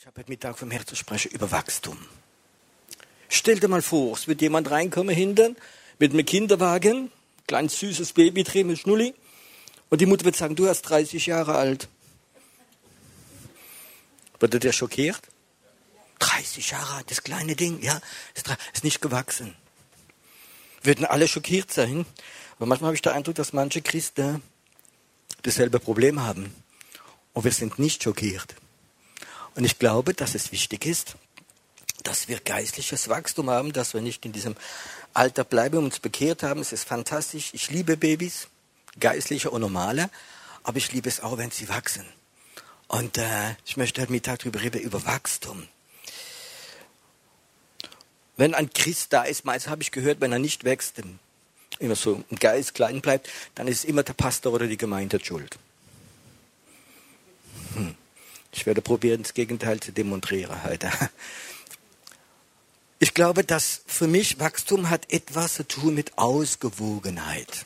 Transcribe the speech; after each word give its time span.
Ich 0.00 0.06
habe 0.06 0.18
heute 0.18 0.30
Mittag 0.30 0.58
vom 0.58 0.70
Herrn 0.70 0.86
zu 0.86 0.96
sprechen 0.96 1.30
über 1.32 1.50
Wachstum. 1.50 1.98
Stell 3.28 3.60
dir 3.60 3.68
mal 3.68 3.82
vor, 3.82 4.16
es 4.16 4.26
wird 4.28 4.40
jemand 4.40 4.70
reinkommen 4.70 5.14
hinten 5.14 5.56
mit 5.98 6.14
einem 6.14 6.24
Kinderwagen, 6.24 7.12
kleines 7.46 7.78
süßes 7.78 8.14
Baby 8.14 8.42
drin 8.42 8.68
mit 8.68 8.78
Schnulli, 8.78 9.12
und 9.90 10.00
die 10.00 10.06
Mutter 10.06 10.24
wird 10.24 10.36
sagen, 10.36 10.56
du 10.56 10.68
hast 10.68 10.80
30 10.82 11.26
Jahre 11.26 11.56
alt. 11.56 11.88
Würde 14.38 14.58
der 14.58 14.72
schockiert? 14.72 15.20
30 16.20 16.70
Jahre 16.70 16.94
alt, 16.94 17.10
das 17.10 17.22
kleine 17.22 17.54
Ding, 17.54 17.82
ja, 17.82 18.00
ist 18.72 18.84
nicht 18.84 19.02
gewachsen. 19.02 19.54
Würden 20.82 21.04
alle 21.04 21.28
schockiert 21.28 21.70
sein. 21.70 22.06
Aber 22.56 22.64
manchmal 22.64 22.88
habe 22.88 22.96
ich 22.96 23.02
den 23.02 23.12
Eindruck, 23.12 23.34
dass 23.34 23.52
manche 23.52 23.82
Christen 23.82 24.42
dasselbe 25.42 25.78
Problem 25.78 26.22
haben. 26.22 26.54
Und 27.34 27.44
wir 27.44 27.52
sind 27.52 27.78
nicht 27.78 28.02
schockiert. 28.02 28.54
Und 29.54 29.64
ich 29.64 29.78
glaube, 29.78 30.14
dass 30.14 30.34
es 30.34 30.52
wichtig 30.52 30.86
ist, 30.86 31.16
dass 32.02 32.28
wir 32.28 32.40
geistliches 32.40 33.08
Wachstum 33.08 33.50
haben, 33.50 33.72
dass 33.72 33.94
wir 33.94 34.00
nicht 34.00 34.24
in 34.24 34.32
diesem 34.32 34.56
Alter 35.12 35.44
bleiben 35.44 35.78
und 35.78 35.84
uns 35.84 36.00
bekehrt 36.00 36.42
haben. 36.42 36.60
Es 36.60 36.72
ist 36.72 36.84
fantastisch. 36.84 37.50
Ich 37.52 37.70
liebe 37.70 37.96
Babys, 37.96 38.48
geistliche 38.98 39.50
und 39.50 39.60
normale, 39.60 40.10
aber 40.62 40.78
ich 40.78 40.92
liebe 40.92 41.08
es 41.08 41.20
auch, 41.20 41.38
wenn 41.38 41.50
sie 41.50 41.68
wachsen. 41.68 42.06
Und 42.88 43.18
äh, 43.18 43.54
ich 43.66 43.76
möchte 43.76 44.00
heute 44.00 44.12
Mittag 44.12 44.40
darüber 44.40 44.60
reden, 44.60 44.80
über 44.80 45.04
Wachstum. 45.04 45.68
Wenn 48.36 48.54
ein 48.54 48.72
Christ 48.72 49.12
da 49.12 49.24
ist, 49.24 49.44
meist 49.44 49.68
habe 49.68 49.82
ich 49.82 49.92
gehört, 49.92 50.20
wenn 50.20 50.32
er 50.32 50.38
nicht 50.38 50.64
wächst, 50.64 51.02
immer 51.78 51.94
so 51.94 52.24
im 52.30 52.38
Geist 52.38 52.74
klein 52.74 53.00
bleibt, 53.00 53.28
dann 53.54 53.68
ist 53.68 53.84
immer 53.84 54.02
der 54.02 54.14
Pastor 54.14 54.52
oder 54.52 54.66
die 54.66 54.76
Gemeinde 54.76 55.22
schuld. 55.22 55.58
Hm. 57.74 57.94
Ich 58.52 58.66
werde 58.66 58.82
probieren, 58.82 59.22
das 59.22 59.34
Gegenteil 59.34 59.80
zu 59.80 59.92
demonstrieren 59.92 60.64
heute. 60.64 60.90
Ich 63.02 63.14
glaube, 63.14 63.44
dass 63.44 63.80
für 63.86 64.06
mich 64.06 64.40
Wachstum 64.40 64.90
hat 64.90 65.10
etwas 65.10 65.54
zu 65.54 65.66
tun 65.66 65.94
mit 65.94 66.18
Ausgewogenheit. 66.18 67.64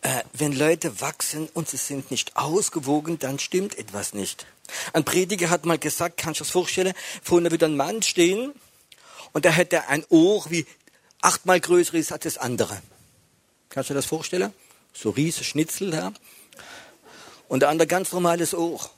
Äh, 0.00 0.22
wenn 0.32 0.52
Leute 0.52 1.02
wachsen 1.02 1.50
und 1.52 1.68
sie 1.68 1.76
sind 1.76 2.10
nicht 2.10 2.34
ausgewogen, 2.34 3.18
dann 3.18 3.38
stimmt 3.38 3.76
etwas 3.76 4.14
nicht. 4.14 4.46
Ein 4.94 5.04
Prediger 5.04 5.50
hat 5.50 5.66
mal 5.66 5.78
gesagt, 5.78 6.16
kannst 6.16 6.40
du 6.40 6.44
das 6.44 6.50
vorstellen, 6.50 6.94
vorne 7.22 7.50
wird 7.50 7.62
ein 7.62 7.76
Mann 7.76 8.02
stehen 8.02 8.54
und 9.32 9.44
da 9.44 9.50
hätte 9.50 9.88
ein 9.88 10.04
Ohr 10.08 10.46
wie 10.48 10.66
achtmal 11.20 11.60
größer 11.60 11.94
ist 11.94 12.12
als 12.12 12.24
das 12.24 12.38
andere. 12.38 12.80
Kannst 13.68 13.90
du 13.90 13.94
dir 13.94 13.98
das 13.98 14.06
vorstellen? 14.06 14.52
So 14.92 15.10
riesige 15.10 15.44
Schnitzel 15.44 15.90
da. 15.90 16.12
Und 17.48 17.60
der 17.60 17.68
andere 17.68 17.86
ganz 17.86 18.12
normales 18.12 18.54
Ohr. 18.54 18.90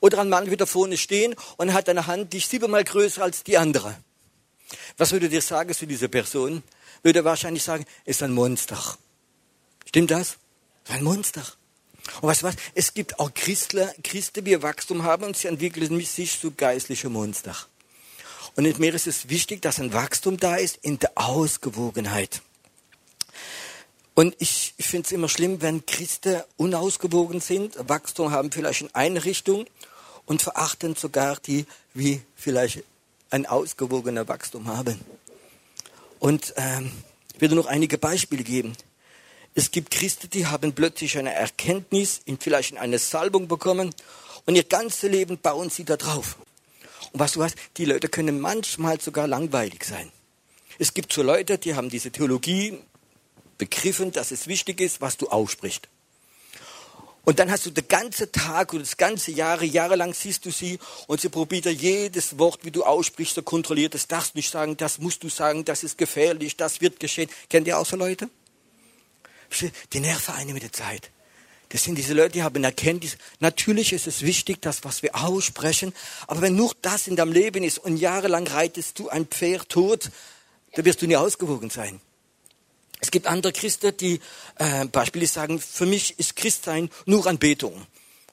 Oder 0.00 0.20
ein 0.20 0.28
Mann 0.28 0.50
wird 0.50 0.60
da 0.60 0.66
vorne 0.66 0.96
stehen 0.96 1.34
und 1.56 1.72
hat 1.72 1.88
eine 1.88 2.06
Hand, 2.06 2.32
die 2.32 2.38
ist 2.38 2.50
siebenmal 2.50 2.84
größer 2.84 3.22
als 3.22 3.42
die 3.42 3.58
andere. 3.58 3.96
Was 4.96 5.12
würde 5.12 5.28
dir 5.28 5.42
sagen 5.42 5.72
zu 5.74 5.86
dieser 5.86 6.08
Person? 6.08 6.62
Würde 7.02 7.24
wahrscheinlich 7.24 7.62
sagen, 7.62 7.84
ist 8.04 8.22
ein 8.22 8.32
Monster. 8.32 8.78
Stimmt 9.86 10.10
das? 10.10 10.36
Ein 10.88 11.04
Monster. 11.04 11.44
Und 12.20 12.28
du 12.42 12.46
was? 12.46 12.56
Es 12.74 12.94
gibt 12.94 13.18
auch 13.20 13.32
Christler, 13.34 13.92
Christen, 14.02 14.44
die 14.44 14.62
Wachstum 14.62 15.02
haben 15.02 15.24
und 15.24 15.36
sie 15.36 15.48
entwickeln 15.48 16.00
sich 16.04 16.40
zu 16.40 16.52
geistliche 16.52 17.08
Monster. 17.08 17.54
Und 18.56 18.78
mir 18.78 18.94
ist 18.94 19.06
es 19.06 19.28
wichtig, 19.28 19.62
dass 19.62 19.78
ein 19.78 19.92
Wachstum 19.92 20.36
da 20.36 20.56
ist 20.56 20.78
in 20.82 20.98
der 20.98 21.12
Ausgewogenheit. 21.14 22.42
Und 24.18 24.34
ich, 24.40 24.74
finde 24.80 25.06
es 25.06 25.12
immer 25.12 25.28
schlimm, 25.28 25.62
wenn 25.62 25.86
Christen 25.86 26.42
unausgewogen 26.56 27.38
sind, 27.38 27.76
Wachstum 27.88 28.32
haben 28.32 28.50
vielleicht 28.50 28.80
in 28.80 28.92
eine 28.92 29.24
Richtung 29.24 29.64
und 30.26 30.42
verachten 30.42 30.96
sogar 30.96 31.36
die, 31.36 31.66
wie 31.94 32.20
vielleicht 32.34 32.82
ein 33.30 33.46
ausgewogener 33.46 34.26
Wachstum 34.26 34.66
haben. 34.66 35.00
Und 36.18 36.52
ähm, 36.56 36.90
ich 37.32 37.40
werde 37.40 37.54
noch 37.54 37.66
einige 37.66 37.96
Beispiele 37.96 38.42
geben. 38.42 38.76
Es 39.54 39.70
gibt 39.70 39.92
Christen, 39.92 40.28
die 40.30 40.46
haben 40.46 40.72
plötzlich 40.72 41.16
eine 41.16 41.32
Erkenntnis, 41.32 42.22
vielleicht 42.40 42.72
in 42.72 42.78
eine 42.78 42.98
Salbung 42.98 43.46
bekommen 43.46 43.94
und 44.46 44.56
ihr 44.56 44.64
ganzes 44.64 45.08
Leben 45.08 45.38
bauen 45.38 45.70
sie 45.70 45.84
da 45.84 45.96
drauf. 45.96 46.38
Und 47.12 47.20
was 47.20 47.34
du 47.34 47.44
hast, 47.44 47.54
die 47.76 47.84
Leute 47.84 48.08
können 48.08 48.40
manchmal 48.40 49.00
sogar 49.00 49.28
langweilig 49.28 49.84
sein. 49.84 50.10
Es 50.80 50.92
gibt 50.92 51.12
so 51.12 51.22
Leute, 51.22 51.56
die 51.56 51.76
haben 51.76 51.88
diese 51.88 52.10
Theologie 52.10 52.80
begriffen, 53.58 54.12
dass 54.12 54.30
es 54.30 54.46
wichtig 54.46 54.80
ist, 54.80 55.00
was 55.00 55.16
du 55.16 55.28
aussprichst. 55.28 55.88
Und 57.28 57.38
dann 57.40 57.50
hast 57.50 57.66
du 57.66 57.70
den 57.70 57.86
ganzen 57.86 58.32
Tag 58.32 58.72
oder 58.72 58.82
das 58.82 58.96
ganze 58.96 59.32
Jahre, 59.32 59.66
jahrelang 59.66 60.14
siehst 60.14 60.46
du 60.46 60.50
sie 60.50 60.78
und 61.08 61.20
sie 61.20 61.28
probiert 61.28 61.66
jedes 61.66 62.38
Wort, 62.38 62.64
wie 62.64 62.70
du 62.70 62.84
aussprichst, 62.84 63.34
so 63.34 63.42
kontrolliert. 63.42 63.92
Das 63.92 64.06
darfst 64.06 64.32
du 64.32 64.38
nicht 64.38 64.50
sagen, 64.50 64.78
das 64.78 64.98
musst 64.98 65.22
du 65.22 65.28
sagen, 65.28 65.66
das 65.66 65.84
ist 65.84 65.98
gefährlich, 65.98 66.56
das 66.56 66.80
wird 66.80 66.98
geschehen. 67.00 67.28
Kennt 67.50 67.66
ihr 67.66 67.78
auch 67.78 67.84
so 67.84 67.96
Leute? 67.96 68.30
Die 69.92 70.00
nerven 70.00 70.36
eine 70.36 70.54
mit 70.54 70.62
der 70.62 70.72
Zeit. 70.72 71.10
Das 71.68 71.84
sind 71.84 71.96
diese 71.96 72.14
Leute, 72.14 72.30
die 72.30 72.42
haben 72.42 72.64
Erkenntnis. 72.64 73.18
Natürlich 73.40 73.92
ist 73.92 74.06
es 74.06 74.22
wichtig, 74.22 74.62
das, 74.62 74.84
was 74.84 75.02
wir 75.02 75.14
aussprechen. 75.14 75.92
Aber 76.28 76.40
wenn 76.40 76.56
nur 76.56 76.74
das 76.80 77.08
in 77.08 77.16
deinem 77.16 77.32
Leben 77.32 77.62
ist 77.62 77.78
und 77.78 77.98
jahrelang 77.98 78.46
reitest 78.46 78.98
du 78.98 79.10
ein 79.10 79.26
Pferd 79.26 79.68
tot, 79.68 80.10
dann 80.72 80.86
wirst 80.86 81.02
du 81.02 81.06
nie 81.06 81.16
ausgewogen 81.16 81.68
sein. 81.68 82.00
Es 83.00 83.10
gibt 83.10 83.26
andere 83.26 83.52
Christen, 83.52 83.96
die 83.96 84.20
äh, 84.56 84.86
beispielsweise 84.86 85.34
sagen, 85.34 85.58
für 85.60 85.86
mich 85.86 86.18
ist 86.18 86.36
Christsein 86.36 86.90
nur 87.06 87.26
Anbetung. 87.26 87.86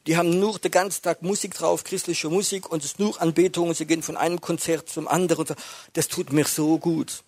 Die 0.07 0.17
haben 0.17 0.39
nur 0.39 0.59
den 0.59 0.71
ganzen 0.71 1.01
Tag 1.01 1.23
Musik 1.23 1.55
drauf, 1.55 1.83
christliche 1.83 2.29
Musik, 2.29 2.71
und 2.71 2.83
es 2.83 2.91
ist 2.91 2.99
nur 2.99 3.19
Anbetung. 3.21 3.69
Und 3.69 3.77
sie 3.77 3.85
gehen 3.85 4.03
von 4.03 4.17
einem 4.17 4.39
Konzert 4.39 4.87
zum 4.89 5.07
anderen. 5.07 5.47
Das 5.93 6.07
tut 6.07 6.31
mir 6.31 6.45
so 6.45 6.77
gut. 6.77 7.23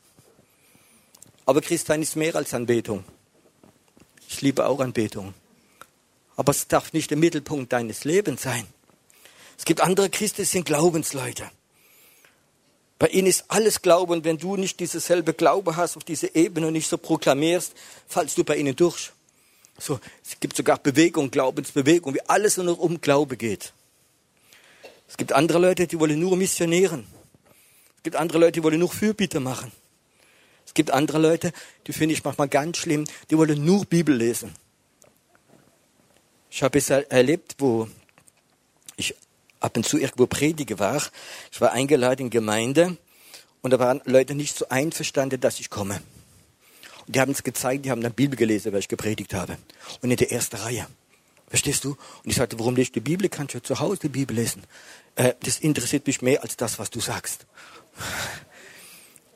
Aber 1.45 1.61
Christsein 1.61 2.01
ist 2.01 2.15
mehr 2.15 2.35
als 2.35 2.53
Anbetung. 2.53 3.03
Ich 4.29 4.41
liebe 4.41 4.65
auch 4.67 4.79
Anbetung. 4.79 5.33
Aber 6.35 6.51
es 6.51 6.67
darf 6.67 6.93
nicht 6.93 7.09
der 7.09 7.17
Mittelpunkt 7.17 7.73
deines 7.73 8.03
Lebens 8.03 8.43
sein. 8.43 8.67
Es 9.57 9.65
gibt 9.65 9.81
andere 9.81 10.09
Christen, 10.09 10.43
die 10.43 10.45
sind 10.45 10.65
Glaubensleute. 10.65 11.49
Bei 12.99 13.07
ihnen 13.07 13.27
ist 13.27 13.45
alles 13.49 13.81
Glaube 13.81 14.13
und 14.13 14.25
wenn 14.25 14.37
du 14.37 14.55
nicht 14.55 14.79
dieses 14.79 15.05
selbe 15.05 15.33
Glaube 15.33 15.75
hast 15.75 15.97
auf 15.97 16.03
diese 16.03 16.33
Ebene 16.35 16.71
nicht 16.71 16.87
so 16.87 16.97
proklamierst, 16.97 17.73
fallst 18.07 18.37
du 18.37 18.43
bei 18.43 18.57
ihnen 18.57 18.75
durch. 18.75 19.11
So, 19.77 19.99
es 20.25 20.39
gibt 20.39 20.57
sogar 20.57 20.79
Bewegung, 20.79 21.29
Glaubensbewegung, 21.29 22.15
wie 22.15 22.21
alles 22.21 22.57
nur 22.57 22.65
noch 22.65 22.79
um 22.79 22.99
Glaube 22.99 23.37
geht. 23.37 23.73
Es 25.07 25.15
gibt 25.15 25.31
andere 25.31 25.59
Leute, 25.59 25.85
die 25.85 25.99
wollen 25.99 26.19
nur 26.19 26.35
missionieren. 26.35 27.05
Es 27.97 28.03
gibt 28.03 28.15
andere 28.15 28.39
Leute, 28.39 28.53
die 28.53 28.63
wollen 28.63 28.79
nur 28.79 28.89
Fürbitte 28.89 29.39
machen. 29.39 29.71
Es 30.65 30.73
gibt 30.73 30.91
andere 30.91 31.19
Leute, 31.19 31.53
die 31.85 31.93
finde 31.93 32.13
ich 32.13 32.23
manchmal 32.23 32.49
ganz 32.49 32.77
schlimm, 32.77 33.05
die 33.29 33.37
wollen 33.37 33.63
nur 33.63 33.85
Bibel 33.85 34.15
lesen. 34.15 34.53
Ich 36.49 36.63
habe 36.63 36.79
es 36.79 36.89
erlebt, 36.89 37.55
wo 37.59 37.87
ich 38.95 39.15
ab 39.59 39.77
und 39.77 39.85
zu 39.85 39.97
irgendwo 39.97 40.27
predige 40.27 40.79
war. 40.79 41.01
Ich 41.51 41.61
war 41.61 41.71
eingeladen 41.71 42.23
in 42.23 42.29
Gemeinde 42.29 42.97
und 43.61 43.71
da 43.71 43.79
waren 43.79 44.01
Leute 44.05 44.35
nicht 44.35 44.55
so 44.55 44.69
einverstanden, 44.69 45.39
dass 45.39 45.59
ich 45.59 45.69
komme. 45.69 46.01
Und 47.05 47.15
die 47.15 47.19
haben 47.19 47.31
es 47.31 47.43
gezeigt, 47.43 47.85
die 47.85 47.91
haben 47.91 48.01
dann 48.01 48.13
Bibel 48.13 48.37
gelesen, 48.37 48.73
weil 48.73 48.79
ich 48.79 48.87
gepredigt 48.87 49.33
habe. 49.33 49.57
Und 50.01 50.11
in 50.11 50.17
der 50.17 50.31
ersten 50.31 50.57
Reihe. 50.57 50.87
Verstehst 51.47 51.85
du? 51.85 51.91
Und 51.91 52.29
ich 52.29 52.35
sagte, 52.35 52.59
warum 52.59 52.75
lest 52.75 52.89
du 52.89 52.99
die 52.99 53.09
Bibel? 53.09 53.29
Kannst 53.29 53.55
du 53.55 53.61
zu 53.61 53.79
Hause 53.79 54.01
die 54.03 54.09
Bibel 54.09 54.35
lesen. 54.35 54.63
Äh, 55.15 55.33
das 55.41 55.59
interessiert 55.59 56.05
mich 56.05 56.21
mehr 56.21 56.43
als 56.43 56.57
das, 56.57 56.77
was 56.77 56.89
du 56.89 56.99
sagst. 56.99 57.45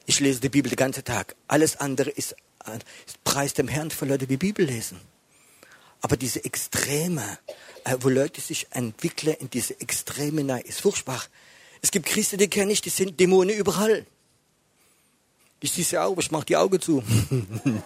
Ich 0.06 0.20
lese 0.20 0.42
die 0.42 0.50
Bibel 0.50 0.70
den 0.70 0.76
ganzen 0.76 1.06
Tag. 1.06 1.36
Alles 1.48 1.78
andere 1.78 2.10
ist, 2.10 2.34
äh, 2.66 2.80
ist 3.08 3.24
Preis 3.24 3.54
dem 3.54 3.70
Herrn 3.70 3.92
für 3.92 4.06
Leute, 4.06 4.28
die 4.28 4.38
Bibel 4.38 4.66
lesen. 4.66 5.00
Aber 6.02 6.18
diese 6.18 6.44
Extreme, 6.44 7.38
äh, 7.84 7.98
wo 8.00 8.10
Leute 8.10 8.42
sich 8.42 8.68
entwickeln 8.72 9.36
in 9.40 9.50
diese 9.50 9.80
Extreme 9.80 10.44
nein, 10.44 10.64
ist 10.64 10.82
furchtbar. 10.82 11.24
Es 11.82 11.92
gibt 11.92 12.08
Christen, 12.08 12.38
die 12.38 12.48
kenne 12.48 12.72
ich, 12.72 12.82
die 12.82 12.90
sind 12.90 13.20
Dämonen 13.20 13.56
überall. 13.56 14.06
Ich 15.60 15.72
sehe 15.72 15.84
sie 15.84 15.98
auch, 15.98 16.18
ich 16.18 16.32
mache 16.32 16.46
die 16.46 16.58
Augen 16.58 16.82
zu. 16.82 17.04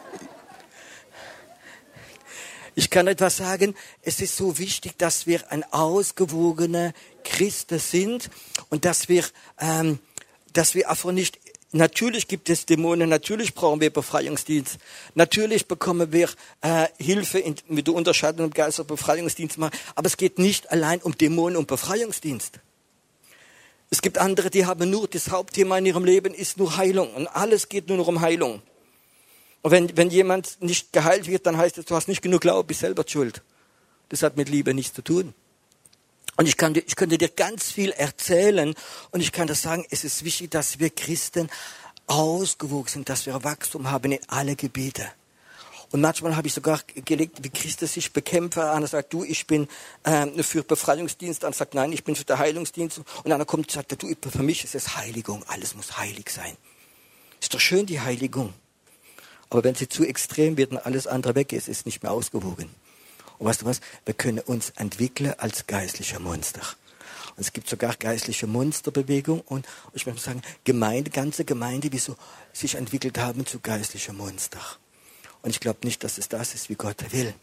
ich 2.75 2.89
kann 2.89 3.07
etwas 3.07 3.37
sagen, 3.37 3.75
es 4.01 4.21
ist 4.21 4.37
so 4.37 4.57
wichtig, 4.57 4.97
dass 4.97 5.27
wir 5.27 5.51
ein 5.51 5.63
ausgewogener 5.73 6.93
Christen 7.23 7.79
sind 7.79 8.29
und 8.69 8.85
dass 8.85 9.09
wir, 9.09 9.25
ähm, 9.59 9.99
dass 10.53 10.73
wir 10.73 10.89
einfach 10.89 11.11
nicht 11.11 11.39
Natürlich 11.75 12.29
gibt 12.29 12.49
es 12.49 12.65
Dämonen, 12.65 13.09
natürlich 13.09 13.53
brauchen 13.53 13.81
wir 13.81 13.89
Befreiungsdienst. 13.89 14.77
Natürlich 15.13 15.67
bekommen 15.67 16.13
wir 16.13 16.29
äh, 16.61 16.87
Hilfe 16.97 17.39
in, 17.39 17.57
mit 17.67 17.87
der 17.87 17.95
Unterscheidung 17.95 18.45
im 18.45 18.53
Geist 18.53 18.87
Befreiungsdienst 18.87 19.57
machen. 19.57 19.77
Aber 19.93 20.07
es 20.07 20.15
geht 20.15 20.39
nicht 20.39 20.71
allein 20.71 21.01
um 21.01 21.17
Dämonen 21.17 21.57
und 21.57 21.67
Befreiungsdienst. 21.67 22.61
Es 23.89 24.01
gibt 24.01 24.19
andere, 24.19 24.49
die 24.49 24.65
haben 24.65 24.89
nur, 24.89 25.09
das 25.09 25.31
Hauptthema 25.31 25.77
in 25.77 25.85
ihrem 25.85 26.05
Leben 26.05 26.33
ist 26.33 26.57
nur 26.57 26.77
Heilung. 26.77 27.13
Und 27.13 27.27
alles 27.27 27.67
geht 27.67 27.89
nur 27.89 27.97
noch 27.97 28.07
um 28.07 28.21
Heilung. 28.21 28.61
Und 29.61 29.71
wenn, 29.71 29.97
wenn 29.97 30.09
jemand 30.09 30.61
nicht 30.61 30.93
geheilt 30.93 31.27
wird, 31.27 31.45
dann 31.45 31.57
heißt 31.57 31.77
es, 31.77 31.83
du 31.83 31.95
hast 31.95 32.07
nicht 32.07 32.21
genug 32.21 32.39
Glauben, 32.39 32.65
bist 32.65 32.79
selber 32.79 33.03
schuld. 33.05 33.41
Das 34.07 34.23
hat 34.23 34.37
mit 34.37 34.47
Liebe 34.47 34.73
nichts 34.73 34.93
zu 34.93 35.01
tun. 35.01 35.33
Und 36.37 36.47
ich, 36.47 36.57
kann, 36.57 36.75
ich 36.75 36.95
könnte 36.95 37.17
dir 37.17 37.29
ganz 37.29 37.71
viel 37.71 37.91
erzählen 37.91 38.75
und 39.11 39.21
ich 39.21 39.31
kann 39.31 39.47
das 39.47 39.61
sagen, 39.61 39.85
es 39.89 40.03
ist 40.03 40.25
wichtig, 40.25 40.51
dass 40.51 40.79
wir 40.79 40.89
Christen 40.89 41.49
ausgewogen 42.07 42.89
sind, 42.89 43.09
dass 43.09 43.25
wir 43.25 43.43
Wachstum 43.43 43.89
haben 43.89 44.11
in 44.11 44.19
alle 44.27 44.55
Gebiete. 44.55 45.05
Und 45.91 46.01
manchmal 46.01 46.35
habe 46.35 46.47
ich 46.47 46.53
sogar 46.53 46.81
gelegt, 47.05 47.43
wie 47.43 47.49
Christus 47.49 47.93
sich 47.93 48.11
bekämpfe. 48.11 48.69
Einer 48.71 48.87
sagt, 48.87 49.13
du, 49.13 49.23
ich 49.23 49.47
bin 49.47 49.67
ähm, 50.03 50.43
für 50.43 50.63
Befreiungsdienst. 50.63 51.45
Einer 51.45 51.53
sagt, 51.53 51.73
nein, 51.73 51.93
ich 51.93 52.03
bin 52.03 52.15
für 52.15 52.25
den 52.25 52.37
Heilungsdienst. 52.37 53.01
Und 53.23 53.31
einer 53.31 53.45
kommt 53.45 53.67
und 53.67 53.71
sagt, 53.71 54.01
du, 54.01 54.13
für 54.29 54.43
mich 54.43 54.63
ist 54.63 54.75
es 54.75 54.97
Heiligung. 54.97 55.43
Alles 55.47 55.75
muss 55.75 55.97
heilig 55.97 56.29
sein. 56.31 56.57
Ist 57.39 57.53
doch 57.53 57.59
schön, 57.59 57.85
die 57.85 58.01
Heiligung. 58.01 58.53
Aber 59.49 59.63
wenn 59.63 59.75
sie 59.75 59.87
zu 59.87 60.03
extrem 60.03 60.57
wird 60.57 60.71
und 60.71 60.79
alles 60.79 61.07
andere 61.07 61.35
weg 61.35 61.53
ist, 61.53 61.69
ist 61.69 61.85
nicht 61.85 62.03
mehr 62.03 62.11
ausgewogen. 62.11 62.69
Und 63.37 63.47
weißt 63.47 63.61
du 63.61 63.65
was? 63.65 63.81
Wir 64.05 64.13
können 64.13 64.39
uns 64.39 64.71
entwickeln 64.71 65.33
als 65.37 65.67
geistlicher 65.67 66.19
Monster. 66.19 66.61
Und 67.35 67.41
es 67.41 67.51
gibt 67.51 67.69
sogar 67.69 67.95
geistliche 67.95 68.47
Monsterbewegung 68.47 69.41
und 69.41 69.65
ich 69.93 70.05
möchte 70.05 70.21
sagen, 70.21 70.41
Gemeinde, 70.63 71.11
ganze 71.11 71.43
Gemeinde, 71.43 71.91
wie 71.91 71.97
so 71.97 72.15
sich 72.53 72.75
entwickelt 72.75 73.17
haben 73.17 73.45
zu 73.45 73.59
geistlicher 73.59 74.13
Monster. 74.13 74.59
Und 75.41 75.49
ich 75.49 75.59
glaube 75.59 75.79
nicht, 75.83 76.03
dass 76.03 76.17
es 76.17 76.29
das 76.29 76.53
ist, 76.55 76.69
wie 76.69 76.75
Gott 76.75 77.11
will. 77.11 77.33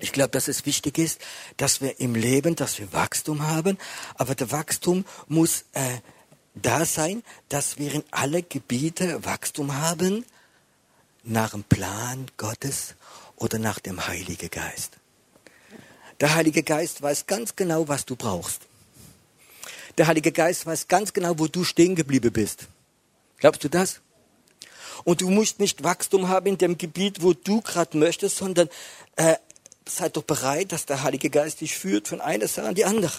Ich 0.00 0.12
glaube, 0.12 0.30
dass 0.30 0.48
es 0.48 0.66
wichtig 0.66 0.98
ist, 0.98 1.20
dass 1.56 1.80
wir 1.80 2.00
im 2.00 2.14
Leben, 2.14 2.56
dass 2.56 2.78
wir 2.78 2.92
Wachstum 2.92 3.46
haben, 3.46 3.78
aber 4.14 4.34
der 4.34 4.50
Wachstum 4.50 5.04
muss 5.28 5.66
äh, 5.72 5.98
da 6.54 6.84
sein, 6.84 7.22
dass 7.48 7.78
wir 7.78 7.92
in 7.92 8.04
alle 8.10 8.42
Gebiete 8.42 9.24
Wachstum 9.24 9.74
haben, 9.76 10.24
nach 11.24 11.50
dem 11.50 11.64
Plan 11.64 12.26
Gottes 12.36 12.94
oder 13.36 13.58
nach 13.58 13.78
dem 13.78 14.06
Heiligen 14.06 14.50
Geist. 14.50 14.98
Der 16.20 16.34
Heilige 16.34 16.62
Geist 16.62 17.02
weiß 17.02 17.26
ganz 17.26 17.56
genau, 17.56 17.88
was 17.88 18.04
du 18.04 18.16
brauchst. 18.16 18.62
Der 19.98 20.06
Heilige 20.06 20.32
Geist 20.32 20.66
weiß 20.66 20.88
ganz 20.88 21.12
genau, 21.12 21.38
wo 21.38 21.46
du 21.46 21.64
stehen 21.64 21.94
geblieben 21.94 22.32
bist. 22.32 22.66
Glaubst 23.38 23.62
du 23.64 23.68
das? 23.68 24.00
Und 25.04 25.20
du 25.20 25.30
musst 25.30 25.60
nicht 25.60 25.82
Wachstum 25.84 26.28
haben 26.28 26.46
in 26.46 26.58
dem 26.58 26.78
Gebiet, 26.78 27.22
wo 27.22 27.32
du 27.32 27.60
gerade 27.60 27.96
möchtest, 27.98 28.36
sondern 28.36 28.68
äh, 29.16 29.36
sei 29.88 30.08
doch 30.08 30.22
bereit, 30.22 30.72
dass 30.72 30.86
der 30.86 31.02
Heilige 31.02 31.30
Geist 31.30 31.60
dich 31.60 31.76
führt 31.76 32.08
von 32.08 32.20
einer 32.20 32.48
Sache 32.48 32.68
an 32.68 32.74
die 32.74 32.84
andere. 32.84 33.12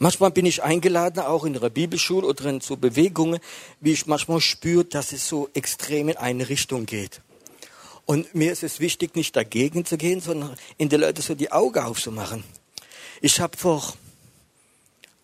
Manchmal 0.00 0.30
bin 0.30 0.46
ich 0.46 0.62
eingeladen, 0.62 1.20
auch 1.20 1.44
in 1.44 1.54
der 1.54 1.70
Bibelschule 1.70 2.26
oder 2.26 2.44
in 2.46 2.60
so 2.60 2.76
Bewegungen, 2.76 3.40
wie 3.80 3.92
ich 3.92 4.06
manchmal 4.06 4.40
spüre, 4.40 4.84
dass 4.84 5.12
es 5.12 5.28
so 5.28 5.48
extrem 5.54 6.08
in 6.08 6.16
eine 6.16 6.48
Richtung 6.48 6.86
geht. 6.86 7.20
Und 8.10 8.34
mir 8.34 8.52
ist 8.52 8.62
es 8.62 8.80
wichtig, 8.80 9.16
nicht 9.16 9.36
dagegen 9.36 9.84
zu 9.84 9.98
gehen, 9.98 10.22
sondern 10.22 10.56
in 10.78 10.88
die 10.88 10.96
Leute 10.96 11.20
so 11.20 11.34
die 11.34 11.52
Augen 11.52 11.80
aufzumachen. 11.80 12.42
Ich 13.20 13.38
habe 13.38 13.54
vor 13.58 13.82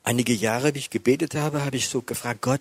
einige 0.02 0.34
Jahre, 0.34 0.75
wie 0.75 0.81
ich 0.81 0.90
gebetet 0.90 1.34
habe, 1.34 1.64
habe 1.64 1.78
ich 1.78 1.88
so 1.88 2.02
gefragt, 2.02 2.42
Gott, 2.42 2.60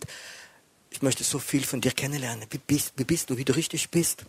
ich 0.92 1.02
möchte 1.02 1.26
so 1.26 1.40
viel 1.40 1.66
von 1.66 1.82
dir 1.82 1.92
kennenlernen. 1.92 2.46
Wie 2.52 2.58
bist, 2.58 2.94
wie 2.96 3.04
bist 3.04 3.32
du, 3.32 3.38
wie 3.38 3.44
du 3.44 3.54
richtig 3.54 3.90
bist? 3.90 4.24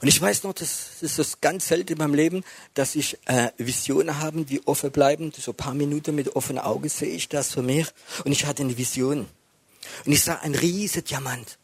Und 0.00 0.06
ich 0.06 0.20
weiß 0.20 0.44
noch, 0.44 0.52
das 0.52 1.02
ist 1.02 1.18
das 1.18 1.40
ganz 1.40 1.66
selten 1.66 1.94
in 1.94 1.98
meinem 1.98 2.14
Leben, 2.14 2.44
dass 2.74 2.94
ich 2.94 3.18
äh, 3.24 3.50
Visionen 3.58 4.20
habe, 4.20 4.44
die 4.44 4.64
offen 4.68 4.92
bleiben. 4.92 5.32
So 5.36 5.50
ein 5.50 5.56
paar 5.56 5.74
Minuten 5.74 6.14
mit 6.14 6.36
offenen 6.36 6.62
Augen 6.62 6.88
sehe 6.88 7.10
ich 7.10 7.28
das 7.28 7.50
für 7.54 7.62
mich. 7.62 7.88
Und 8.24 8.30
ich 8.30 8.46
hatte 8.46 8.62
eine 8.62 8.78
Vision. 8.78 9.26
Und 10.06 10.12
ich 10.12 10.22
sah 10.22 10.36
ein 10.36 10.54
riesiger 10.54 11.02
Diamant. 11.02 11.58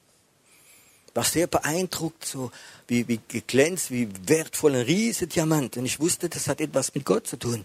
War 1.14 1.24
sehr 1.24 1.46
beeindruckt, 1.46 2.24
so 2.24 2.50
wie, 2.88 3.06
wie 3.08 3.20
geglänzt, 3.28 3.90
wie 3.90 4.08
wertvoll 4.26 4.74
ein 4.74 4.82
riesiger 4.82 5.26
Diamant. 5.26 5.76
Und 5.76 5.86
ich 5.86 6.00
wusste, 6.00 6.28
das 6.28 6.48
hat 6.48 6.60
etwas 6.60 6.94
mit 6.94 7.04
Gott 7.04 7.26
zu 7.26 7.38
tun. 7.38 7.64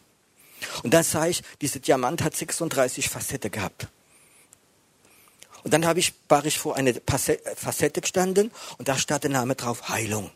Und 0.84 0.94
dann 0.94 1.04
sah 1.04 1.28
ich, 1.28 1.42
dieser 1.62 1.80
Diamant 1.80 2.22
hat 2.22 2.36
36 2.36 3.10
Facetten 3.10 3.52
gehabt. 3.52 3.88
Und 5.64 5.74
dann 5.74 5.86
habe 5.86 6.00
ich, 6.00 6.14
war 6.28 6.46
ich 6.46 6.58
vor 6.58 6.76
einer 6.76 6.94
Facette 7.06 8.02
gestanden 8.02 8.52
und 8.78 8.88
da 8.88 8.98
stand 8.98 9.24
der 9.24 9.32
Name 9.32 9.56
drauf 9.56 9.90
Heilung. 9.90 10.32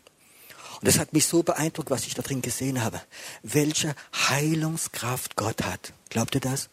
Und 0.80 0.88
das 0.88 0.98
hat 0.98 1.12
mich 1.12 1.26
so 1.26 1.42
beeindruckt, 1.42 1.90
was 1.90 2.06
ich 2.06 2.14
da 2.14 2.22
drin 2.22 2.42
gesehen 2.42 2.82
habe. 2.82 3.00
Welche 3.42 3.94
Heilungskraft 4.28 5.36
Gott 5.36 5.62
hat. 5.62 5.94
Glaubt 6.10 6.34
ihr 6.34 6.42
das? 6.42 6.68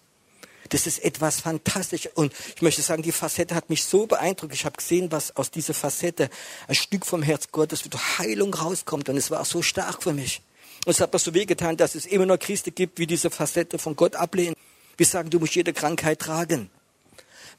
Das 0.72 0.88
ist 0.88 1.04
etwas 1.04 1.42
fantastisch. 1.42 2.10
Und 2.16 2.34
ich 2.56 2.62
möchte 2.62 2.82
sagen, 2.82 3.04
die 3.04 3.12
Facette 3.12 3.56
hat 3.56 3.70
mich 3.70 3.84
so 3.84 4.08
beeindruckt. 4.08 4.54
Ich 4.54 4.64
habe 4.64 4.78
gesehen, 4.78 5.12
was 5.12 5.36
aus 5.36 5.52
dieser 5.52 5.74
Facette 5.74 6.30
ein 6.68 6.76
Stück 6.76 7.06
vom 7.06 7.22
Herz 7.22 7.52
Gottes, 7.52 7.84
wie 7.84 7.90
Heilung 8.18 8.54
rauskommt. 8.54 9.10
Und 9.10 9.18
es 9.18 9.30
war 9.30 9.44
so 9.44 9.62
stark 9.62 10.02
für 10.02 10.14
mich. 10.14 10.42
Und 10.86 10.92
es 10.94 11.02
hat 11.02 11.12
mir 11.12 11.20
so 11.20 11.34
wehgetan, 11.34 11.76
dass 11.76 11.94
es 11.94 12.06
immer 12.06 12.26
noch 12.26 12.40
Christen 12.40 12.74
gibt, 12.74 13.00
wie 13.00 13.06
diese 13.06 13.30
Facette 13.30 13.80
von 13.80 13.98
Gott 13.98 14.16
ablehnen. 14.16 14.56
Wir 14.96 15.06
sagen, 15.06 15.30
du 15.30 15.40
musst 15.40 15.56
jede 15.56 15.74
Krankheit 15.74 16.20
tragen. 16.20 16.70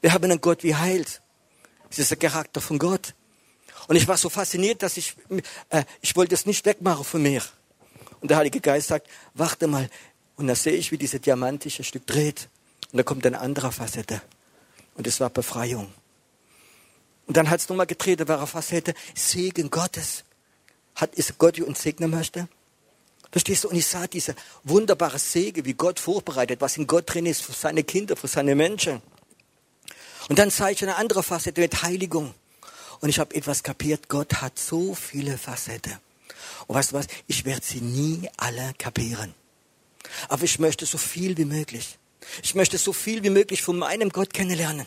Wir 0.01 0.11
haben 0.11 0.23
einen 0.23 0.41
Gott 0.41 0.63
wie 0.63 0.75
heilt. 0.75 1.21
Das 1.89 1.99
ist 1.99 2.09
der 2.09 2.17
Charakter 2.17 2.61
von 2.61 2.79
Gott. 2.79 3.13
Und 3.87 3.95
ich 3.95 4.07
war 4.07 4.17
so 4.17 4.29
fasziniert, 4.29 4.81
dass 4.81 4.97
ich, 4.97 5.15
äh, 5.69 5.83
ich 6.01 6.15
wollte 6.15 6.33
es 6.33 6.47
nicht 6.47 6.65
wegmachen 6.65 7.05
von 7.05 7.21
mir. 7.21 7.43
Und 8.21 8.31
der 8.31 8.37
Heilige 8.37 8.59
Geist 8.59 8.87
sagt, 8.87 9.07
warte 9.35 9.67
mal. 9.67 9.87
Und 10.35 10.47
da 10.47 10.55
sehe 10.55 10.73
ich, 10.73 10.91
wie 10.91 10.97
dieses 10.97 11.21
diamantische 11.21 11.83
Stück 11.83 12.07
dreht. 12.07 12.49
Und 12.93 12.97
da 12.97 13.03
kommt 13.03 13.25
eine 13.25 13.41
andere 13.41 13.71
Facette. 13.71 14.21
Und 14.93 15.07
es 15.07 15.19
war 15.19 15.31
Befreiung. 15.31 15.91
Und 17.25 17.35
dann 17.35 17.49
hat 17.49 17.59
es 17.59 17.67
nochmal 17.67 17.87
gedreht, 17.87 18.19
da 18.19 18.27
war 18.27 18.37
eine 18.37 18.45
Facette, 18.45 18.93
Segen 19.15 19.71
Gottes. 19.71 20.23
Hat, 20.93 21.15
ist 21.15 21.39
Gott, 21.39 21.57
die 21.57 21.63
uns 21.63 21.81
segnen 21.81 22.11
möchte? 22.11 22.47
Verstehst 23.31 23.63
du? 23.63 23.69
Und 23.69 23.77
ich 23.77 23.87
sah 23.87 24.05
diese 24.05 24.35
wunderbare 24.63 25.17
Segen, 25.17 25.65
wie 25.65 25.73
Gott 25.73 25.99
vorbereitet, 25.99 26.61
was 26.61 26.77
in 26.77 26.85
Gott 26.85 27.11
drin 27.11 27.25
ist 27.25 27.41
für 27.41 27.53
seine 27.53 27.83
Kinder, 27.83 28.15
für 28.15 28.27
seine 28.27 28.53
Menschen. 28.53 29.01
Und 30.29 30.37
dann 30.37 30.51
sah 30.51 30.69
ich 30.69 30.83
eine 30.83 30.97
andere 30.97 31.23
Facette 31.23 31.61
mit 31.61 31.81
Heiligung. 31.81 32.35
Und 32.99 33.09
ich 33.09 33.17
habe 33.17 33.33
etwas 33.33 33.63
kapiert, 33.63 34.07
Gott 34.07 34.35
hat 34.35 34.59
so 34.59 34.93
viele 34.93 35.39
Facetten. 35.39 35.97
Und 36.67 36.75
weißt 36.75 36.91
du 36.91 36.97
was, 36.97 37.07
ich 37.25 37.43
werde 37.43 37.65
sie 37.65 37.81
nie 37.81 38.29
alle 38.37 38.75
kapieren. 38.77 39.33
Aber 40.29 40.43
ich 40.43 40.59
möchte 40.59 40.85
so 40.85 40.99
viel 40.99 41.35
wie 41.37 41.45
möglich. 41.45 41.97
Ich 42.41 42.55
möchte 42.55 42.77
so 42.77 42.93
viel 42.93 43.23
wie 43.23 43.29
möglich 43.29 43.61
von 43.61 43.77
meinem 43.77 44.09
Gott 44.09 44.33
kennenlernen. 44.33 44.85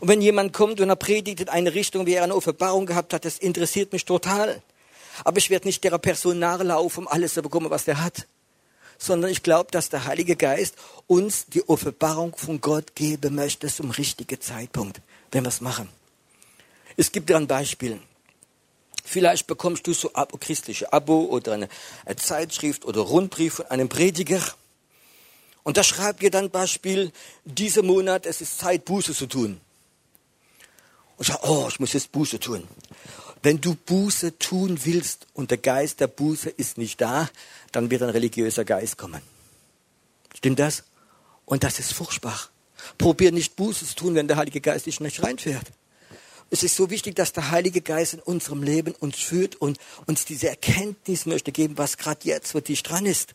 Und 0.00 0.08
wenn 0.08 0.20
jemand 0.20 0.52
kommt 0.52 0.80
und 0.80 0.88
er 0.88 0.96
predigt 0.96 1.40
in 1.40 1.48
eine 1.48 1.74
Richtung, 1.74 2.06
wie 2.06 2.14
er 2.14 2.24
eine 2.24 2.34
Offenbarung 2.34 2.86
gehabt 2.86 3.12
hat, 3.12 3.24
das 3.24 3.38
interessiert 3.38 3.92
mich 3.92 4.04
total. 4.04 4.62
Aber 5.24 5.38
ich 5.38 5.50
werde 5.50 5.66
nicht 5.66 5.82
der 5.84 5.96
Person 5.98 6.38
nachlaufen, 6.38 7.04
um 7.04 7.08
alles 7.08 7.34
zu 7.34 7.42
bekommen, 7.42 7.70
was 7.70 7.84
der 7.84 8.02
hat 8.02 8.26
sondern 8.98 9.30
ich 9.30 9.42
glaube, 9.42 9.70
dass 9.70 9.88
der 9.88 10.04
Heilige 10.04 10.36
Geist 10.36 10.76
uns 11.06 11.46
die 11.46 11.68
Offenbarung 11.68 12.34
von 12.36 12.60
Gott 12.60 12.94
geben 12.94 13.34
möchte 13.34 13.68
zum 13.68 13.90
richtigen 13.90 14.40
Zeitpunkt, 14.40 15.00
wenn 15.32 15.44
wir 15.44 15.48
es 15.48 15.60
machen. 15.60 15.88
Es 16.96 17.12
gibt 17.12 17.30
ein 17.32 17.46
Beispiel. 17.46 18.00
Vielleicht 19.04 19.46
bekommst 19.46 19.86
du 19.86 19.92
so 19.92 20.12
ein 20.14 20.26
christliche 20.40 20.92
Abo 20.92 21.26
oder 21.26 21.52
eine 21.52 21.68
Zeitschrift 22.16 22.84
oder 22.84 23.02
Rundbrief 23.02 23.54
von 23.54 23.66
einem 23.66 23.88
Prediger. 23.88 24.40
Und 25.66 25.76
da 25.76 25.82
schreibt 25.82 26.22
dir 26.22 26.30
dann 26.30 26.48
Beispiel, 26.48 27.10
dieser 27.44 27.82
Monat, 27.82 28.24
es 28.24 28.40
ist 28.40 28.56
Zeit, 28.56 28.84
Buße 28.84 29.12
zu 29.12 29.26
tun. 29.26 29.60
Und 31.16 31.26
sage, 31.26 31.40
oh, 31.42 31.66
ich 31.68 31.80
muss 31.80 31.92
jetzt 31.92 32.12
Buße 32.12 32.38
tun. 32.38 32.62
Wenn 33.42 33.60
du 33.60 33.74
Buße 33.74 34.38
tun 34.38 34.78
willst 34.84 35.26
und 35.34 35.50
der 35.50 35.58
Geist 35.58 35.98
der 35.98 36.06
Buße 36.06 36.50
ist 36.50 36.78
nicht 36.78 37.00
da, 37.00 37.28
dann 37.72 37.90
wird 37.90 38.04
ein 38.04 38.10
religiöser 38.10 38.64
Geist 38.64 38.96
kommen. 38.96 39.20
Stimmt 40.36 40.60
das? 40.60 40.84
Und 41.46 41.64
das 41.64 41.80
ist 41.80 41.94
furchtbar. 41.94 42.38
Probier 42.96 43.32
nicht 43.32 43.56
Buße 43.56 43.86
zu 43.86 43.96
tun, 43.96 44.14
wenn 44.14 44.28
der 44.28 44.36
Heilige 44.36 44.60
Geist 44.60 44.86
dich 44.86 45.00
nicht 45.00 45.20
reinfährt. 45.24 45.66
Es 46.48 46.62
ist 46.62 46.76
so 46.76 46.90
wichtig, 46.90 47.16
dass 47.16 47.32
der 47.32 47.50
Heilige 47.50 47.80
Geist 47.80 48.14
in 48.14 48.20
unserem 48.20 48.62
Leben 48.62 48.94
uns 49.00 49.16
führt 49.16 49.56
und 49.56 49.80
uns 50.06 50.24
diese 50.26 50.48
Erkenntnis 50.48 51.26
möchte 51.26 51.50
geben, 51.50 51.76
was 51.76 51.96
gerade 51.96 52.20
jetzt 52.22 52.52
für 52.52 52.62
dich 52.62 52.84
dran 52.84 53.04
ist. 53.04 53.34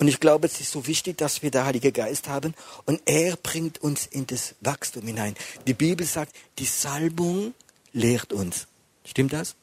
Und 0.00 0.08
ich 0.08 0.18
glaube, 0.18 0.46
es 0.46 0.58
ist 0.60 0.72
so 0.72 0.86
wichtig, 0.86 1.18
dass 1.18 1.42
wir 1.42 1.50
den 1.50 1.62
Heiligen 1.62 1.92
Geist 1.92 2.26
haben 2.26 2.54
und 2.86 3.02
er 3.04 3.36
bringt 3.36 3.82
uns 3.82 4.06
in 4.06 4.26
das 4.26 4.54
Wachstum 4.62 5.06
hinein. 5.06 5.34
Die 5.66 5.74
Bibel 5.74 6.06
sagt, 6.06 6.34
die 6.58 6.64
Salbung 6.64 7.52
lehrt 7.92 8.32
uns. 8.32 8.66
Stimmt 9.04 9.34
das? 9.34 9.56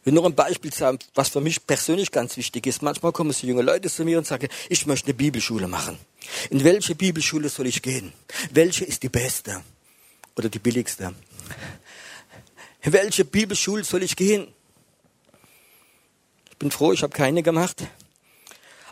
Ich 0.00 0.06
will 0.06 0.12
noch 0.12 0.24
ein 0.24 0.34
Beispiel 0.34 0.74
sagen, 0.74 0.98
was 1.14 1.28
für 1.28 1.40
mich 1.40 1.64
persönlich 1.64 2.10
ganz 2.10 2.36
wichtig 2.36 2.66
ist. 2.66 2.82
Manchmal 2.82 3.12
kommen 3.12 3.30
so 3.30 3.46
junge 3.46 3.62
Leute 3.62 3.88
zu 3.88 4.04
mir 4.04 4.18
und 4.18 4.26
sagen, 4.26 4.48
ich 4.68 4.86
möchte 4.86 5.06
eine 5.06 5.14
Bibelschule 5.14 5.68
machen. 5.68 5.96
In 6.50 6.64
welche 6.64 6.96
Bibelschule 6.96 7.48
soll 7.48 7.68
ich 7.68 7.80
gehen? 7.80 8.12
Welche 8.50 8.84
ist 8.84 9.04
die 9.04 9.08
beste 9.08 9.62
oder 10.34 10.48
die 10.48 10.58
billigste? 10.58 11.14
In 12.82 12.92
welche 12.92 13.24
Bibelschule 13.24 13.84
soll 13.84 14.02
ich 14.02 14.16
gehen? 14.16 14.48
Ich 16.54 16.58
bin 16.58 16.70
froh, 16.70 16.92
ich 16.92 17.02
habe 17.02 17.12
keine 17.12 17.42
gemacht. 17.42 17.82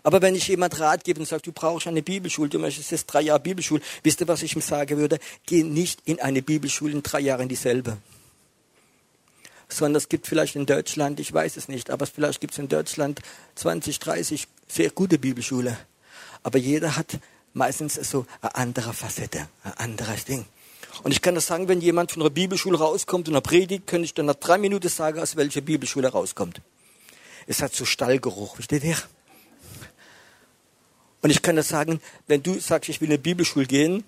Aber 0.02 0.20
wenn 0.20 0.34
ich 0.34 0.48
jemand 0.48 0.80
Rat 0.80 1.04
gebe 1.04 1.20
und 1.20 1.26
sage, 1.26 1.42
du 1.42 1.52
brauchst 1.52 1.86
eine 1.86 2.02
Bibelschule, 2.02 2.48
du 2.48 2.58
möchtest 2.58 2.90
jetzt 2.90 3.06
drei 3.06 3.20
Jahre 3.20 3.38
Bibelschule, 3.38 3.80
wisst 4.02 4.20
ihr, 4.20 4.26
was 4.26 4.42
ich 4.42 4.56
ihm 4.56 4.60
sagen 4.60 4.98
würde? 4.98 5.18
Geh 5.46 5.62
nicht 5.62 6.00
in 6.04 6.20
eine 6.20 6.42
Bibelschule 6.42 6.92
in 6.92 7.04
drei 7.04 7.20
Jahren 7.20 7.48
dieselbe. 7.48 7.98
sondern 9.68 9.96
es 9.96 10.08
gibt 10.08 10.26
vielleicht 10.26 10.56
in 10.56 10.66
Deutschland, 10.66 11.20
ich 11.20 11.32
weiß 11.32 11.56
es 11.56 11.68
nicht, 11.68 11.90
aber 11.90 12.06
vielleicht 12.06 12.40
gibt 12.40 12.52
es 12.52 12.58
in 12.58 12.68
Deutschland 12.68 13.20
20, 13.54 14.00
30 14.00 14.48
sehr 14.68 14.90
gute 14.90 15.18
Bibelschule. 15.18 15.78
Aber 16.42 16.58
jeder 16.58 16.96
hat 16.96 17.18
meistens 17.54 17.94
so 17.94 18.26
eine 18.40 18.54
andere 18.56 18.92
Facette, 18.92 19.48
ein 19.62 19.72
anderes 19.74 20.24
Ding. 20.24 20.46
Und 21.04 21.12
ich 21.12 21.22
kann 21.22 21.34
das 21.34 21.46
sagen, 21.46 21.68
wenn 21.68 21.80
jemand 21.80 22.12
von 22.12 22.22
einer 22.22 22.30
Bibelschule 22.30 22.76
rauskommt 22.76 23.28
und 23.28 23.34
er 23.34 23.40
predigt, 23.40 23.86
könnte 23.86 24.04
ich 24.04 24.14
dann 24.14 24.26
nach 24.26 24.34
drei 24.34 24.58
Minuten 24.58 24.88
sagen, 24.88 25.20
aus 25.20 25.36
welcher 25.36 25.62
Bibelschule 25.62 26.08
er 26.08 26.12
rauskommt. 26.12 26.60
Es 27.46 27.62
hat 27.62 27.74
so 27.74 27.84
Stallgeruch, 27.84 28.54
versteht 28.54 28.84
ihr? 28.84 28.96
Und 31.22 31.30
ich 31.30 31.40
kann 31.40 31.56
das 31.56 31.68
sagen, 31.68 32.00
wenn 32.26 32.42
du 32.42 32.58
sagst, 32.58 32.88
ich 32.88 33.00
will 33.00 33.08
in 33.08 33.12
eine 33.12 33.22
Bibelschule 33.22 33.66
gehen, 33.66 34.04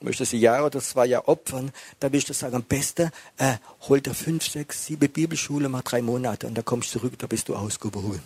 möchtest 0.00 0.34
ein 0.34 0.40
Jahr 0.40 0.66
oder 0.66 0.80
zwei 0.80 1.06
Jahre 1.06 1.28
opfern, 1.28 1.72
dann 2.00 2.12
will 2.12 2.18
ich 2.18 2.24
das 2.24 2.40
sagen, 2.40 2.56
am 2.56 2.64
besten 2.64 3.10
äh, 3.38 3.54
hol 3.88 4.00
dir 4.00 4.14
fünf, 4.14 4.44
sechs, 4.44 4.86
sieben 4.86 5.10
Bibelschule, 5.10 5.68
mach 5.68 5.82
drei 5.82 6.02
Monate 6.02 6.46
und 6.46 6.54
dann 6.54 6.64
kommst 6.64 6.94
du 6.94 6.98
zurück, 6.98 7.14
da 7.18 7.26
bist 7.26 7.48
du 7.48 7.56
ausgewogen. 7.56 8.20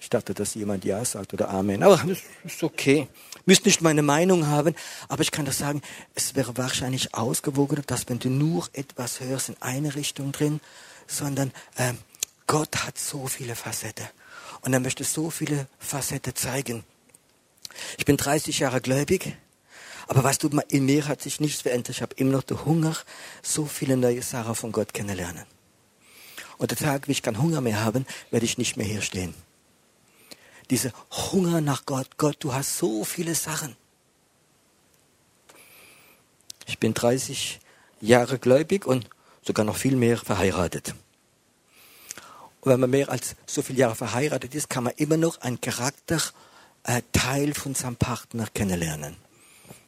Ich 0.00 0.10
dachte, 0.10 0.34
dass 0.34 0.54
jemand 0.54 0.84
Ja 0.84 1.02
sagt 1.02 1.32
oder 1.32 1.48
Amen. 1.48 1.82
Aber 1.82 1.96
das 1.96 2.18
ist 2.44 2.62
okay. 2.62 3.08
Müsst 3.46 3.64
nicht 3.64 3.80
meine 3.80 4.02
Meinung 4.02 4.46
haben, 4.46 4.74
aber 5.08 5.22
ich 5.22 5.30
kann 5.30 5.46
das 5.46 5.58
sagen, 5.58 5.80
es 6.14 6.34
wäre 6.34 6.56
wahrscheinlich 6.58 7.14
ausgewogener, 7.14 7.82
dass 7.86 8.08
wenn 8.08 8.18
du 8.18 8.28
nur 8.28 8.68
etwas 8.74 9.20
hörst 9.20 9.48
in 9.48 9.56
eine 9.60 9.94
Richtung 9.94 10.32
drin, 10.32 10.60
sondern 11.06 11.52
äh, 11.76 11.94
Gott 12.46 12.84
hat 12.84 12.98
so 12.98 13.26
viele 13.26 13.56
Facetten 13.56 14.06
und 14.62 14.72
er 14.72 14.80
möchte 14.80 15.04
so 15.04 15.30
viele 15.30 15.66
Facetten 15.78 16.34
zeigen. 16.34 16.84
Ich 17.98 18.04
bin 18.04 18.16
30 18.16 18.58
Jahre 18.58 18.80
gläubig, 18.80 19.36
aber 20.06 20.22
weißt 20.22 20.42
du, 20.42 20.48
in 20.68 20.84
mir 20.84 21.08
hat 21.08 21.22
sich 21.22 21.40
nichts 21.40 21.62
verändert. 21.62 21.96
Ich 21.96 22.02
habe 22.02 22.14
immer 22.16 22.32
noch 22.32 22.42
den 22.42 22.64
Hunger, 22.64 22.96
so 23.42 23.66
viele 23.66 23.96
neue 23.96 24.22
Sachen 24.22 24.54
von 24.54 24.72
Gott 24.72 24.92
kennenlernen. 24.94 25.44
Und 26.58 26.70
der 26.70 26.78
Tag, 26.78 27.08
wie 27.08 27.12
ich 27.12 27.22
keinen 27.22 27.42
Hunger 27.42 27.60
mehr 27.60 27.82
habe, 27.82 28.04
werde 28.30 28.46
ich 28.46 28.58
nicht 28.58 28.76
mehr 28.76 28.86
hier 28.86 29.02
stehen 29.02 29.34
diese 30.70 30.92
Hunger 31.10 31.60
nach 31.60 31.86
Gott. 31.86 32.16
Gott, 32.16 32.36
du 32.40 32.52
hast 32.52 32.78
so 32.78 33.04
viele 33.04 33.34
Sachen. 33.34 33.76
Ich 36.66 36.78
bin 36.78 36.94
30 36.94 37.60
Jahre 38.00 38.38
gläubig 38.38 38.86
und 38.86 39.08
sogar 39.42 39.64
noch 39.64 39.76
viel 39.76 39.96
mehr 39.96 40.16
verheiratet. 40.16 40.94
Und 42.64 42.72
wenn 42.72 42.80
man 42.80 42.90
mehr 42.90 43.10
als 43.10 43.36
so 43.44 43.60
viele 43.60 43.80
Jahre 43.80 43.94
verheiratet 43.94 44.54
ist, 44.54 44.70
kann 44.70 44.84
man 44.84 44.94
immer 44.96 45.18
noch 45.18 45.42
einen 45.42 45.60
Charakter, 45.60 46.18
äh, 46.84 47.02
von 47.52 47.74
seinem 47.74 47.96
Partner 47.96 48.46
kennenlernen. 48.54 49.16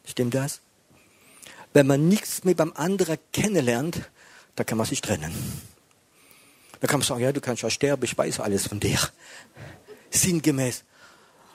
Stimmt 0.04 0.34
das? 0.34 0.60
Wenn 1.72 1.86
man 1.86 2.06
nichts 2.06 2.44
mehr 2.44 2.54
beim 2.54 2.72
anderen 2.74 3.18
kennenlernt, 3.32 4.10
dann 4.56 4.66
kann 4.66 4.76
man 4.78 4.86
sich 4.86 5.00
trennen. 5.00 5.32
Da 6.80 6.86
kann 6.86 7.00
man 7.00 7.06
sagen, 7.06 7.22
ja, 7.22 7.32
du 7.32 7.40
kannst 7.40 7.62
ja 7.62 7.70
sterben, 7.70 8.04
ich 8.04 8.16
weiß 8.16 8.40
alles 8.40 8.66
von 8.66 8.78
dir 8.78 8.98
sinngemäß. 10.10 10.84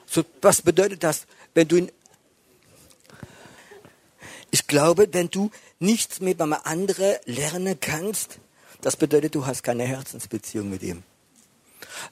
So, 0.07 0.23
was 0.41 0.61
bedeutet 0.61 1.03
das, 1.03 1.25
wenn 1.53 1.67
du 1.67 1.77
in 1.77 1.91
ich 4.53 4.67
glaube, 4.67 5.07
wenn 5.13 5.29
du 5.29 5.49
nichts 5.79 6.19
mehr 6.19 6.33
beim 6.33 6.51
anderen 6.51 7.15
lernen 7.25 7.79
kannst, 7.79 8.39
das 8.81 8.97
bedeutet, 8.97 9.33
du 9.33 9.45
hast 9.45 9.63
keine 9.63 9.85
Herzensbeziehung 9.85 10.69
mit 10.69 10.83
ihm. 10.83 11.03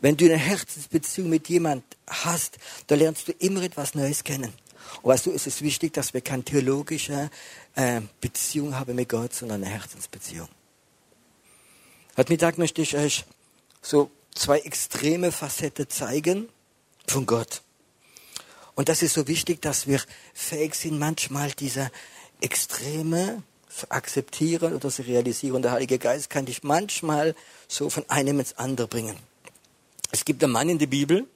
Wenn 0.02 0.16
du 0.16 0.26
eine 0.26 0.38
Herzensbeziehung 0.38 1.30
mit 1.30 1.50
jemand 1.50 1.84
hast, 2.08 2.58
da 2.88 2.96
lernst 2.96 3.28
du 3.28 3.34
immer 3.40 3.62
etwas 3.64 3.96
Neues 3.96 4.24
kennen. 4.24 4.54
Und 5.02 5.10
weißt 5.10 5.26
du, 5.26 5.32
es 5.32 5.46
ist 5.46 5.62
wichtig, 5.62 5.94
dass 5.94 6.14
wir 6.14 6.22
keine 6.22 6.44
theologische 6.44 7.30
äh, 7.76 8.02
Beziehung 8.22 8.78
haben 8.80 8.96
mit 8.96 9.10
Gott, 9.10 9.34
sondern 9.34 9.64
eine 9.64 9.74
Herzensbeziehung. 9.74 10.48
Heute 12.16 12.32
Mittag 12.32 12.58
möchte 12.58 12.82
ich 12.82 12.96
euch 12.96 13.26
so 13.82 14.10
zwei 14.34 14.60
extreme 14.60 15.32
Facetten 15.32 15.90
zeigen 15.90 16.50
von 17.08 17.26
Gott. 17.26 17.62
Und 18.76 18.88
das 18.88 19.02
ist 19.04 19.14
so 19.14 19.28
wichtig, 19.28 19.62
dass 19.62 19.88
wir 19.88 20.02
fähig 20.34 20.76
sind, 20.76 20.98
manchmal 20.98 21.52
diese 21.52 21.92
Extreme 22.40 23.44
zu 23.68 23.92
akzeptieren 23.92 24.74
oder 24.74 24.90
zu 24.90 25.02
realisieren. 25.02 25.62
Der 25.62 25.72
Heilige 25.72 26.00
Geist 26.00 26.30
kann 26.30 26.46
dich 26.46 26.64
manchmal 26.64 27.36
so 27.68 27.90
von 27.90 28.10
einem 28.10 28.40
ins 28.40 28.58
andere 28.58 28.88
bringen. 28.88 29.18
Es 30.12 30.26
gibt 30.26 30.44
einen 30.44 30.54
Mann 30.54 30.70
in 30.70 30.80
der 30.80 30.88
Bibel, 30.88 31.28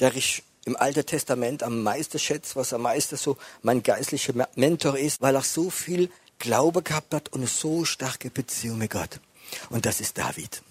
der 0.00 0.14
ich 0.14 0.42
im 0.64 0.76
Alten 0.76 1.04
Testament 1.04 1.62
am 1.62 1.82
meisten 1.82 2.18
schätze, 2.18 2.56
was 2.56 2.72
am 2.72 2.82
meisten 2.82 3.16
so 3.16 3.36
mein 3.62 3.82
geistlicher 3.82 4.32
Mentor 4.54 4.98
ist, 4.98 5.20
weil 5.20 5.34
er 5.34 5.42
so 5.42 5.70
viel 5.70 6.10
Glaube 6.38 6.82
gehabt 6.82 7.14
hat 7.14 7.28
und 7.30 7.40
eine 7.40 7.48
so 7.48 7.84
starke 7.84 8.30
Beziehung 8.30 8.78
mit 8.78 8.90
Gott. 8.90 9.20
Und 9.70 9.86
das 9.86 10.00
ist 10.00 10.18
David. 10.18 10.62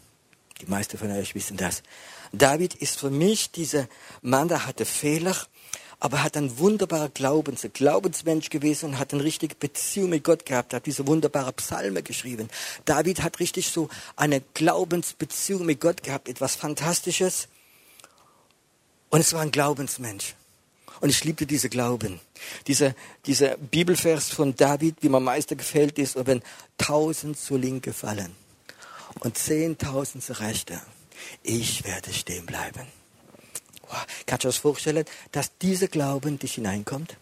Die 0.61 0.65
meisten 0.65 0.97
von 0.97 1.11
euch 1.11 1.35
wissen 1.35 1.57
das. 1.57 1.83
David 2.31 2.73
ist 2.75 2.99
für 2.99 3.09
mich 3.09 3.51
dieser 3.51 3.87
Mann, 4.21 4.47
der 4.47 4.65
hatte 4.65 4.85
Fehler, 4.85 5.35
aber 6.03 6.21
hat 6.21 6.35
ein 6.35 6.57
wunderbarer 6.59 7.07
Glaubens, 7.07 7.63
ein 7.63 7.71
Glaubensmensch 7.71 8.49
gewesen 8.49 8.89
und 8.89 8.99
hat 8.99 9.13
eine 9.13 9.23
richtige 9.23 9.55
Beziehung 9.55 10.09
mit 10.09 10.25
Gott 10.25 10.45
gehabt, 10.45 10.73
hat 10.73 10.85
diese 10.85 11.07
wunderbare 11.07 11.53
Psalme 11.53 12.03
geschrieben. 12.03 12.49
David 12.83 13.23
hat 13.23 13.39
richtig 13.39 13.69
so 13.69 13.87
eine 14.17 14.41
Glaubensbeziehung 14.53 15.65
mit 15.65 15.79
Gott 15.79 16.03
gehabt, 16.03 16.27
etwas 16.27 16.55
Fantastisches. 16.55 17.47
Und 19.11 19.21
es 19.21 19.31
war 19.31 19.43
ein 19.43 19.51
Glaubensmensch. 19.51 20.35
Und 20.99 21.09
ich 21.09 21.23
liebte 21.23 21.45
diese 21.45 21.69
Glauben. 21.69 22.19
Dieser, 22.67 22.95
dieser 23.25 23.55
Bibelvers 23.55 24.27
von 24.29 24.57
David, 24.57 24.97
wie 24.99 25.07
mir 25.07 25.17
am 25.17 25.23
meisten 25.23 25.55
gefällt, 25.55 25.97
ist, 25.99 26.17
wenn 26.27 26.43
tausend 26.77 27.39
zur 27.39 27.59
Linke 27.59 27.93
fallen 27.93 28.35
und 29.21 29.37
zehntausend 29.37 30.21
zur 30.21 30.41
Rechte. 30.41 30.81
Ich 31.43 31.85
werde 31.85 32.11
stehen 32.11 32.45
bleiben. 32.45 33.02
Wow. 33.89 34.05
Kannst 34.25 34.43
du 34.43 34.47
das 34.47 34.57
vorstellen, 34.57 35.05
dass 35.31 35.57
dieser 35.57 35.87
Glauben 35.87 36.39
dich 36.39 36.55
hineinkommt? 36.55 37.17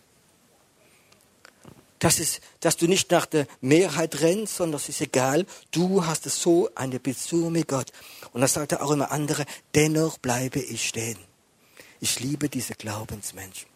Das 2.01 2.19
ist, 2.19 2.41
dass 2.61 2.77
du 2.77 2.87
nicht 2.87 3.11
nach 3.11 3.27
der 3.27 3.45
Mehrheit 3.61 4.21
rennst, 4.21 4.55
sondern 4.55 4.81
es 4.81 4.89
ist 4.89 5.01
egal. 5.01 5.45
Du 5.69 6.03
hast 6.03 6.23
so 6.23 6.67
eine 6.73 6.99
Beziehung 6.99 7.51
mit 7.51 7.67
Gott. 7.67 7.91
Und 8.33 8.41
das 8.41 8.53
sagt 8.53 8.71
er 8.71 8.83
auch 8.83 8.89
immer 8.89 9.11
andere. 9.11 9.45
Dennoch 9.75 10.17
bleibe 10.17 10.59
ich 10.59 10.87
stehen. 10.87 11.19
Ich 11.99 12.19
liebe 12.19 12.49
diese 12.49 12.73
Glaubensmenschen. 12.73 13.69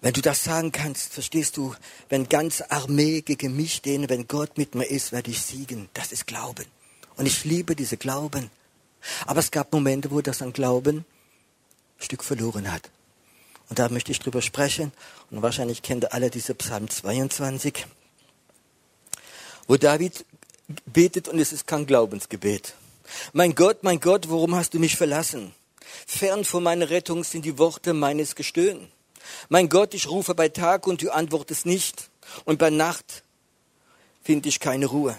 Wenn 0.00 0.12
du 0.12 0.20
das 0.20 0.44
sagen 0.44 0.70
kannst, 0.70 1.12
verstehst 1.12 1.56
du, 1.56 1.74
wenn 2.08 2.28
ganz 2.28 2.60
Armee 2.60 3.22
gegen 3.22 3.56
mich 3.56 3.74
stehen, 3.74 4.08
wenn 4.08 4.28
Gott 4.28 4.56
mit 4.56 4.76
mir 4.76 4.84
ist, 4.84 5.10
werde 5.10 5.32
ich 5.32 5.42
siegen. 5.42 5.88
Das 5.92 6.12
ist 6.12 6.28
Glauben. 6.28 6.66
Und 7.16 7.26
ich 7.26 7.44
liebe 7.44 7.74
diese 7.74 7.96
Glauben. 7.96 8.48
Aber 9.26 9.40
es 9.40 9.50
gab 9.50 9.72
Momente, 9.72 10.12
wo 10.12 10.20
das 10.20 10.40
an 10.40 10.52
Glauben 10.52 11.04
Stück 12.00 12.24
verloren 12.24 12.72
hat. 12.72 12.90
Und 13.68 13.78
da 13.78 13.88
möchte 13.88 14.10
ich 14.10 14.18
drüber 14.18 14.42
sprechen. 14.42 14.92
Und 15.30 15.42
wahrscheinlich 15.42 15.82
kennt 15.82 16.04
ihr 16.04 16.12
alle 16.12 16.30
diese 16.30 16.54
Psalm 16.54 16.90
22, 16.90 17.86
wo 19.68 19.76
David 19.76 20.24
betet 20.86 21.28
und 21.28 21.38
es 21.38 21.52
ist 21.52 21.66
kein 21.66 21.86
Glaubensgebet. 21.86 22.74
Mein 23.32 23.54
Gott, 23.54 23.82
mein 23.82 24.00
Gott, 24.00 24.28
warum 24.28 24.54
hast 24.54 24.74
du 24.74 24.78
mich 24.78 24.96
verlassen? 24.96 25.54
Fern 26.06 26.44
von 26.44 26.62
meiner 26.62 26.90
Rettung 26.90 27.24
sind 27.24 27.44
die 27.44 27.58
Worte 27.58 27.92
meines 27.92 28.34
Gestöhns. 28.34 28.88
Mein 29.48 29.68
Gott, 29.68 29.94
ich 29.94 30.08
rufe 30.08 30.34
bei 30.34 30.48
Tag 30.48 30.86
und 30.86 31.02
du 31.02 31.10
antwortest 31.10 31.66
nicht. 31.66 32.10
Und 32.44 32.58
bei 32.58 32.70
Nacht 32.70 33.22
finde 34.22 34.48
ich 34.48 34.60
keine 34.60 34.86
Ruhe. 34.86 35.16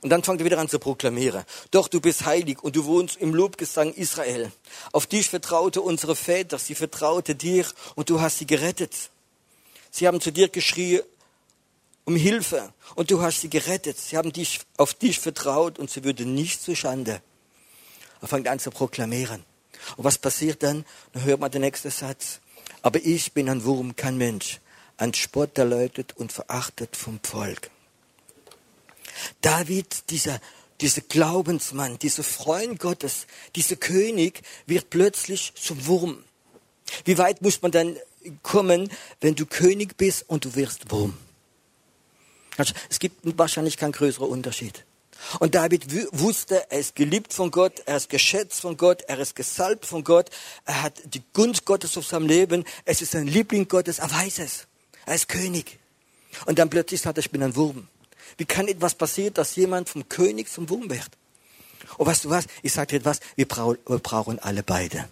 Und 0.00 0.10
dann 0.10 0.22
fängt 0.22 0.40
er 0.40 0.44
wieder 0.44 0.58
an 0.58 0.68
zu 0.68 0.78
proklamieren. 0.78 1.44
Doch 1.70 1.88
du 1.88 2.00
bist 2.00 2.24
heilig 2.24 2.62
und 2.62 2.76
du 2.76 2.84
wohnst 2.84 3.16
im 3.16 3.34
Lobgesang 3.34 3.92
Israel. 3.94 4.52
Auf 4.92 5.06
dich 5.06 5.28
vertraute 5.28 5.82
unsere 5.82 6.14
Väter, 6.14 6.58
sie 6.58 6.74
vertraute 6.74 7.34
dir 7.34 7.66
und 7.96 8.10
du 8.10 8.20
hast 8.20 8.38
sie 8.38 8.46
gerettet. 8.46 8.92
Sie 9.90 10.06
haben 10.06 10.20
zu 10.20 10.30
dir 10.30 10.48
geschrien 10.48 11.02
um 12.04 12.16
Hilfe 12.16 12.72
und 12.94 13.10
du 13.10 13.20
hast 13.20 13.42
sie 13.42 13.50
gerettet. 13.50 13.98
Sie 13.98 14.16
haben 14.16 14.32
dich, 14.32 14.60
auf 14.78 14.94
dich 14.94 15.18
vertraut 15.18 15.78
und 15.78 15.90
sie 15.90 16.04
würde 16.04 16.24
nicht 16.24 16.62
zu 16.62 16.74
Schande. 16.74 17.20
Er 18.22 18.28
fängt 18.28 18.48
an 18.48 18.58
zu 18.58 18.70
proklamieren. 18.70 19.44
Und 19.96 20.04
was 20.04 20.16
passiert 20.16 20.62
dann? 20.62 20.86
Dann 21.12 21.24
hört 21.24 21.40
man 21.40 21.50
den 21.50 21.60
nächsten 21.60 21.90
Satz. 21.90 22.40
Aber 22.80 22.98
ich 23.04 23.32
bin 23.32 23.48
ein 23.50 23.64
Wurm, 23.64 23.94
kein 23.94 24.16
Mensch, 24.16 24.60
ein 24.96 25.12
Spott 25.12 25.58
erläutet 25.58 26.16
und 26.16 26.32
verachtet 26.32 26.96
vom 26.96 27.20
Volk. 27.22 27.70
David, 29.40 30.10
dieser, 30.10 30.40
dieser 30.80 31.02
Glaubensmann, 31.02 31.98
dieser 31.98 32.22
Freund 32.22 32.78
Gottes, 32.78 33.26
dieser 33.56 33.76
König 33.76 34.42
wird 34.66 34.90
plötzlich 34.90 35.52
zum 35.54 35.86
Wurm. 35.86 36.24
Wie 37.04 37.18
weit 37.18 37.42
muss 37.42 37.62
man 37.62 37.70
dann 37.70 37.96
kommen, 38.42 38.90
wenn 39.20 39.34
du 39.34 39.46
König 39.46 39.96
bist 39.96 40.24
und 40.28 40.44
du 40.44 40.54
wirst 40.54 40.90
Wurm? 40.90 41.16
Also, 42.56 42.74
es 42.90 42.98
gibt 42.98 43.20
wahrscheinlich 43.38 43.76
keinen 43.76 43.92
größeren 43.92 44.28
Unterschied. 44.28 44.84
Und 45.40 45.54
David 45.54 45.86
wusste, 46.12 46.70
er 46.70 46.78
ist 46.78 46.94
geliebt 46.94 47.32
von 47.32 47.50
Gott, 47.50 47.82
er 47.86 47.96
ist 47.96 48.08
geschätzt 48.08 48.60
von 48.60 48.76
Gott, 48.76 49.02
er 49.02 49.18
ist 49.18 49.34
gesalbt 49.34 49.84
von 49.84 50.04
Gott, 50.04 50.30
er 50.64 50.82
hat 50.82 51.02
die 51.12 51.22
Gunst 51.32 51.64
Gottes 51.64 51.96
auf 51.96 52.06
seinem 52.06 52.26
Leben, 52.26 52.64
es 52.84 53.02
ist 53.02 53.14
ein 53.14 53.26
Liebling 53.26 53.66
Gottes, 53.68 53.98
er 53.98 54.10
weiß 54.10 54.38
es. 54.40 54.66
Er 55.06 55.14
ist 55.14 55.28
König. 55.28 55.78
Und 56.46 56.58
dann 56.58 56.70
plötzlich 56.70 57.00
sagt 57.00 57.18
er, 57.18 57.20
ich 57.20 57.30
bin 57.30 57.42
ein 57.42 57.56
Wurm. 57.56 57.88
Wie 58.38 58.46
kann 58.46 58.68
etwas 58.68 58.94
passieren, 58.94 59.34
dass 59.34 59.56
jemand 59.56 59.88
vom 59.88 60.08
König 60.08 60.50
zum 60.50 60.70
Wurm 60.70 60.88
wird? 60.88 61.10
Und 61.96 62.06
weißt 62.06 62.24
du 62.24 62.30
was? 62.30 62.46
Ich 62.62 62.72
sage 62.72 62.86
dir 62.88 62.96
etwas, 62.96 63.20
wir, 63.36 63.46
brau 63.46 63.74
wir 63.86 63.98
brauchen 63.98 64.38
alle 64.38 64.62
beide. 64.62 65.08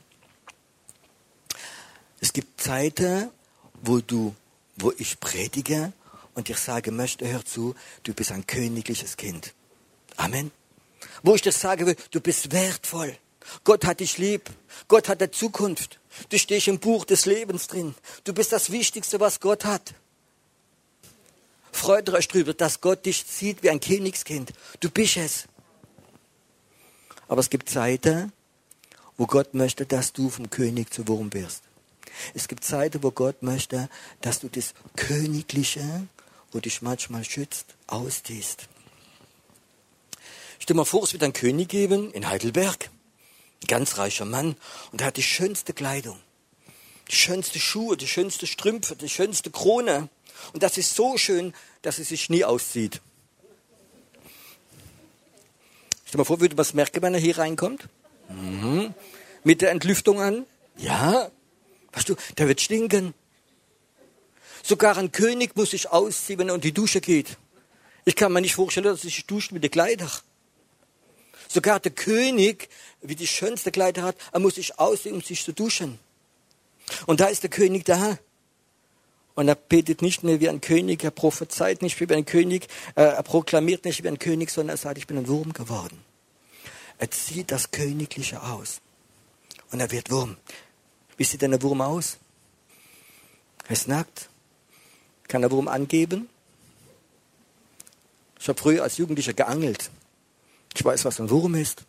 Es 2.21 2.33
gibt 2.33 2.61
Zeiten, 2.61 3.31
wo 3.83 3.99
du, 3.99 4.35
wo 4.77 4.93
ich 4.97 5.21
predige 5.21 5.93
und 6.35 6.49
ich 6.49 6.59
sage, 6.59 6.93
möchte, 6.93 7.29
hör 7.29 7.45
zu, 7.45 7.75
du 8.05 8.15
bist 8.15 8.33
ein 8.33 8.47
königliches 8.47 9.17
Kind. 9.17 9.55
Amen. 10.17 10.51
Wo 11.23 11.35
ich 11.35 11.43
dir 11.43 11.53
sage 11.53 11.97
du 12.11 12.21
bist 12.21 12.53
wertvoll. 12.53 13.17
Gott 13.65 13.85
hat 13.85 14.01
dich 14.01 14.19
lieb. 14.19 14.51
Gott 14.89 15.09
hat 15.09 15.21
der 15.21 15.33
Zukunft. 15.33 16.01
Du 16.31 16.39
stehst 16.39 16.69
im 16.69 16.79
Buch 16.79 17.05
des 17.05 17.27
Lebens 17.27 17.69
drin. 17.69 17.95
Du 18.25 18.33
bist 18.33 18.53
das 18.53 18.71
Wichtigste, 18.71 19.21
was 19.21 19.41
Gott 19.41 19.65
hat. 19.65 19.95
Freut 21.77 22.09
euch 22.09 22.27
drüber, 22.27 22.55
dass 22.55 22.81
Gott 22.81 23.05
dich 23.05 23.23
sieht 23.27 23.63
wie 23.63 23.69
ein 23.69 23.81
Königskind. 23.81 24.55
Du 24.81 24.89
bist 24.89 25.19
es. 25.19 25.45
Aber 27.29 27.41
es 27.41 27.51
gibt 27.51 27.69
Zeiten, 27.69 28.33
wo 29.19 29.27
Gott 29.27 29.53
möchte, 29.53 29.85
dass 29.85 30.15
du 30.15 30.31
vom 30.31 30.49
König 30.49 30.91
zu 30.91 31.07
Wurm 31.07 31.35
wirst. 31.35 31.63
Es 32.33 32.49
gibt 32.49 32.65
Zeiten, 32.65 33.03
wo 33.03 33.11
Gott 33.11 33.43
möchte, 33.43 33.91
dass 34.23 34.41
du 34.41 34.49
das 34.49 34.73
Königliche, 34.97 36.09
wo 36.51 36.61
dich 36.61 36.81
manchmal 36.81 37.25
schützt, 37.25 37.67
ausziehst. 37.89 38.69
Stell 40.59 40.75
dir 40.75 40.79
mal 40.79 40.87
vor, 40.87 41.03
es 41.03 41.13
wird 41.13 41.25
einen 41.25 41.35
König 41.35 41.69
geben 41.69 42.11
in 42.13 42.27
Heidelberg. 42.27 42.91
Ein 43.63 43.67
ganz 43.67 43.99
reicher 43.99 44.25
Mann. 44.25 44.57
Und 44.93 45.03
er 45.03 45.09
hat 45.09 45.19
die 45.19 45.23
schönste 45.23 45.75
Kleidung. 45.75 46.19
Die 47.11 47.17
schönste 47.17 47.59
Schuhe, 47.59 47.99
die 47.99 48.09
schönste 48.09 48.47
Strümpfe, 48.47 48.97
die 48.97 49.11
schönste 49.11 49.51
Krone. 49.51 50.09
Und 50.53 50.63
das 50.63 50.79
ist 50.79 50.95
so 50.95 51.17
schön, 51.17 51.55
dass 51.83 51.99
es 51.99 52.09
sich 52.09 52.31
nie 52.31 52.45
auszieht. 52.45 53.01
Stell 56.05 56.13
dir 56.13 56.19
mal 56.19 56.25
vor, 56.25 56.41
würde 56.41 56.55
man 56.55 56.63
es 56.63 56.75
merken, 56.75 57.03
wenn 57.03 57.15
er 57.15 57.21
hier 57.21 57.39
reinkommt? 57.39 57.89
Mhm. 58.29 58.95
Mit 59.45 59.61
der 59.61 59.71
Entlüftung 59.71 60.21
an? 60.21 60.47
Ja. 60.77 61.31
Weißt 61.93 62.09
du, 62.09 62.17
der 62.39 62.49
wird 62.49 62.61
stinken. 62.61 63.15
Sogar 64.63 64.99
ein 64.99 65.13
König 65.13 65.57
muss 65.57 65.71
sich 65.71 65.91
ausziehen, 65.91 66.39
wenn 66.39 66.49
er 66.49 66.57
in 66.57 66.61
die 66.61 66.73
Dusche 66.73 67.01
geht. 67.01 67.39
Ich 68.05 68.17
kann 68.17 68.33
mir 68.33 68.41
nicht 68.41 68.55
vorstellen, 68.55 68.85
dass 68.85 69.01
er 69.01 69.11
sich 69.11 69.27
duscht 69.27 69.53
mit 69.53 69.63
den 69.65 69.71
Kleidern. 69.71 70.11
Sogar 71.49 71.81
der 71.81 71.93
König, 71.93 72.69
wie 73.01 73.15
die 73.15 73.27
schönste 73.27 73.71
Kleider 73.71 74.03
hat, 74.03 74.17
er 74.33 74.41
muss 74.41 74.57
sich 74.57 74.79
ausziehen, 74.79 75.15
um 75.15 75.23
sich 75.23 75.43
zu 75.45 75.53
duschen. 75.53 75.99
Und 77.07 77.21
da 77.21 77.27
ist 77.27 77.43
der 77.43 77.51
König 77.51 77.85
da. 77.85 78.19
Und 79.37 79.49
er 79.49 79.55
betet 79.55 80.01
nicht 80.01 80.25
mehr 80.25 80.41
wie 80.41 80.49
ein 80.49 80.63
König, 80.63 81.05
er 81.05 81.11
prophezeit 81.11 81.83
nicht 81.83 82.01
wie 82.01 82.13
ein 82.13 82.25
König, 82.25 82.69
äh, 82.95 83.03
er 83.03 83.23
proklamiert 83.23 83.85
nicht 83.85 84.03
wie 84.03 84.09
ein 84.09 84.19
König, 84.19 84.51
sondern 84.51 84.75
er 84.75 84.79
sagt, 84.79 84.97
ich 84.97 85.07
bin 85.07 85.19
ein 85.19 85.29
Wurm 85.29 85.53
geworden. 85.53 86.01
Er 86.99 87.11
zieht 87.11 87.53
das 87.53 87.71
Königliche 87.71 88.43
aus. 88.43 88.81
Und 89.71 89.81
er 89.81 89.91
wird 89.91 90.11
Wurm. 90.11 90.39
Wie 91.19 91.25
sieht 91.25 91.43
denn 91.43 91.51
der 91.51 91.61
Wurm 91.61 91.83
aus? 91.83 92.17
Er 93.67 93.73
ist 93.73 93.89
nackt. 93.89 94.31
Kann 95.29 95.43
der 95.43 95.51
Wurm 95.51 95.69
angeben? 95.69 96.31
Ich 98.41 98.49
habe 98.49 98.59
früher 98.59 98.85
als 98.85 98.97
Jugendlicher 98.97 99.35
geangelt. 99.35 99.91
Ich 100.75 100.83
weiß, 100.83 101.05
was 101.05 101.21
ein 101.21 101.29
Wurm 101.29 101.57
ist. 101.57 101.85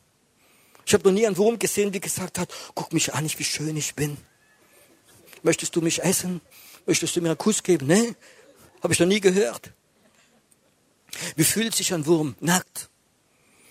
Ich 0.86 0.94
habe 0.94 1.06
noch 1.06 1.14
nie 1.14 1.26
einen 1.26 1.38
Wurm 1.38 1.58
gesehen, 1.60 1.94
der 1.94 2.02
gesagt 2.02 2.40
hat, 2.40 2.54
guck 2.76 2.92
mich 2.92 3.14
an, 3.14 3.30
wie 3.38 3.44
schön 3.46 3.78
ich 3.78 3.96
bin. 3.96 4.18
Möchtest 5.44 5.76
du 5.78 5.82
mich 5.82 6.04
essen? 6.04 6.42
Möchtest 6.88 7.16
du 7.16 7.22
mir 7.22 7.30
einen 7.30 7.38
Kuss 7.38 7.62
geben? 7.62 7.86
Ne? 7.86 8.16
Habe 8.82 8.94
ich 8.94 9.00
noch 9.00 9.08
nie 9.08 9.20
gehört. 9.20 9.72
Wie 11.36 11.44
fühlt 11.44 11.76
sich 11.76 11.94
ein 11.94 12.06
Wurm? 12.06 12.36
Nackt. 12.40 12.90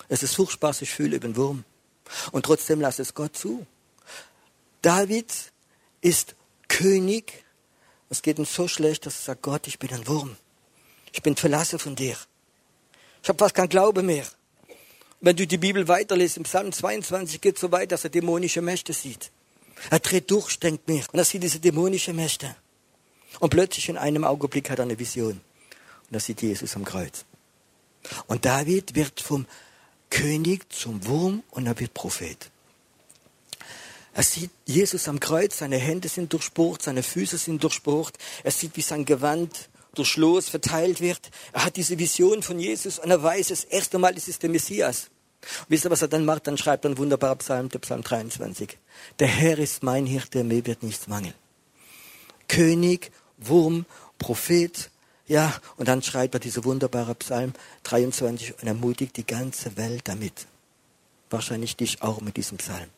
Es 0.07 0.23
ist 0.23 0.35
furchtbar, 0.35 0.71
sich 0.73 0.91
fühle 0.91 1.17
über 1.17 1.25
einen 1.25 1.35
Wurm. 1.35 1.65
Und 2.31 2.45
trotzdem 2.45 2.79
lass 2.79 2.99
es 2.99 3.13
Gott 3.13 3.35
zu. 3.35 3.65
David 4.81 5.33
ist 6.01 6.35
König. 6.67 7.43
Es 8.09 8.21
geht 8.21 8.37
ihm 8.37 8.45
so 8.45 8.67
schlecht, 8.67 9.05
dass 9.05 9.15
er 9.15 9.23
sagt, 9.23 9.41
Gott, 9.41 9.67
ich 9.67 9.79
bin 9.79 9.91
ein 9.91 10.07
Wurm. 10.07 10.37
Ich 11.11 11.23
bin 11.23 11.35
verlassen 11.35 11.79
von 11.79 11.95
dir. 11.95 12.15
Ich 13.23 13.29
habe 13.29 13.39
fast 13.39 13.55
keinen 13.55 13.69
Glaube 13.69 14.03
mehr. 14.03 14.25
Wenn 15.19 15.35
du 15.35 15.47
die 15.47 15.57
Bibel 15.57 15.87
weiterliest, 15.87 16.37
im 16.37 16.43
Psalm 16.43 16.71
22 16.71 17.41
geht 17.41 17.55
es 17.55 17.61
so 17.61 17.71
weit, 17.71 17.91
dass 17.91 18.03
er 18.03 18.11
dämonische 18.11 18.61
Mächte 18.61 18.93
sieht. 18.93 19.31
Er 19.89 19.99
dreht 19.99 20.29
durch, 20.29 20.59
denkt 20.59 20.87
mir, 20.87 21.03
und 21.11 21.17
er 21.17 21.25
sieht 21.25 21.41
diese 21.41 21.59
dämonische 21.59 22.13
Mächte. 22.13 22.55
Und 23.39 23.49
plötzlich 23.49 23.89
in 23.89 23.97
einem 23.97 24.23
Augenblick 24.23 24.69
hat 24.69 24.79
er 24.79 24.85
eine 24.85 24.99
Vision. 24.99 25.41
Und 26.09 26.13
er 26.13 26.19
sieht 26.19 26.41
Jesus 26.41 26.75
am 26.75 26.85
Kreuz. 26.85 27.25
Und 28.27 28.45
David 28.45 28.95
wird 28.95 29.21
vom 29.21 29.45
König 30.09 30.71
zum 30.71 31.05
Wurm 31.05 31.43
und 31.51 31.65
er 31.67 31.79
wird 31.79 31.93
Prophet. 31.93 32.49
Er 34.13 34.23
sieht 34.23 34.49
Jesus 34.65 35.07
am 35.07 35.19
Kreuz, 35.19 35.59
seine 35.59 35.77
Hände 35.77 36.07
sind 36.07 36.33
durchbohrt, 36.33 36.81
seine 36.81 37.03
Füße 37.03 37.37
sind 37.37 37.63
durchbohrt. 37.63 38.17
Er 38.43 38.51
sieht, 38.51 38.75
wie 38.75 38.81
sein 38.81 39.05
Gewand 39.05 39.69
durch 39.93 40.15
Los 40.15 40.49
verteilt 40.49 41.01
wird. 41.01 41.29
Er 41.53 41.65
hat 41.65 41.75
diese 41.75 41.99
Vision 41.99 42.41
von 42.41 42.59
Jesus 42.59 42.97
und 42.99 43.11
er 43.11 43.21
weiß, 43.21 43.49
das 43.49 43.63
erste 43.63 43.99
Mal 43.99 44.15
ist 44.17 44.27
es 44.27 44.39
der 44.39 44.49
Messias. 44.49 45.09
wisst 45.67 45.85
ihr, 45.85 45.91
was 45.91 46.01
er 46.01 46.07
dann 46.07 46.25
macht? 46.25 46.47
Dann 46.47 46.57
schreibt 46.57 46.85
er 46.85 46.91
ein 46.91 46.97
wunderbarer 46.97 47.35
Psalm, 47.37 47.69
der 47.69 47.79
Psalm 47.79 48.01
23. 48.01 48.77
Der 49.19 49.27
Herr 49.27 49.59
ist 49.59 49.83
mein 49.83 50.05
Hirte, 50.05 50.43
mir 50.43 50.65
wird 50.65 50.83
nichts 50.83 51.07
mangeln. 51.07 51.33
König, 52.47 53.11
Wurm, 53.37 53.85
Prophet, 54.17 54.89
ja, 55.27 55.53
und 55.75 55.87
dann 55.87 56.01
schreibt 56.01 56.35
er 56.35 56.39
diese 56.39 56.63
wunderbare 56.63 57.13
Psalm 57.15 57.53
23 57.83 58.61
und 58.61 58.67
ermutigt 58.67 59.17
die 59.17 59.25
ganze 59.25 59.75
Welt 59.75 60.01
damit. 60.05 60.47
Wahrscheinlich 61.29 61.75
dich 61.75 62.01
auch 62.01 62.21
mit 62.21 62.37
diesem 62.37 62.57
Psalm. 62.57 62.89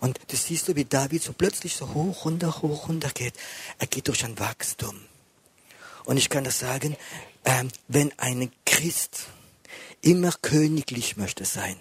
Und 0.00 0.18
das 0.28 0.46
siehst 0.46 0.68
du, 0.68 0.76
wie 0.76 0.84
David 0.84 1.22
so 1.22 1.32
plötzlich 1.32 1.76
so 1.76 1.92
hoch, 1.92 2.24
runter, 2.24 2.62
hoch, 2.62 2.88
runter 2.88 3.10
geht. 3.10 3.34
Er 3.78 3.86
geht 3.86 4.08
durch 4.08 4.24
ein 4.24 4.38
Wachstum. 4.38 4.96
Und 6.04 6.16
ich 6.16 6.30
kann 6.30 6.44
das 6.44 6.58
sagen, 6.58 6.96
ähm, 7.44 7.68
wenn 7.88 8.12
ein 8.18 8.50
Christ 8.64 9.26
immer 10.00 10.32
königlich 10.42 11.16
möchte 11.16 11.44
sein, 11.44 11.76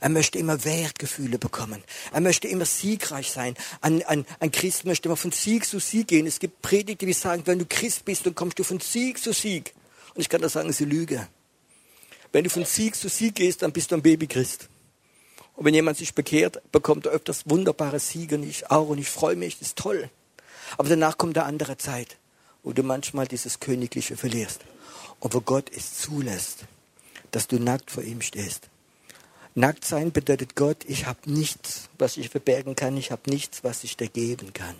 er 0.00 0.08
möchte 0.08 0.38
immer 0.38 0.64
Wertgefühle 0.64 1.38
bekommen. 1.38 1.82
Er 2.12 2.20
möchte 2.20 2.48
immer 2.48 2.64
siegreich 2.64 3.30
sein. 3.30 3.54
Ein, 3.80 4.02
ein, 4.04 4.26
ein 4.40 4.52
Christ 4.52 4.84
möchte 4.84 5.08
immer 5.08 5.16
von 5.16 5.32
Sieg 5.32 5.66
zu 5.66 5.78
Sieg 5.78 6.08
gehen. 6.08 6.26
Es 6.26 6.38
gibt 6.38 6.62
Predigte, 6.62 7.06
die 7.06 7.12
sagen, 7.12 7.42
wenn 7.46 7.58
du 7.58 7.66
Christ 7.66 8.04
bist, 8.04 8.26
dann 8.26 8.34
kommst 8.34 8.58
du 8.58 8.64
von 8.64 8.80
Sieg 8.80 9.22
zu 9.22 9.32
Sieg. 9.32 9.74
Und 10.14 10.20
ich 10.20 10.28
kann 10.28 10.40
das 10.40 10.52
sagen, 10.52 10.72
sie 10.72 10.84
lüge. 10.84 11.26
Wenn 12.32 12.44
du 12.44 12.50
von 12.50 12.64
Sieg 12.64 12.96
zu 12.96 13.08
Sieg 13.08 13.34
gehst, 13.34 13.62
dann 13.62 13.72
bist 13.72 13.90
du 13.90 13.96
ein 13.96 14.02
Babychrist. 14.02 14.68
Und 15.56 15.64
wenn 15.64 15.74
jemand 15.74 15.98
sich 15.98 16.14
bekehrt, 16.14 16.60
bekommt 16.72 17.06
er 17.06 17.12
öfters 17.12 17.42
wunderbare 17.46 18.00
Siege 18.00 18.36
und 18.36 18.44
ich 18.44 18.70
auch 18.70 18.88
und 18.88 18.98
ich 18.98 19.10
freue 19.10 19.36
mich, 19.36 19.58
das 19.58 19.68
ist 19.68 19.78
toll. 19.78 20.08
Aber 20.78 20.88
danach 20.88 21.18
kommt 21.18 21.36
eine 21.36 21.46
andere 21.46 21.76
Zeit 21.76 22.16
wo 22.62 22.72
du 22.72 22.82
manchmal 22.82 23.26
dieses 23.26 23.60
Königliche 23.60 24.16
verlierst. 24.16 24.60
Und 25.20 25.34
wo 25.34 25.40
Gott 25.40 25.70
es 25.74 25.98
zulässt, 25.98 26.64
dass 27.30 27.46
du 27.46 27.58
nackt 27.58 27.90
vor 27.90 28.02
ihm 28.02 28.22
stehst. 28.22 28.68
Nackt 29.54 29.84
sein 29.84 30.12
bedeutet 30.12 30.54
Gott, 30.54 30.84
ich 30.86 31.06
habe 31.06 31.30
nichts, 31.30 31.88
was 31.98 32.16
ich 32.16 32.28
verbergen 32.28 32.76
kann, 32.76 32.96
ich 32.96 33.10
habe 33.10 33.28
nichts, 33.28 33.64
was 33.64 33.82
ich 33.82 33.96
dir 33.96 34.08
geben 34.08 34.52
kann. 34.52 34.76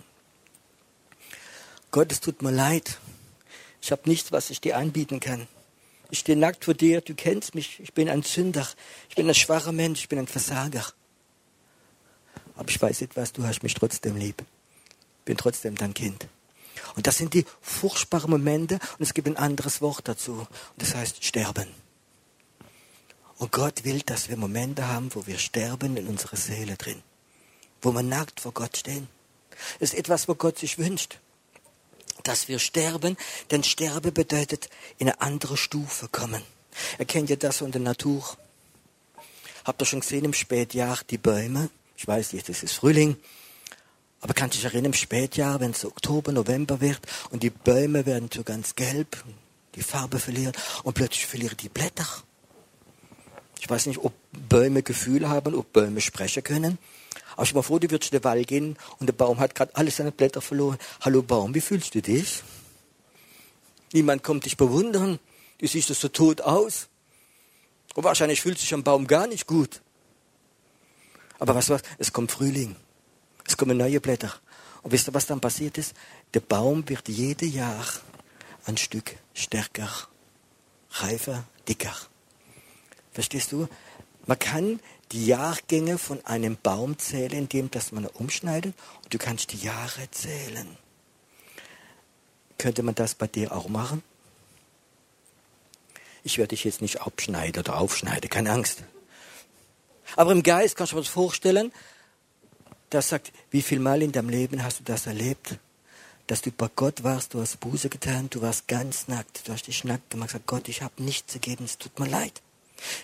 Gott, 1.91 2.11
es 2.11 2.21
tut 2.21 2.41
mir 2.41 2.51
leid, 2.51 2.97
ich 3.81 3.91
habe 3.91 4.09
nichts, 4.09 4.31
was 4.31 4.49
ich 4.49 4.61
dir 4.61 4.77
anbieten 4.77 5.19
kann. 5.19 5.47
Ich 6.09 6.19
stehe 6.19 6.37
nackt 6.37 6.65
vor 6.65 6.73
dir, 6.73 7.01
du 7.01 7.15
kennst 7.15 7.53
mich, 7.55 7.79
ich 7.79 7.93
bin 7.93 8.09
ein 8.09 8.23
Sünder, 8.23 8.67
ich 9.09 9.15
bin 9.15 9.27
ein 9.27 9.35
schwacher 9.35 9.71
Mensch, 9.71 10.01
ich 10.01 10.09
bin 10.09 10.19
ein 10.19 10.27
Versager. 10.27 10.85
Aber 12.55 12.69
ich 12.69 12.81
weiß 12.81 13.01
etwas, 13.01 13.33
du 13.33 13.43
hast 13.43 13.63
mich 13.63 13.73
trotzdem 13.73 14.15
lieb. 14.17 14.43
Bin 15.25 15.37
trotzdem 15.37 15.75
dein 15.75 15.93
Kind. 15.93 16.27
Und 16.95 17.07
das 17.07 17.17
sind 17.17 17.33
die 17.33 17.45
furchtbaren 17.61 18.29
Momente 18.29 18.75
und 18.75 19.03
es 19.03 19.13
gibt 19.13 19.27
ein 19.27 19.37
anderes 19.37 19.81
Wort 19.81 20.07
dazu. 20.07 20.33
Und 20.33 20.47
das 20.77 20.95
heißt 20.95 21.23
sterben. 21.23 21.67
Und 23.41 23.51
Gott 23.51 23.85
will, 23.85 24.03
dass 24.03 24.29
wir 24.29 24.37
Momente 24.37 24.87
haben, 24.87 25.09
wo 25.15 25.25
wir 25.25 25.39
sterben 25.39 25.97
in 25.97 26.05
unserer 26.05 26.35
Seele 26.35 26.77
drin. 26.77 27.01
Wo 27.81 27.91
wir 27.91 28.03
nackt 28.03 28.39
vor 28.39 28.51
Gott 28.51 28.77
stehen. 28.77 29.07
Das 29.79 29.93
ist 29.93 29.97
etwas, 29.97 30.27
wo 30.27 30.35
Gott 30.35 30.59
sich 30.59 30.77
wünscht. 30.77 31.17
Dass 32.21 32.47
wir 32.47 32.59
sterben, 32.59 33.17
denn 33.49 33.63
Sterbe 33.63 34.11
bedeutet 34.11 34.69
in 34.99 35.09
eine 35.09 35.21
andere 35.21 35.57
Stufe 35.57 36.07
kommen. 36.07 36.43
Erkennt 36.99 37.31
ihr 37.31 37.37
das 37.37 37.61
in 37.61 37.71
der 37.71 37.81
Natur? 37.81 38.23
Habt 39.65 39.81
ihr 39.81 39.87
schon 39.87 40.01
gesehen 40.01 40.25
im 40.25 40.33
Spätjahr 40.33 40.99
die 41.09 41.17
Bäume? 41.17 41.71
Ich 41.97 42.07
weiß 42.07 42.33
nicht, 42.33 42.47
es 42.47 42.61
ist 42.61 42.73
Frühling. 42.73 43.17
Aber 44.19 44.35
kannst 44.35 44.53
du 44.53 44.57
dich 44.57 44.65
erinnern, 44.65 44.91
im 44.91 44.93
Spätjahr, 44.93 45.59
wenn 45.59 45.71
es 45.71 45.83
Oktober, 45.83 46.31
November 46.31 46.79
wird 46.79 47.01
und 47.31 47.41
die 47.41 47.49
Bäume 47.49 48.05
werden 48.05 48.29
so 48.31 48.43
ganz 48.43 48.75
gelb, 48.75 49.17
die 49.73 49.81
Farbe 49.81 50.19
verlieren 50.19 50.53
und 50.83 50.93
plötzlich 50.93 51.25
verlieren 51.25 51.57
die 51.57 51.69
Blätter. 51.69 52.05
Ich 53.61 53.69
weiß 53.69 53.85
nicht, 53.85 53.99
ob 53.99 54.13
Bäume 54.31 54.81
Gefühle 54.81 55.29
haben, 55.29 55.53
ob 55.53 55.71
Bäume 55.71 56.01
sprechen 56.01 56.43
können. 56.43 56.79
Aber 57.33 57.43
ich 57.43 57.53
bin 57.53 57.61
froh, 57.61 57.77
du 57.77 57.91
würdest 57.91 58.11
in 58.11 58.19
den 58.19 58.23
Wald 58.23 58.47
gehen 58.47 58.75
und 58.97 59.05
der 59.05 59.13
Baum 59.13 59.39
hat 59.39 59.53
gerade 59.53 59.75
alle 59.75 59.91
seine 59.91 60.11
Blätter 60.11 60.41
verloren. 60.41 60.79
Hallo 61.01 61.21
Baum, 61.21 61.53
wie 61.53 61.61
fühlst 61.61 61.93
du 61.93 62.01
dich? 62.01 62.41
Niemand 63.93 64.23
kommt 64.23 64.45
dich 64.45 64.57
bewundern. 64.57 65.19
Du 65.59 65.67
siehst 65.67 65.89
so 65.89 66.07
tot 66.07 66.41
aus. 66.41 66.87
Und 67.93 68.03
wahrscheinlich 68.03 68.41
fühlt 68.41 68.57
sich 68.57 68.73
am 68.73 68.83
Baum 68.83 69.05
gar 69.05 69.27
nicht 69.27 69.45
gut. 69.45 69.81
Aber 71.37 71.53
was 71.53 71.69
was? 71.69 71.83
Es 71.99 72.11
kommt 72.11 72.31
Frühling. 72.31 72.75
Es 73.45 73.57
kommen 73.57 73.77
neue 73.77 74.01
Blätter. 74.01 74.33
Und 74.81 74.91
wisst 74.91 75.07
ihr, 75.07 75.13
was 75.13 75.27
dann 75.27 75.39
passiert 75.39 75.77
ist? 75.77 75.93
Der 76.33 76.39
Baum 76.39 76.89
wird 76.89 77.07
jedes 77.09 77.53
Jahr 77.53 77.85
ein 78.65 78.77
Stück 78.77 79.15
stärker, 79.35 79.89
reifer, 80.89 81.43
dicker. 81.67 81.95
Verstehst 83.11 83.51
du? 83.51 83.67
Man 84.25 84.39
kann 84.39 84.79
die 85.11 85.25
Jahrgänge 85.25 85.97
von 85.97 86.23
einem 86.25 86.57
Baum 86.61 86.97
zählen, 86.97 87.33
indem 87.33 87.71
dass 87.71 87.91
man 87.91 88.05
umschneidet 88.05 88.73
und 89.03 89.13
du 89.13 89.17
kannst 89.17 89.51
die 89.51 89.57
Jahre 89.57 90.09
zählen. 90.11 90.77
Könnte 92.57 92.83
man 92.83 92.95
das 92.95 93.15
bei 93.15 93.27
dir 93.27 93.51
auch 93.51 93.67
machen? 93.67 94.03
Ich 96.23 96.37
werde 96.37 96.49
dich 96.49 96.63
jetzt 96.63 96.81
nicht 96.81 97.01
abschneiden 97.01 97.63
oder 97.63 97.77
aufschneiden, 97.77 98.29
keine 98.29 98.51
Angst. 98.51 98.83
Aber 100.15 100.31
im 100.31 100.43
Geist 100.43 100.75
kannst 100.75 100.93
du 100.93 100.97
dir 100.97 101.01
das 101.01 101.11
vorstellen, 101.11 101.71
das 102.91 103.09
sagt, 103.09 103.31
wie 103.49 103.61
viel 103.61 103.79
Mal 103.79 104.01
in 104.01 104.11
deinem 104.11 104.29
Leben 104.29 104.63
hast 104.63 104.79
du 104.79 104.83
das 104.83 105.07
erlebt? 105.07 105.57
Dass 106.27 106.41
du 106.41 106.51
bei 106.51 106.69
Gott 106.75 107.03
warst, 107.03 107.33
du 107.33 107.41
hast 107.41 107.59
Buße 107.59 107.89
getan, 107.89 108.29
du 108.29 108.41
warst 108.41 108.67
ganz 108.67 109.07
nackt, 109.07 109.47
du 109.47 109.53
hast 109.53 109.67
dich 109.67 109.83
nackt 109.83 110.11
gemacht, 110.11 110.29
gesagt, 110.29 110.47
Gott, 110.47 110.69
ich 110.69 110.81
habe 110.81 111.01
nichts 111.01 111.33
zu 111.33 111.39
geben, 111.39 111.65
es 111.65 111.77
tut 111.77 111.99
mir 111.99 112.07
leid. 112.07 112.41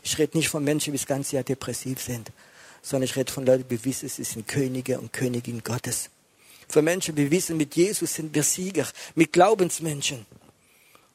Ich 0.03 0.17
rede 0.17 0.37
nicht 0.37 0.49
von 0.49 0.63
Menschen, 0.63 0.91
die 0.93 0.97
das 0.97 1.07
ganze 1.07 1.35
Jahr 1.35 1.43
depressiv 1.43 2.01
sind, 2.01 2.31
sondern 2.81 3.03
ich 3.03 3.15
rede 3.15 3.31
von 3.31 3.45
Leuten, 3.45 3.67
die 3.69 3.83
wissen, 3.83 4.09
sie 4.09 4.23
sind 4.23 4.47
Könige 4.47 4.99
und 4.99 5.13
Königin 5.13 5.63
Gottes. 5.63 6.09
Von 6.69 6.83
Menschen, 6.83 7.15
die 7.15 7.31
wissen, 7.31 7.57
mit 7.57 7.75
Jesus 7.75 8.15
sind 8.15 8.35
wir 8.35 8.43
Sieger, 8.43 8.87
mit 9.15 9.31
Glaubensmenschen. 9.31 10.25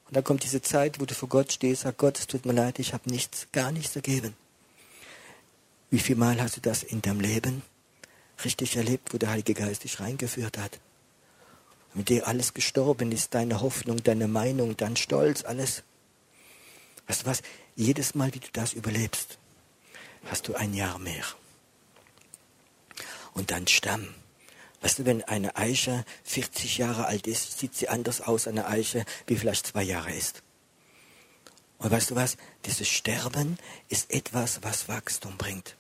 Und 0.07 0.17
dann 0.17 0.25
kommt 0.25 0.45
diese 0.45 0.63
Zeit, 0.63 1.01
wo 1.01 1.07
du 1.07 1.15
vor 1.15 1.29
Gott 1.29 1.53
stehst, 1.53 1.83
sagst, 1.83 1.99
Gott, 1.99 2.19
es 2.19 2.27
tut 2.27 2.47
mir 2.47 2.53
leid, 2.53 2.79
ich 2.79 2.93
habe 2.93 3.09
nichts, 3.11 3.47
gar 3.53 3.73
nichts 3.73 3.93
zu 3.93 4.01
geben. 4.01 4.35
Wie 5.91 5.99
viel 5.99 6.17
Mal 6.17 6.41
hast 6.41 6.57
du 6.57 6.61
das 6.61 6.83
in 6.83 7.03
deinem 7.03 7.21
Leben 7.21 7.63
richtig 8.45 8.77
erlebt, 8.77 9.13
wo 9.13 9.19
der 9.19 9.31
Heilige 9.31 9.55
Geist 9.55 9.85
dich 9.85 10.01
reingeführt 10.01 10.57
hat? 10.59 10.81
Mit 11.95 12.09
dir 12.09 12.27
alles 12.27 12.55
gestorben 12.55 13.13
ist, 13.13 13.35
deine 13.35 13.61
Hoffnung, 13.61 14.03
deine 14.03 14.27
Meinung, 14.27 14.77
dein 14.77 14.97
Stolz, 14.97 15.45
alles. 15.45 15.83
Weißt 17.07 17.23
du 17.23 17.27
was? 17.27 17.43
Jedes 17.75 18.15
Mal, 18.15 18.35
wie 18.35 18.41
du 18.41 18.49
das 18.53 18.73
überlebst, 18.73 19.39
hast 20.27 20.49
du 20.49 20.55
ein 20.55 20.75
Jahr 20.75 20.99
mehr. 20.99 21.25
Und 23.35 23.51
dann 23.51 23.67
Stamm. 23.67 24.15
Weißt 24.83 24.99
du, 24.99 25.05
wenn 25.05 25.23
eine 25.23 25.57
Eiche 25.57 26.05
40 26.25 26.79
Jahre 26.79 27.07
alt 27.07 27.27
ist, 27.27 27.59
sieht 27.59 27.75
sie 27.75 27.89
anders 27.89 28.21
aus, 28.21 28.49
eine 28.49 28.67
Eiche, 28.67 29.05
wie 29.27 29.37
vielleicht 29.37 29.69
zwei 29.69 29.83
Jahre 29.83 30.13
ist. 30.13 30.43
Und 31.79 31.91
weißt 31.91 32.11
du 32.11 32.17
was? 32.17 32.37
Dieses 32.65 32.89
Sterben 32.89 33.59
ist 33.89 34.13
etwas, 34.13 34.63
was 34.63 34.89
Wachstum 34.89 35.37
bringt. 35.37 35.77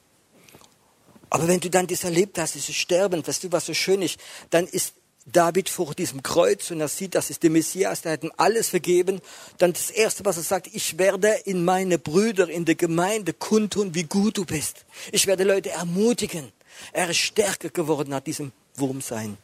Aber 1.30 1.48
wenn 1.48 1.60
du 1.60 1.70
dann 1.70 1.86
das 1.86 2.04
erlebt 2.04 2.38
hast, 2.38 2.54
dieses 2.54 2.74
Sterben, 2.74 3.26
weißt 3.26 3.44
du, 3.44 3.52
was 3.52 3.66
so 3.66 3.74
schön 3.74 4.02
ist, 4.02 4.18
dann 4.50 4.66
ist 4.66 4.94
David 5.26 5.68
vor 5.68 5.94
diesem 5.94 6.22
Kreuz 6.22 6.70
und 6.70 6.80
er 6.80 6.88
sieht, 6.88 7.14
das 7.14 7.30
ist 7.30 7.42
der 7.42 7.50
Messias, 7.50 8.02
der 8.02 8.12
hat 8.12 8.24
ihm 8.24 8.32
alles 8.36 8.68
vergeben. 8.68 9.20
Dann 9.58 9.72
das 9.72 9.90
Erste, 9.90 10.24
was 10.24 10.36
er 10.36 10.42
sagt, 10.42 10.68
ich 10.72 10.98
werde 10.98 11.28
in 11.44 11.64
meine 11.64 11.98
Brüder 11.98 12.48
in 12.48 12.64
der 12.64 12.74
Gemeinde 12.74 13.32
kundtun, 13.32 13.94
wie 13.94 14.02
gut 14.04 14.38
du 14.38 14.44
bist. 14.44 14.84
Ich 15.12 15.26
werde 15.26 15.44
Leute 15.44 15.70
ermutigen. 15.70 16.50
Er 16.92 17.10
ist 17.10 17.18
stärker 17.18 17.68
geworden 17.68 18.10
nach 18.10 18.20
diesem 18.20 18.52
Wurmsein. 18.74 19.38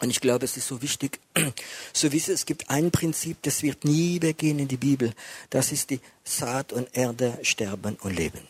Und 0.00 0.10
ich 0.10 0.20
glaube, 0.20 0.44
es 0.44 0.56
ist 0.56 0.68
so 0.68 0.80
wichtig, 0.80 1.18
so 1.92 2.12
wissen, 2.12 2.32
es 2.32 2.46
gibt 2.46 2.70
ein 2.70 2.92
Prinzip, 2.92 3.38
das 3.42 3.62
wird 3.62 3.84
nie 3.84 4.22
weggehen 4.22 4.60
in 4.60 4.68
die 4.68 4.76
Bibel. 4.76 5.12
Das 5.50 5.72
ist 5.72 5.90
die 5.90 6.00
Saat 6.22 6.72
und 6.72 6.96
Erde 6.96 7.36
sterben 7.42 7.96
und 8.00 8.14
leben. 8.14 8.46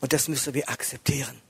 Und 0.00 0.12
das 0.12 0.26
müssen 0.26 0.54
wir 0.54 0.68
akzeptieren. 0.68 1.40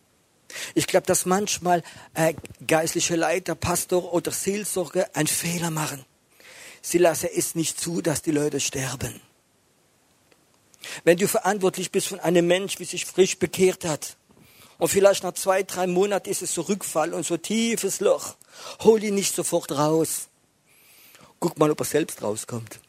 Ich 0.75 0.87
glaube, 0.87 1.07
dass 1.07 1.27
manchmal 1.27 1.83
äh, 2.15 2.35
geistliche 2.67 3.17
Leiter, 3.17 3.55
Pastor 3.55 4.13
oder 4.13 4.31
Seelsorger 4.31 5.09
einen 5.15 5.27
Fehler 5.27 5.71
machen. 5.71 6.05
Sie 6.83 6.99
lassen 6.99 7.31
es 7.35 7.55
nicht 7.55 7.81
zu, 7.81 8.03
dass 8.03 8.23
die 8.23 8.31
Leute 8.31 8.61
sterben. 8.61 9.21
Wenn 11.03 11.17
du 11.17 11.27
verantwortlich 11.27 11.91
bist 11.91 12.09
von 12.09 12.21
einem 12.21 12.47
Mensch, 12.47 12.79
wie 12.79 12.85
sich 12.85 13.07
frisch 13.07 13.39
bekehrt 13.39 13.85
hat, 13.85 14.17
und 14.79 14.89
vielleicht 14.89 15.23
nach 15.23 15.35
zwei, 15.35 15.63
drei 15.63 15.87
Monaten 15.87 16.29
ist 16.29 16.43
es 16.43 16.53
so 16.53 16.63
Rückfall 16.63 17.15
und 17.15 17.25
so 17.25 17.37
tiefes 17.37 18.01
Loch, 18.01 18.37
hol 18.81 19.03
ihn 19.03 19.15
nicht 19.15 19.35
sofort 19.35 19.73
raus. 19.73 20.29
Guck 21.39 21.59
mal, 21.59 21.71
ob 21.71 21.81
er 21.81 21.87
selbst 21.87 22.23
rauskommt. 22.23 22.81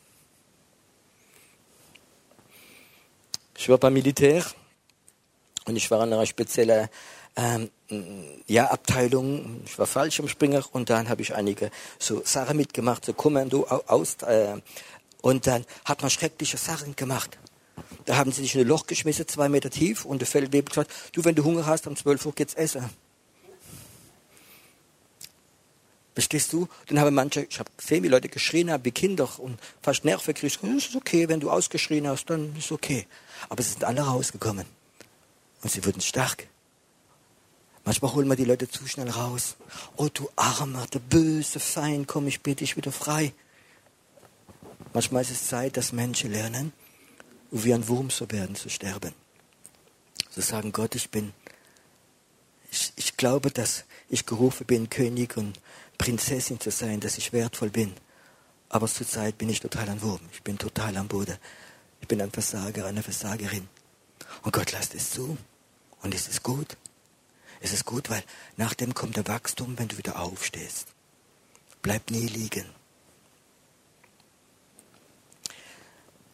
Ich 3.58 3.70
war 3.70 3.78
beim 3.78 3.94
Militär 3.94 4.44
und 5.66 5.76
ich 5.76 5.90
war 5.92 6.04
in 6.04 6.14
einer 6.14 6.26
speziellen 6.26 6.90
ähm, 7.36 7.70
ja, 8.48 8.68
Abteilung, 8.68 9.62
ich 9.66 9.78
war 9.78 9.86
Fallschirmspringer 9.86 10.64
und 10.72 10.90
dann 10.90 11.10
habe 11.10 11.22
ich 11.22 11.36
einige 11.36 11.70
so 12.00 12.22
Sachen 12.24 12.58
mitgemacht, 12.58 13.06
so 13.06 13.14
Kommando 13.14 13.64
aus 13.66 14.18
äh, 14.24 14.56
und 15.22 15.48
dann 15.48 15.66
hat 15.84 16.02
man 16.02 16.10
schreckliche 16.10 16.58
Sachen 16.58 16.96
gemacht. 16.96 17.38
Da 18.06 18.18
haben 18.18 18.32
sie 18.32 18.44
sich 18.44 18.56
in 18.56 18.62
ein 18.62 18.68
Loch 18.68 18.88
geschmissen, 18.88 19.28
zwei 19.28 19.50
Meter 19.50 19.70
tief 19.70 20.06
und 20.06 20.20
der 20.20 20.28
Feldwebel 20.28 20.70
gesagt, 20.70 20.92
du, 21.14 21.26
wenn 21.26 21.36
du 21.36 21.44
Hunger 21.44 21.66
hast, 21.66 21.88
um 21.88 21.96
zwölf 21.96 22.26
Uhr 22.26 22.34
geht's 22.34 22.54
essen. 22.54 22.90
Verstehst 26.14 26.54
du? 26.54 26.70
Dann 26.88 27.00
haben 27.00 27.14
manche, 27.14 27.46
ich 27.50 27.60
habe 27.60 27.70
gesehen, 27.76 28.04
wie 28.04 28.08
Leute 28.08 28.30
geschrien 28.30 28.72
haben, 28.72 28.86
wie 28.86 28.92
Kinder 28.92 29.28
und 29.38 29.60
fast 29.82 30.06
Nerven 30.06 30.34
gekriegt. 30.34 30.64
Es 30.64 30.88
ist 30.88 30.96
okay, 30.96 31.28
wenn 31.28 31.42
du 31.42 31.52
ausgeschrien 31.52 32.08
hast, 32.08 32.30
dann 32.30 32.56
ist 32.56 32.72
okay. 32.72 33.06
Aber 33.50 33.62
sie 33.62 33.72
sind 33.72 33.84
alle 33.84 34.02
rausgekommen. 34.02 34.66
Und 35.62 35.72
sie 35.72 35.84
wurden 35.84 36.00
stark. 36.00 36.48
Manchmal 37.86 38.14
holen 38.14 38.28
wir 38.28 38.36
die 38.36 38.46
Leute 38.46 38.68
zu 38.68 38.88
schnell 38.88 39.12
raus. 39.12 39.58
Oh, 39.96 40.10
du 40.12 40.28
armer, 40.36 40.88
der 40.88 41.00
böse 41.00 41.60
Feind, 41.60 42.08
komm, 42.08 42.26
ich 42.26 42.42
bitte 42.42 42.64
dich 42.64 42.76
wieder 42.76 42.92
frei. 42.92 43.32
Manchmal 44.92 45.22
ist 45.22 45.32
es 45.32 45.48
Zeit, 45.48 45.78
dass 45.78 45.92
Menschen 45.92 46.32
lernen, 46.32 46.74
wie 47.52 47.74
ein 47.74 47.88
Wurm 47.88 48.10
zu 48.10 48.30
werden, 48.32 48.56
zu 48.56 48.70
sterben. 48.70 49.14
Zu 50.32 50.42
sagen, 50.42 50.72
Gott, 50.72 50.96
ich 50.96 51.12
bin, 51.12 51.32
ich, 52.72 52.92
ich 52.96 53.18
glaube, 53.18 53.52
dass 53.52 53.86
ich 54.10 54.26
gerufen 54.26 54.66
bin, 54.66 54.90
König 54.90 55.38
und 55.38 55.60
Prinzessin 56.00 56.60
zu 56.60 56.72
sein, 56.72 57.00
dass 57.02 57.20
ich 57.20 57.34
wertvoll 57.34 57.70
bin. 57.70 57.94
Aber 58.70 58.88
zur 58.88 59.08
Zeit 59.08 59.38
bin 59.38 59.50
ich 59.50 59.60
total 59.60 59.90
ein 59.90 60.02
Wurm. 60.02 60.22
Ich 60.34 60.42
bin 60.42 60.58
total 60.58 60.98
am 60.98 61.08
Boden. 61.08 61.38
Ich 62.02 62.08
bin 62.08 62.20
ein 62.20 62.32
Versager, 62.32 62.88
eine 62.88 63.04
Versagerin. 63.04 63.68
Und 64.42 64.54
Gott 64.54 64.72
lässt 64.72 64.96
es 64.96 65.12
zu. 65.12 65.38
Und 66.02 66.16
es 66.16 66.28
ist 66.28 66.42
gut. 66.42 66.78
Es 67.62 67.74
ist 67.74 67.86
gut, 67.86 68.10
weil 68.10 68.24
nach 68.58 68.74
dem 68.74 68.94
kommt 68.94 69.18
der 69.18 69.28
Wachstum, 69.28 69.78
wenn 69.78 69.88
du 69.88 69.98
wieder 69.98 70.20
aufstehst. 70.20 70.88
Bleib 71.82 72.10
nie 72.12 72.28
liegen. 72.28 72.66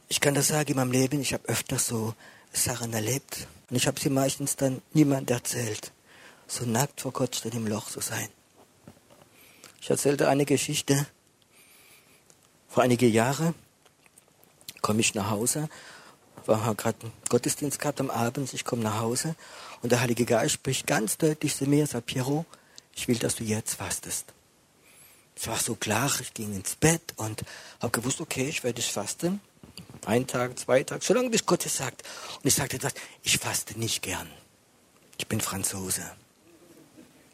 Ich 0.08 0.20
kann 0.20 0.34
das 0.34 0.50
sagen 0.50 0.72
in 0.72 0.76
meinem 0.76 0.92
Leben, 0.92 1.22
ich 1.22 1.34
habe 1.34 1.48
öfter 1.48 1.80
so 1.80 2.14
Sachen 2.52 2.94
erlebt 2.94 3.48
und 3.70 3.78
ich 3.78 3.88
habe 3.88 4.00
sie 4.00 4.10
meistens 4.10 4.58
dann 4.58 4.82
niemand 4.94 5.32
erzählt. 5.32 5.94
So 6.48 6.66
nackt 6.66 7.02
vor 7.02 7.14
Gott 7.14 7.36
stehen 7.36 7.54
im 7.54 7.68
Loch 7.68 7.90
zu 7.90 8.02
sein. 8.02 8.28
Ich 9.80 9.90
erzählte 9.90 10.28
eine 10.28 10.46
Geschichte. 10.46 11.08
Vor 12.68 12.84
einige 12.84 13.08
Jahre 13.08 13.54
komme 14.82 15.00
ich 15.00 15.16
nach 15.16 15.30
Hause, 15.30 15.70
war 16.48 16.76
gerade 16.76 16.98
einen 17.02 17.14
Gottesdienst 17.30 17.80
gehabt 17.80 18.00
am 18.00 18.10
Abend, 18.10 18.54
ich 18.54 18.66
komme 18.66 18.84
nach 18.84 19.00
Hause 19.00 19.36
und 19.82 19.92
der 19.92 20.02
Heilige 20.02 20.26
Geist 20.26 20.54
spricht 20.54 20.88
ganz 20.88 21.18
deutlich 21.18 21.56
zu 21.56 21.66
mir, 21.66 21.88
sagt 21.88 22.08
Piero, 22.08 22.46
ich 22.96 23.08
will, 23.08 23.18
dass 23.18 23.36
du 23.36 23.44
jetzt 23.44 23.76
fastest. 23.76 24.34
Es 25.36 25.48
war 25.48 25.58
so 25.58 25.76
klar, 25.76 26.12
ich 26.20 26.34
ging 26.34 26.54
ins 26.54 26.76
Bett 26.76 27.02
und 27.16 27.44
habe 27.80 27.92
gewusst, 27.92 28.22
okay, 28.22 28.48
ich 28.48 28.64
werde 28.64 28.82
fasten. 28.82 29.42
Ein 30.06 30.28
Tag, 30.28 30.58
zwei 30.58 30.84
Tage, 30.84 31.04
solange 31.04 31.30
bis 31.30 31.46
Gott 31.46 31.66
es 31.66 31.78
sagt. 31.78 32.04
Und 32.38 32.46
ich 32.48 32.56
sagte 32.56 32.76
etwas, 32.76 32.94
ich 33.24 33.38
faste 33.38 33.80
nicht 33.80 34.02
gern. 34.02 34.30
Ich 35.18 35.28
bin 35.28 35.42
Franzose. 35.42 36.04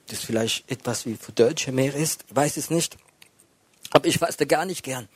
Das 0.07 0.19
ist 0.19 0.25
vielleicht 0.25 0.69
etwas 0.69 1.05
wie 1.05 1.15
für 1.15 1.31
Deutsche 1.31 1.71
mehr 1.71 1.93
ist, 1.95 2.25
ich 2.29 2.35
weiß 2.35 2.57
es 2.57 2.69
nicht. 2.69 2.97
Aber 3.91 4.05
ich 4.05 4.19
faste 4.19 4.45
gar 4.47 4.65
nicht 4.65 4.83
gern. 4.83 5.07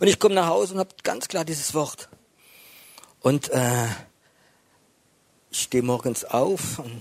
Und 0.00 0.06
ich 0.06 0.18
komme 0.18 0.34
nach 0.34 0.46
Hause 0.46 0.74
und 0.74 0.80
habe 0.80 0.94
ganz 1.02 1.28
klar 1.28 1.44
dieses 1.44 1.74
Wort. 1.74 2.08
Und 3.22 3.50
äh, 3.50 3.86
ich 5.50 5.62
stehe 5.62 5.82
morgens 5.82 6.24
auf 6.24 6.78
und, 6.78 7.00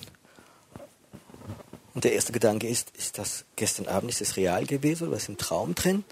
und, 1.93 2.03
der 2.03 2.13
erste 2.13 2.31
Gedanke 2.31 2.67
ist, 2.67 2.91
ist 2.91 3.17
das 3.17 3.45
gestern 3.55 3.87
Abend, 3.87 4.11
ist 4.11 4.21
das 4.21 4.37
real 4.37 4.65
gewesen 4.65 5.07
oder 5.07 5.17
ist 5.17 5.29
im 5.29 5.37
Traum 5.37 5.73
drin? 5.73 6.03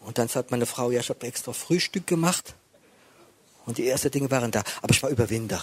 Und 0.00 0.16
dann 0.18 0.28
sagt 0.28 0.50
meine 0.50 0.64
Frau, 0.64 0.90
ja, 0.90 1.00
ich 1.00 1.10
habe 1.10 1.26
extra 1.26 1.52
Frühstück 1.52 2.06
gemacht. 2.06 2.54
Und 3.66 3.76
die 3.76 3.86
ersten 3.86 4.10
Dinge 4.10 4.30
waren 4.30 4.50
da. 4.50 4.62
Aber 4.80 4.92
ich 4.92 5.02
war 5.02 5.10
Überwinder. 5.10 5.62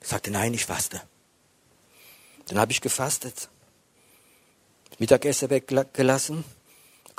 Ich 0.00 0.08
sagte, 0.08 0.32
nein, 0.32 0.52
ich 0.52 0.66
faste. 0.66 1.00
Dann 2.46 2.58
habe 2.58 2.72
ich 2.72 2.80
gefastet. 2.80 3.48
Mittagessen 4.98 5.50
weggelassen. 5.50 6.44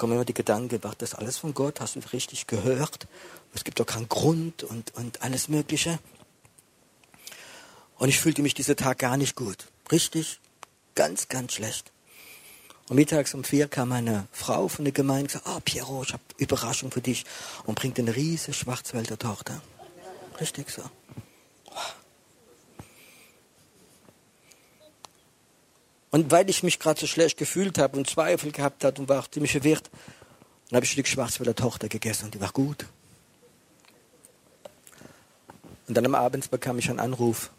Kommen 0.02 0.14
immer 0.14 0.26
die 0.26 0.34
Gedanken, 0.34 0.84
war 0.84 0.96
das 0.98 1.14
alles 1.14 1.38
von 1.38 1.54
Gott? 1.54 1.80
Hast 1.80 1.96
du 1.96 2.00
richtig 2.12 2.48
gehört? 2.48 3.06
Es 3.54 3.64
gibt 3.64 3.80
doch 3.80 3.86
keinen 3.86 4.10
Grund 4.10 4.64
und, 4.64 4.96
und 4.96 5.22
alles 5.22 5.48
Mögliche. 5.48 6.00
Und 8.00 8.10
ich 8.10 8.20
fühlte 8.20 8.42
mich 8.42 8.56
dieser 8.56 8.76
Tag 8.76 8.98
gar 8.98 9.16
nicht 9.16 9.36
gut. 9.36 9.68
Richtig, 9.92 10.40
ganz, 10.96 11.28
ganz 11.28 11.54
schlecht. 11.54 11.92
Und 12.90 12.96
mittags 12.96 13.36
um 13.36 13.44
vier 13.44 13.68
kam 13.68 13.92
eine 13.92 14.28
Frau 14.32 14.68
von 14.70 14.86
der 14.86 14.92
Gemeinde 14.92 15.26
und 15.26 15.32
sagte, 15.34 15.50
ah, 15.52 15.58
oh, 15.58 15.62
Piero, 15.64 16.02
ich 16.02 16.14
habe 16.14 16.24
Überraschung 16.38 16.90
für 16.90 17.02
dich 17.02 17.24
und 17.66 17.76
bringt 17.76 18.00
eine 18.00 18.16
riesige 18.16 18.54
Schwarzwälder 18.54 19.20
Tochter. 19.20 19.62
Richtig 20.40 20.72
so. 20.72 20.82
Und 26.12 26.30
weil 26.30 26.50
ich 26.50 26.62
mich 26.62 26.80
gerade 26.80 27.00
so 27.00 27.08
schlecht 27.08 27.38
gefühlt 27.38 27.78
habe 27.78 27.98
und 27.98 28.10
Zweifel 28.10 28.52
gehabt 28.52 28.84
habe 28.84 29.02
und 29.02 29.10
war 29.10 29.22
auch 29.22 29.28
ziemlich 29.30 29.54
verwirrt, 29.54 29.90
dann 30.70 30.78
habe 30.78 30.86
ich 30.86 30.92
ein 30.92 30.94
Stück 30.94 31.08
Schwarzwälder 31.08 31.56
Tochter 31.56 31.88
gegessen 31.88 32.26
und 32.26 32.34
die 32.34 32.42
war 32.42 32.52
gut. 32.52 32.86
Und 35.88 35.96
dann 35.96 36.06
am 36.06 36.16
Abend 36.16 36.50
bekam 36.52 36.80
ich 36.80 36.90
einen 36.90 37.00
Anruf. 37.00 37.52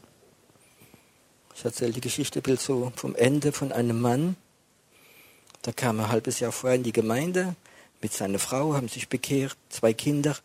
Ich 1.54 1.64
erzähle 1.64 1.92
die 1.92 2.00
Geschichte 2.00 2.40
Bild 2.40 2.60
so 2.60 2.92
vom 2.96 3.14
Ende 3.14 3.52
von 3.52 3.72
einem 3.72 4.00
Mann. 4.00 4.36
Da 5.62 5.72
kam 5.72 6.00
ein 6.00 6.08
halbes 6.08 6.40
Jahr 6.40 6.52
vorher 6.52 6.76
in 6.76 6.82
die 6.82 6.92
Gemeinde 6.92 7.54
mit 8.00 8.12
seiner 8.12 8.38
Frau, 8.38 8.74
haben 8.74 8.88
sich 8.88 9.08
bekehrt, 9.08 9.56
zwei 9.68 9.92
Kinder 9.92 10.36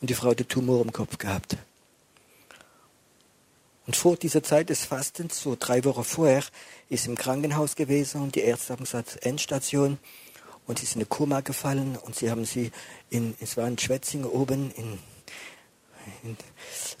und 0.00 0.10
die 0.10 0.14
Frau 0.14 0.30
hatte 0.30 0.46
Tumor 0.46 0.82
im 0.82 0.92
Kopf 0.92 1.18
gehabt. 1.18 1.56
Und 3.86 3.94
vor 3.94 4.16
dieser 4.16 4.42
Zeit 4.42 4.68
des 4.68 4.84
Fastens, 4.84 5.40
so 5.40 5.56
drei 5.58 5.84
Wochen 5.84 6.02
vorher, 6.02 6.42
ist 6.88 7.06
im 7.06 7.16
Krankenhaus 7.16 7.76
gewesen 7.76 8.20
und 8.20 8.34
die 8.34 8.40
Ärzte 8.40 8.72
haben 8.72 8.84
gesagt, 8.84 9.24
Endstation. 9.24 9.98
Und 10.66 10.80
sie 10.80 10.84
ist 10.84 10.96
in 10.96 11.02
eine 11.02 11.06
Koma 11.06 11.40
gefallen 11.40 11.96
und 11.96 12.16
sie 12.16 12.28
haben 12.28 12.44
sie 12.44 12.72
in, 13.10 13.36
es 13.40 13.56
war 13.56 13.68
in 13.68 13.78
Schwetzingen 13.78 14.26
oben, 14.26 14.72
in, 14.72 14.98
in 16.24 16.36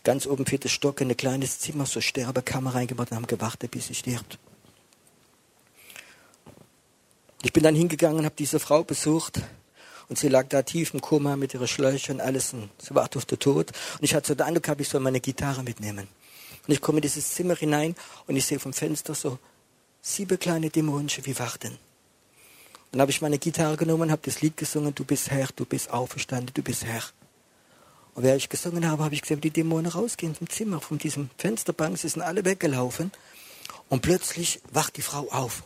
ganz 0.04 0.26
oben 0.26 0.46
viertes 0.46 0.70
Stock, 0.70 1.00
in 1.00 1.10
ein 1.10 1.16
kleines 1.16 1.58
Zimmer, 1.58 1.86
so 1.86 2.00
Sterbekammer 2.00 2.76
reingebracht 2.76 3.10
und 3.10 3.16
haben 3.16 3.26
gewartet, 3.26 3.72
bis 3.72 3.88
sie 3.88 3.94
stirbt. 3.94 4.38
Ich 7.42 7.52
bin 7.52 7.64
dann 7.64 7.74
hingegangen, 7.74 8.24
habe 8.24 8.36
diese 8.38 8.60
Frau 8.60 8.84
besucht 8.84 9.40
und 10.08 10.18
sie 10.18 10.28
lag 10.28 10.46
da 10.48 10.62
tief 10.62 10.94
im 10.94 11.00
Koma 11.00 11.34
mit 11.34 11.54
ihren 11.54 11.66
Schläuchen 11.66 12.16
und 12.16 12.20
alles 12.20 12.52
und 12.52 12.70
sie 12.78 12.94
wartet 12.94 13.16
auf 13.16 13.24
den 13.24 13.40
Tod. 13.40 13.72
Und 13.98 14.04
ich 14.04 14.14
hatte 14.14 14.28
so 14.28 14.34
den 14.36 14.46
Eindruck, 14.46 14.78
ich 14.78 14.88
soll 14.88 15.00
meine 15.00 15.20
Gitarre 15.20 15.64
mitnehmen. 15.64 16.06
Und 16.66 16.72
ich 16.72 16.80
komme 16.80 16.98
in 16.98 17.02
dieses 17.02 17.34
Zimmer 17.34 17.54
hinein 17.54 17.94
und 18.26 18.36
ich 18.36 18.44
sehe 18.44 18.58
vom 18.58 18.72
Fenster 18.72 19.14
so 19.14 19.38
sieben 20.02 20.38
kleine 20.38 20.70
Dämonen 20.70 21.10
wie 21.22 21.38
warten. 21.38 21.78
Dann 22.92 23.00
habe 23.00 23.10
ich 23.10 23.20
meine 23.20 23.38
Gitarre 23.38 23.76
genommen, 23.76 24.10
habe 24.10 24.22
das 24.24 24.40
Lied 24.40 24.56
gesungen, 24.56 24.94
du 24.94 25.04
bist 25.04 25.30
Herr, 25.30 25.48
du 25.54 25.64
bist 25.64 25.90
auferstanden, 25.90 26.54
du 26.54 26.62
bist 26.62 26.84
Herr. 26.84 27.02
Und 28.14 28.22
während 28.22 28.40
ich 28.40 28.48
gesungen 28.48 28.88
habe, 28.88 29.04
habe 29.04 29.14
ich 29.14 29.22
gesehen, 29.22 29.38
wie 29.38 29.50
die 29.50 29.62
Dämonen 29.62 29.90
rausgehen 29.90 30.34
vom 30.34 30.48
Zimmer, 30.48 30.80
von 30.80 30.98
diesem 30.98 31.28
Fensterbank, 31.36 31.98
sie 31.98 32.08
sind 32.08 32.22
alle 32.22 32.44
weggelaufen. 32.44 33.12
Und 33.88 34.02
plötzlich 34.02 34.60
wacht 34.72 34.96
die 34.96 35.02
Frau 35.02 35.28
auf. 35.30 35.64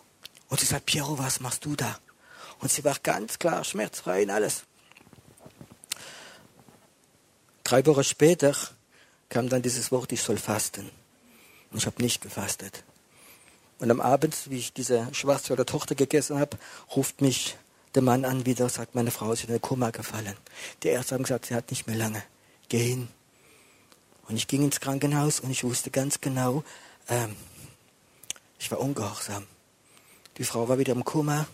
Und 0.48 0.58
sie 0.58 0.66
sagt, 0.66 0.86
Piero, 0.86 1.18
was 1.18 1.40
machst 1.40 1.64
du 1.64 1.76
da? 1.76 1.98
Und 2.58 2.70
sie 2.70 2.84
war 2.84 2.96
ganz 3.02 3.38
klar, 3.38 3.62
schmerzfrei 3.62 4.24
und 4.24 4.30
alles. 4.30 4.64
Drei 7.62 7.86
Wochen 7.86 8.04
später 8.04 8.54
kam 9.30 9.48
dann 9.48 9.62
dieses 9.62 9.90
Wort, 9.90 10.12
ich 10.12 10.20
soll 10.20 10.36
fasten. 10.36 10.90
Und 11.70 11.78
ich 11.78 11.86
habe 11.86 12.02
nicht 12.02 12.20
gefastet. 12.20 12.84
Und 13.78 13.90
am 13.90 14.00
Abend, 14.00 14.36
wie 14.50 14.58
ich 14.58 14.74
diese 14.74 15.08
Schwarzwälder 15.12 15.64
Tochter 15.64 15.94
gegessen 15.94 16.38
habe, 16.38 16.58
ruft 16.94 17.22
mich 17.22 17.56
der 17.94 18.02
Mann 18.02 18.24
an 18.24 18.44
wieder, 18.44 18.68
sagt, 18.68 18.94
meine 18.94 19.10
Frau 19.10 19.32
ist 19.32 19.44
in 19.44 19.50
eine 19.50 19.60
Koma 19.60 19.90
gefallen. 19.90 20.36
Die 20.82 20.88
Ärzte 20.88 21.14
haben 21.14 21.22
gesagt, 21.22 21.46
sie 21.46 21.54
hat 21.54 21.70
nicht 21.70 21.86
mehr 21.86 21.96
lange. 21.96 22.22
Geh 22.68 22.78
hin. 22.78 23.08
Und 24.28 24.36
ich 24.36 24.46
ging 24.46 24.62
ins 24.62 24.80
Krankenhaus 24.80 25.40
und 25.40 25.50
ich 25.50 25.64
wusste 25.64 25.90
ganz 25.90 26.20
genau, 26.20 26.62
ähm, 27.08 27.34
ich 28.58 28.70
war 28.70 28.80
ungehorsam. 28.80 29.46
Die 30.36 30.44
Frau 30.44 30.68
war 30.68 30.78
wieder 30.78 30.92
im 30.92 31.04
Koma. 31.04 31.46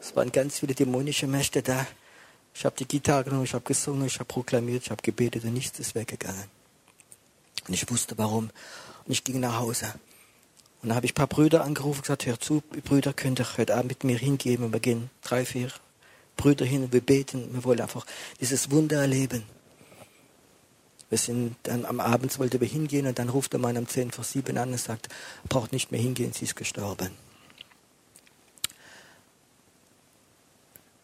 Es 0.00 0.16
waren 0.16 0.32
ganz 0.32 0.60
viele 0.60 0.74
dämonische 0.74 1.26
Mächte 1.26 1.62
da. 1.62 1.86
Ich 2.54 2.64
habe 2.64 2.74
die 2.76 2.86
Gitarre 2.86 3.24
genommen, 3.24 3.44
ich 3.44 3.54
habe 3.54 3.64
gesungen, 3.64 4.06
ich 4.06 4.14
habe 4.14 4.24
proklamiert, 4.24 4.84
ich 4.84 4.90
habe 4.90 5.02
gebetet 5.02 5.44
und 5.44 5.52
nichts 5.52 5.78
ist 5.78 5.94
weggegangen. 5.94 6.59
Und 7.70 7.74
ich 7.74 7.88
wusste 7.88 8.18
warum. 8.18 8.50
Und 9.04 9.12
ich 9.12 9.22
ging 9.22 9.38
nach 9.38 9.60
Hause. 9.60 9.86
Und 10.82 10.88
dann 10.88 10.96
habe 10.96 11.06
ich 11.06 11.12
ein 11.12 11.14
paar 11.14 11.28
Brüder 11.28 11.62
angerufen 11.62 11.98
und 11.98 12.02
gesagt, 12.02 12.26
hör 12.26 12.40
zu, 12.40 12.64
Brüder, 12.84 13.12
könnt 13.12 13.38
ihr 13.38 13.46
heute 13.56 13.76
Abend 13.76 13.90
mit 13.90 14.02
mir 14.02 14.18
hingehen. 14.18 14.64
Und 14.64 14.72
wir 14.72 14.80
gehen 14.80 15.08
drei, 15.22 15.44
vier 15.44 15.70
Brüder 16.36 16.66
hin 16.66 16.82
und 16.82 16.92
wir 16.92 17.00
beten. 17.00 17.48
Wir 17.52 17.62
wollen 17.62 17.80
einfach 17.80 18.04
dieses 18.40 18.72
Wunder 18.72 19.00
erleben. 19.00 19.44
Wir 21.10 21.18
sind 21.18 21.54
dann 21.62 21.84
am 21.84 22.00
Abend 22.00 22.36
wollten 22.40 22.60
wir 22.60 22.66
hingehen 22.66 23.06
und 23.06 23.20
dann 23.20 23.28
ruft 23.28 23.52
der 23.52 23.60
Mann 23.60 23.76
um 23.76 23.86
10 23.86 24.10
vor 24.10 24.24
7 24.24 24.58
an 24.58 24.72
und 24.72 24.80
sagt, 24.80 25.08
braucht 25.48 25.72
nicht 25.72 25.92
mehr 25.92 26.00
hingehen, 26.00 26.32
sie 26.32 26.46
ist 26.46 26.56
gestorben. 26.56 27.10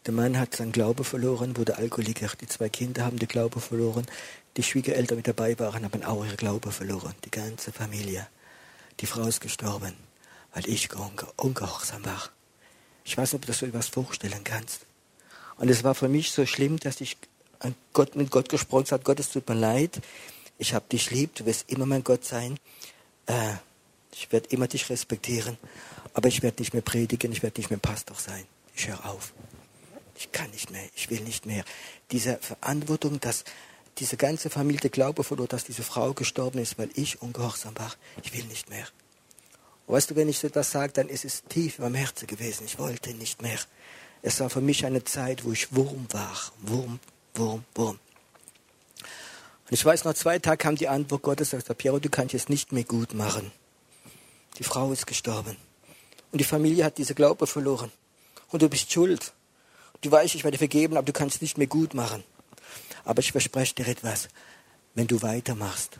Der 0.04 0.14
Mann 0.14 0.36
hat 0.36 0.56
seinen 0.56 0.72
Glaube 0.72 1.04
verloren, 1.04 1.56
wurde 1.56 1.76
Alkoholiker. 1.76 2.28
Die 2.40 2.46
zwei 2.48 2.68
Kinder 2.68 3.04
haben 3.04 3.20
den 3.20 3.28
Glaube 3.28 3.60
verloren. 3.60 4.06
Die 4.56 4.62
Schwiegereltern 4.62 5.16
mit 5.18 5.28
dabei 5.28 5.58
waren, 5.58 5.84
haben 5.84 6.02
auch 6.04 6.24
ihre 6.24 6.36
Glaube 6.36 6.72
verloren. 6.72 7.14
Die 7.24 7.30
ganze 7.30 7.72
Familie. 7.72 8.26
Die 9.00 9.06
Frau 9.06 9.26
ist 9.26 9.40
gestorben, 9.40 9.92
weil 10.54 10.66
ich 10.68 10.88
ungehorsam 11.36 12.04
war. 12.04 12.30
Ich 13.04 13.16
weiß 13.16 13.32
nicht, 13.32 13.36
ob 13.36 13.42
du 13.42 13.48
das 13.48 13.58
so 13.58 13.66
etwas 13.66 13.88
vorstellen 13.88 14.42
kannst. 14.44 14.86
Und 15.58 15.68
es 15.68 15.84
war 15.84 15.94
für 15.94 16.08
mich 16.08 16.30
so 16.30 16.46
schlimm, 16.46 16.78
dass 16.78 17.00
ich 17.00 17.16
Gott, 17.92 18.16
mit 18.16 18.30
Gott 18.30 18.48
gesprochen 18.48 18.86
habe, 18.90 19.04
Gott, 19.04 19.20
es 19.20 19.30
tut 19.30 19.48
mir 19.48 19.54
leid, 19.54 20.00
ich 20.58 20.74
habe 20.74 20.86
dich 20.90 21.10
lieb, 21.10 21.34
du 21.34 21.46
wirst 21.46 21.70
immer 21.70 21.86
mein 21.86 22.04
Gott 22.04 22.24
sein. 22.24 22.58
Äh, 23.26 23.54
ich 24.12 24.32
werde 24.32 24.48
immer 24.50 24.66
dich 24.66 24.88
respektieren, 24.88 25.58
aber 26.14 26.28
ich 26.28 26.42
werde 26.42 26.62
nicht 26.62 26.72
mehr 26.72 26.82
predigen, 26.82 27.32
ich 27.32 27.42
werde 27.42 27.60
nicht 27.60 27.70
mehr 27.70 27.78
Pastor 27.78 28.16
sein. 28.16 28.44
Ich 28.74 28.88
höre 28.88 29.04
auf. 29.04 29.32
Ich 30.14 30.32
kann 30.32 30.50
nicht 30.50 30.70
mehr, 30.70 30.88
ich 30.94 31.10
will 31.10 31.20
nicht 31.20 31.44
mehr. 31.44 31.64
Diese 32.10 32.38
Verantwortung, 32.38 33.20
dass 33.20 33.44
diese 33.98 34.16
ganze 34.16 34.50
Familie 34.50 34.90
Glaube 34.90 35.24
verlor, 35.24 35.48
dass 35.48 35.64
diese 35.64 35.82
Frau 35.82 36.12
gestorben 36.12 36.58
ist, 36.58 36.78
weil 36.78 36.90
ich 36.94 37.22
ungehorsam 37.22 37.76
war. 37.78 37.92
Ich 38.22 38.32
will 38.34 38.44
nicht 38.44 38.68
mehr. 38.68 38.86
Und 39.86 39.94
weißt 39.94 40.10
du, 40.10 40.16
wenn 40.16 40.28
ich 40.28 40.38
so 40.38 40.48
das 40.48 40.70
sage, 40.70 40.92
dann 40.92 41.08
ist 41.08 41.24
es 41.24 41.44
tief 41.44 41.78
im 41.78 41.94
Herzen 41.94 42.26
gewesen. 42.26 42.64
Ich 42.66 42.78
wollte 42.78 43.14
nicht 43.14 43.40
mehr. 43.42 43.58
Es 44.22 44.40
war 44.40 44.50
für 44.50 44.60
mich 44.60 44.84
eine 44.84 45.04
Zeit, 45.04 45.44
wo 45.44 45.52
ich 45.52 45.74
Wurm 45.74 46.06
war. 46.10 46.36
Wurm, 46.62 46.98
Wurm, 47.34 47.64
Wurm. 47.74 47.98
Und 49.68 49.72
ich 49.72 49.84
weiß, 49.84 50.04
nach 50.04 50.14
zwei 50.14 50.38
Tagen 50.38 50.58
kam 50.58 50.76
die 50.76 50.88
Antwort 50.88 51.22
Gottes, 51.22 51.50
sagte, 51.50 51.74
Piero, 51.74 51.98
du 51.98 52.08
kannst 52.08 52.34
es 52.34 52.48
nicht 52.48 52.72
mehr 52.72 52.84
gut 52.84 53.14
machen. 53.14 53.50
Die 54.58 54.64
Frau 54.64 54.92
ist 54.92 55.06
gestorben. 55.06 55.56
Und 56.32 56.40
die 56.40 56.44
Familie 56.44 56.84
hat 56.84 56.98
diese 56.98 57.14
Glaube 57.14 57.46
verloren. 57.46 57.90
Und 58.48 58.62
du 58.62 58.68
bist 58.68 58.92
schuld. 58.92 59.32
Du 60.02 60.10
weißt, 60.10 60.34
ich 60.34 60.44
werde 60.44 60.58
vergeben, 60.58 60.96
aber 60.96 61.06
du 61.06 61.12
kannst 61.12 61.36
es 61.36 61.42
nicht 61.42 61.58
mehr 61.58 61.66
gut 61.66 61.94
machen. 61.94 62.22
Aber 63.06 63.20
ich 63.20 63.32
verspreche 63.32 63.74
dir 63.74 63.88
etwas. 63.88 64.28
Wenn 64.94 65.06
du 65.06 65.22
weitermachst, 65.22 65.98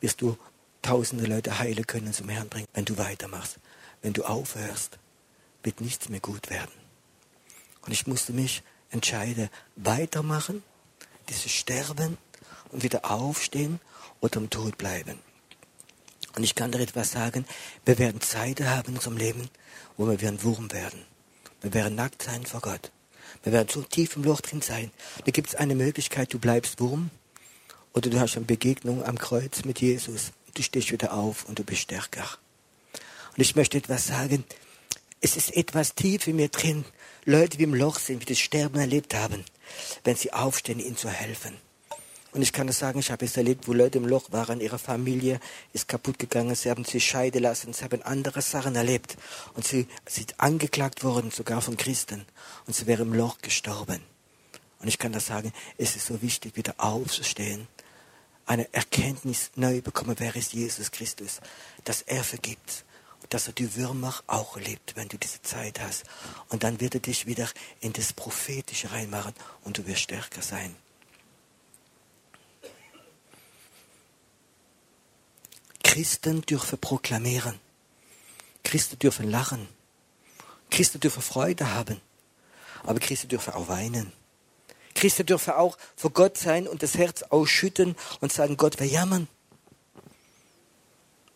wirst 0.00 0.20
du 0.20 0.36
tausende 0.82 1.26
Leute 1.26 1.58
heilen 1.58 1.86
können 1.86 2.12
zum 2.12 2.28
Herrn 2.28 2.48
bringen. 2.48 2.66
Wenn 2.72 2.84
du 2.84 2.98
weitermachst. 2.98 3.58
Wenn 4.02 4.14
du 4.14 4.24
aufhörst, 4.24 4.98
wird 5.62 5.80
nichts 5.80 6.08
mehr 6.08 6.20
gut 6.20 6.50
werden. 6.50 6.72
Und 7.82 7.92
ich 7.92 8.06
musste 8.06 8.32
mich 8.32 8.62
entscheiden, 8.90 9.50
weitermachen, 9.76 10.62
dieses 11.28 11.52
Sterben 11.52 12.16
und 12.70 12.82
wieder 12.82 13.10
aufstehen 13.10 13.80
oder 14.20 14.38
im 14.38 14.50
Tod 14.50 14.78
bleiben. 14.78 15.18
Und 16.36 16.44
ich 16.44 16.54
kann 16.54 16.72
dir 16.72 16.80
etwas 16.80 17.10
sagen, 17.10 17.44
wir 17.84 17.98
werden 17.98 18.20
Zeiten 18.20 18.70
haben 18.70 18.90
in 18.90 18.96
unserem 18.96 19.16
Leben, 19.16 19.50
wo 19.96 20.06
wir 20.06 20.20
werden 20.20 20.42
Wurm 20.42 20.70
werden. 20.72 21.04
Wir 21.60 21.74
werden 21.74 21.96
nackt 21.96 22.22
sein 22.22 22.46
vor 22.46 22.60
Gott. 22.60 22.92
Wir 23.42 23.52
werden 23.52 23.68
so 23.70 23.82
tief 23.82 24.16
im 24.16 24.24
Loch 24.24 24.40
drin 24.40 24.62
sein. 24.62 24.90
Da 25.24 25.30
gibt 25.30 25.48
es 25.48 25.54
eine 25.54 25.74
Möglichkeit, 25.74 26.32
du 26.32 26.38
bleibst 26.38 26.80
Wurm 26.80 27.10
oder 27.92 28.10
du 28.10 28.20
hast 28.20 28.36
eine 28.36 28.46
Begegnung 28.46 29.04
am 29.04 29.18
Kreuz 29.18 29.64
mit 29.64 29.80
Jesus. 29.80 30.32
Du 30.54 30.62
stehst 30.62 30.90
wieder 30.92 31.12
auf 31.12 31.44
und 31.44 31.58
du 31.58 31.64
bist 31.64 31.82
stärker. 31.82 32.26
Und 33.36 33.40
ich 33.42 33.56
möchte 33.56 33.78
etwas 33.78 34.06
sagen. 34.06 34.44
Es 35.20 35.36
ist 35.36 35.56
etwas 35.56 35.94
tief 35.94 36.26
in 36.26 36.36
mir 36.36 36.48
drin. 36.48 36.84
Leute, 37.24 37.58
die 37.58 37.64
im 37.64 37.74
Loch 37.74 37.98
sind, 37.98 38.22
die 38.22 38.32
das 38.32 38.38
Sterben 38.38 38.78
erlebt 38.78 39.14
haben, 39.14 39.44
wenn 40.04 40.16
sie 40.16 40.32
aufstehen, 40.32 40.78
ihnen 40.78 40.96
zu 40.96 41.08
helfen. 41.08 41.56
Und 42.32 42.42
ich 42.42 42.52
kann 42.52 42.66
das 42.66 42.78
sagen, 42.78 42.98
ich 42.98 43.10
habe 43.10 43.24
es 43.24 43.36
erlebt, 43.36 43.68
wo 43.68 43.72
Leute 43.72 43.98
im 43.98 44.06
Loch 44.06 44.32
waren, 44.32 44.60
ihre 44.60 44.78
Familie 44.78 45.40
ist 45.72 45.88
kaputt 45.88 46.18
gegangen, 46.18 46.54
sie 46.54 46.70
haben 46.70 46.84
sich 46.84 47.06
scheiden 47.06 47.42
lassen, 47.42 47.72
sie 47.72 47.84
haben 47.84 48.02
andere 48.02 48.42
Sachen 48.42 48.76
erlebt. 48.76 49.16
Und 49.54 49.66
sie 49.66 49.88
sind 50.06 50.38
angeklagt 50.38 51.04
worden, 51.04 51.30
sogar 51.30 51.62
von 51.62 51.76
Christen. 51.76 52.26
Und 52.66 52.76
sie 52.76 52.86
wären 52.86 53.08
im 53.08 53.14
Loch 53.14 53.38
gestorben. 53.38 54.02
Und 54.80 54.88
ich 54.88 54.98
kann 54.98 55.12
das 55.12 55.26
sagen, 55.26 55.52
es 55.78 55.96
ist 55.96 56.06
so 56.06 56.20
wichtig, 56.22 56.56
wieder 56.56 56.74
aufzustehen, 56.78 57.66
eine 58.46 58.72
Erkenntnis 58.72 59.50
neu 59.56 59.80
bekommen, 59.80 60.16
wer 60.18 60.34
ist 60.36 60.52
Jesus 60.52 60.90
Christus, 60.90 61.40
dass 61.84 62.02
er 62.02 62.24
vergibt 62.24 62.84
dass 63.30 63.46
er 63.46 63.52
die 63.52 63.76
Würmer 63.76 64.14
auch 64.26 64.56
lebt, 64.56 64.96
wenn 64.96 65.08
du 65.08 65.18
diese 65.18 65.42
Zeit 65.42 65.80
hast. 65.80 66.04
Und 66.48 66.62
dann 66.62 66.80
wird 66.80 66.94
er 66.94 67.00
dich 67.00 67.26
wieder 67.26 67.48
in 67.80 67.92
das 67.92 68.12
Prophetische 68.12 68.90
reinmachen 68.92 69.34
und 69.64 69.78
du 69.78 69.86
wirst 69.86 70.02
stärker 70.02 70.42
sein. 70.42 70.74
Christen 75.88 76.42
dürfen 76.42 76.78
proklamieren. 76.78 77.58
Christen 78.62 78.98
dürfen 78.98 79.30
lachen. 79.30 79.66
Christen 80.70 81.00
dürfen 81.00 81.22
Freude 81.22 81.72
haben. 81.72 81.98
Aber 82.84 83.00
Christen 83.00 83.28
dürfen 83.28 83.54
auch 83.54 83.68
weinen. 83.68 84.12
Christen 84.94 85.24
dürfen 85.24 85.54
auch 85.54 85.78
vor 85.96 86.10
Gott 86.10 86.36
sein 86.36 86.68
und 86.68 86.82
das 86.82 86.98
Herz 86.98 87.22
ausschütten 87.22 87.96
und 88.20 88.30
sagen, 88.30 88.58
Gott, 88.58 88.78
wir 88.78 88.86
jammern. 88.86 89.28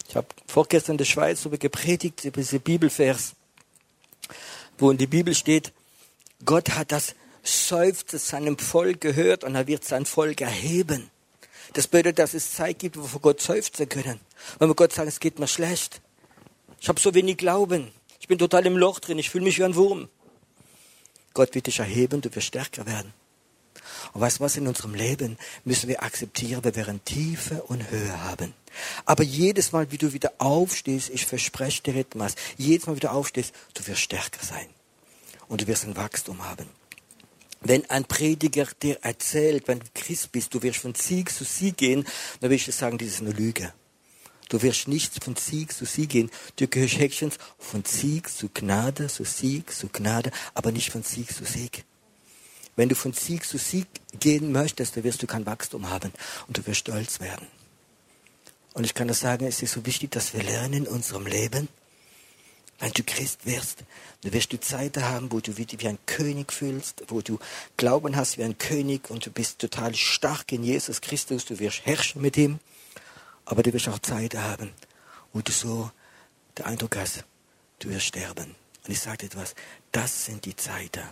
Ich 0.06 0.16
habe 0.16 0.26
vorgestern 0.46 0.92
in 0.92 0.98
der 0.98 1.06
Schweiz 1.06 1.38
darüber 1.40 1.56
gepredigt, 1.56 2.22
über 2.26 2.42
diese 2.42 2.60
Bibelvers, 2.60 3.32
wo 4.76 4.90
in 4.90 4.98
der 4.98 5.06
Bibel 5.06 5.34
steht, 5.34 5.72
Gott 6.44 6.68
hat 6.72 6.92
das 6.92 7.14
Seufzen 7.42 8.18
seinem 8.18 8.58
Volk 8.58 9.00
gehört 9.00 9.44
und 9.44 9.54
er 9.54 9.66
wird 9.66 9.86
sein 9.86 10.04
Volk 10.04 10.42
erheben. 10.42 11.10
Das 11.72 11.86
bedeutet, 11.86 12.18
dass 12.18 12.34
es 12.34 12.52
Zeit 12.52 12.80
gibt, 12.80 12.98
wo 12.98 13.02
wir 13.02 13.08
vor 13.08 13.22
Gott 13.22 13.40
seufzen 13.40 13.88
können. 13.88 14.20
Wenn 14.58 14.68
wir 14.68 14.74
Gott 14.74 14.92
sagen, 14.92 15.08
es 15.08 15.20
geht 15.20 15.38
mir 15.38 15.48
schlecht. 15.48 16.00
Ich 16.80 16.88
habe 16.88 17.00
so 17.00 17.14
wenig 17.14 17.36
Glauben. 17.36 17.92
Ich 18.20 18.28
bin 18.28 18.38
total 18.38 18.66
im 18.66 18.76
Loch 18.76 19.00
drin. 19.00 19.18
Ich 19.18 19.30
fühle 19.30 19.44
mich 19.44 19.58
wie 19.58 19.64
ein 19.64 19.74
Wurm. 19.74 20.08
Gott 21.34 21.54
wird 21.54 21.66
dich 21.66 21.78
erheben, 21.78 22.20
du 22.20 22.34
wirst 22.34 22.48
stärker 22.48 22.86
werden. 22.86 23.12
Und 24.12 24.20
weißt 24.20 24.38
du 24.38 24.44
was, 24.44 24.56
in 24.56 24.66
unserem 24.66 24.94
Leben 24.94 25.38
müssen 25.64 25.88
wir 25.88 26.02
akzeptieren, 26.02 26.64
wir 26.64 26.74
werden 26.76 27.04
Tiefe 27.04 27.62
und 27.62 27.90
Höhe 27.90 28.20
haben. 28.22 28.54
Aber 29.04 29.22
jedes 29.22 29.72
Mal, 29.72 29.90
wie 29.90 29.98
du 29.98 30.12
wieder 30.12 30.32
aufstehst, 30.38 31.10
ich 31.10 31.24
verspreche 31.24 31.82
dir 31.82 31.96
etwas, 31.96 32.34
jedes 32.56 32.86
Mal 32.86 32.96
wieder 32.96 33.12
aufstehst, 33.12 33.54
du 33.74 33.86
wirst 33.86 34.00
stärker 34.00 34.44
sein. 34.44 34.66
Und 35.48 35.62
du 35.62 35.66
wirst 35.66 35.84
ein 35.84 35.96
Wachstum 35.96 36.44
haben. 36.44 36.66
Wenn 37.60 37.88
ein 37.90 38.04
Prediger 38.04 38.66
dir 38.82 38.98
erzählt, 39.02 39.68
wenn 39.68 39.80
du 39.80 39.86
Christ 39.94 40.32
bist, 40.32 40.52
du 40.52 40.62
wirst 40.62 40.80
von 40.80 40.94
Sieg 40.94 41.30
zu 41.30 41.44
Sieg 41.44 41.76
gehen, 41.76 42.04
dann 42.40 42.50
will 42.50 42.56
ich 42.56 42.64
dir 42.64 42.72
sagen, 42.72 42.98
das 42.98 43.08
ist 43.08 43.20
eine 43.20 43.30
Lüge. 43.30 43.72
Du 44.52 44.60
wirst 44.60 44.86
nicht 44.86 45.24
von 45.24 45.34
Sieg 45.34 45.72
zu 45.72 45.86
Sieg 45.86 46.10
gehen. 46.10 46.30
Du 46.56 46.68
gehörst 46.68 46.98
Häkchens 46.98 47.38
von 47.58 47.86
Sieg 47.86 48.28
zu 48.28 48.50
Gnade, 48.52 49.06
zu 49.06 49.24
Sieg 49.24 49.72
zu 49.72 49.88
Gnade, 49.88 50.30
aber 50.52 50.72
nicht 50.72 50.90
von 50.90 51.02
Sieg 51.02 51.34
zu 51.34 51.46
Sieg. 51.46 51.86
Wenn 52.76 52.90
du 52.90 52.94
von 52.94 53.14
Sieg 53.14 53.46
zu 53.46 53.56
Sieg 53.56 53.86
gehen 54.20 54.52
möchtest, 54.52 54.94
dann 54.94 55.04
wirst 55.04 55.22
du 55.22 55.26
kein 55.26 55.46
Wachstum 55.46 55.88
haben 55.88 56.12
und 56.48 56.58
du 56.58 56.66
wirst 56.66 56.80
stolz 56.80 57.18
werden. 57.18 57.46
Und 58.74 58.84
ich 58.84 58.92
kann 58.92 59.06
nur 59.06 59.16
sagen, 59.16 59.46
es 59.46 59.62
ist 59.62 59.72
so 59.72 59.86
wichtig, 59.86 60.10
dass 60.10 60.34
wir 60.34 60.42
lernen 60.42 60.84
in 60.84 60.86
unserem 60.86 61.26
Leben, 61.26 61.68
wenn 62.78 62.92
du 62.92 63.02
Christ 63.04 63.46
wirst, 63.46 63.84
dann 64.20 64.34
wirst 64.34 64.52
du 64.52 64.60
Zeiten 64.60 65.02
haben, 65.02 65.32
wo 65.32 65.40
du 65.40 65.52
dich 65.52 65.80
wie 65.80 65.88
ein 65.88 65.98
König 66.04 66.52
fühlst, 66.52 67.04
wo 67.08 67.22
du 67.22 67.38
Glauben 67.78 68.16
hast 68.16 68.36
wie 68.36 68.44
ein 68.44 68.58
König 68.58 69.08
und 69.08 69.24
du 69.24 69.30
bist 69.30 69.60
total 69.60 69.94
stark 69.94 70.52
in 70.52 70.62
Jesus 70.62 71.00
Christus, 71.00 71.46
du 71.46 71.58
wirst 71.58 71.86
herrschen 71.86 72.20
mit 72.20 72.36
ihm. 72.36 72.58
Aber 73.44 73.62
du 73.62 73.72
wirst 73.72 73.88
auch 73.88 73.98
Zeiten 73.98 74.42
haben, 74.42 74.72
wo 75.32 75.40
du 75.40 75.52
so 75.52 75.90
den 76.58 76.66
Eindruck 76.66 76.96
hast, 76.96 77.24
du 77.78 77.88
wirst 77.88 78.06
sterben. 78.06 78.54
Und 78.84 78.90
ich 78.90 79.00
sage 79.00 79.26
etwas, 79.26 79.54
das 79.92 80.24
sind 80.24 80.44
die 80.44 80.56
Zeiten, 80.56 81.02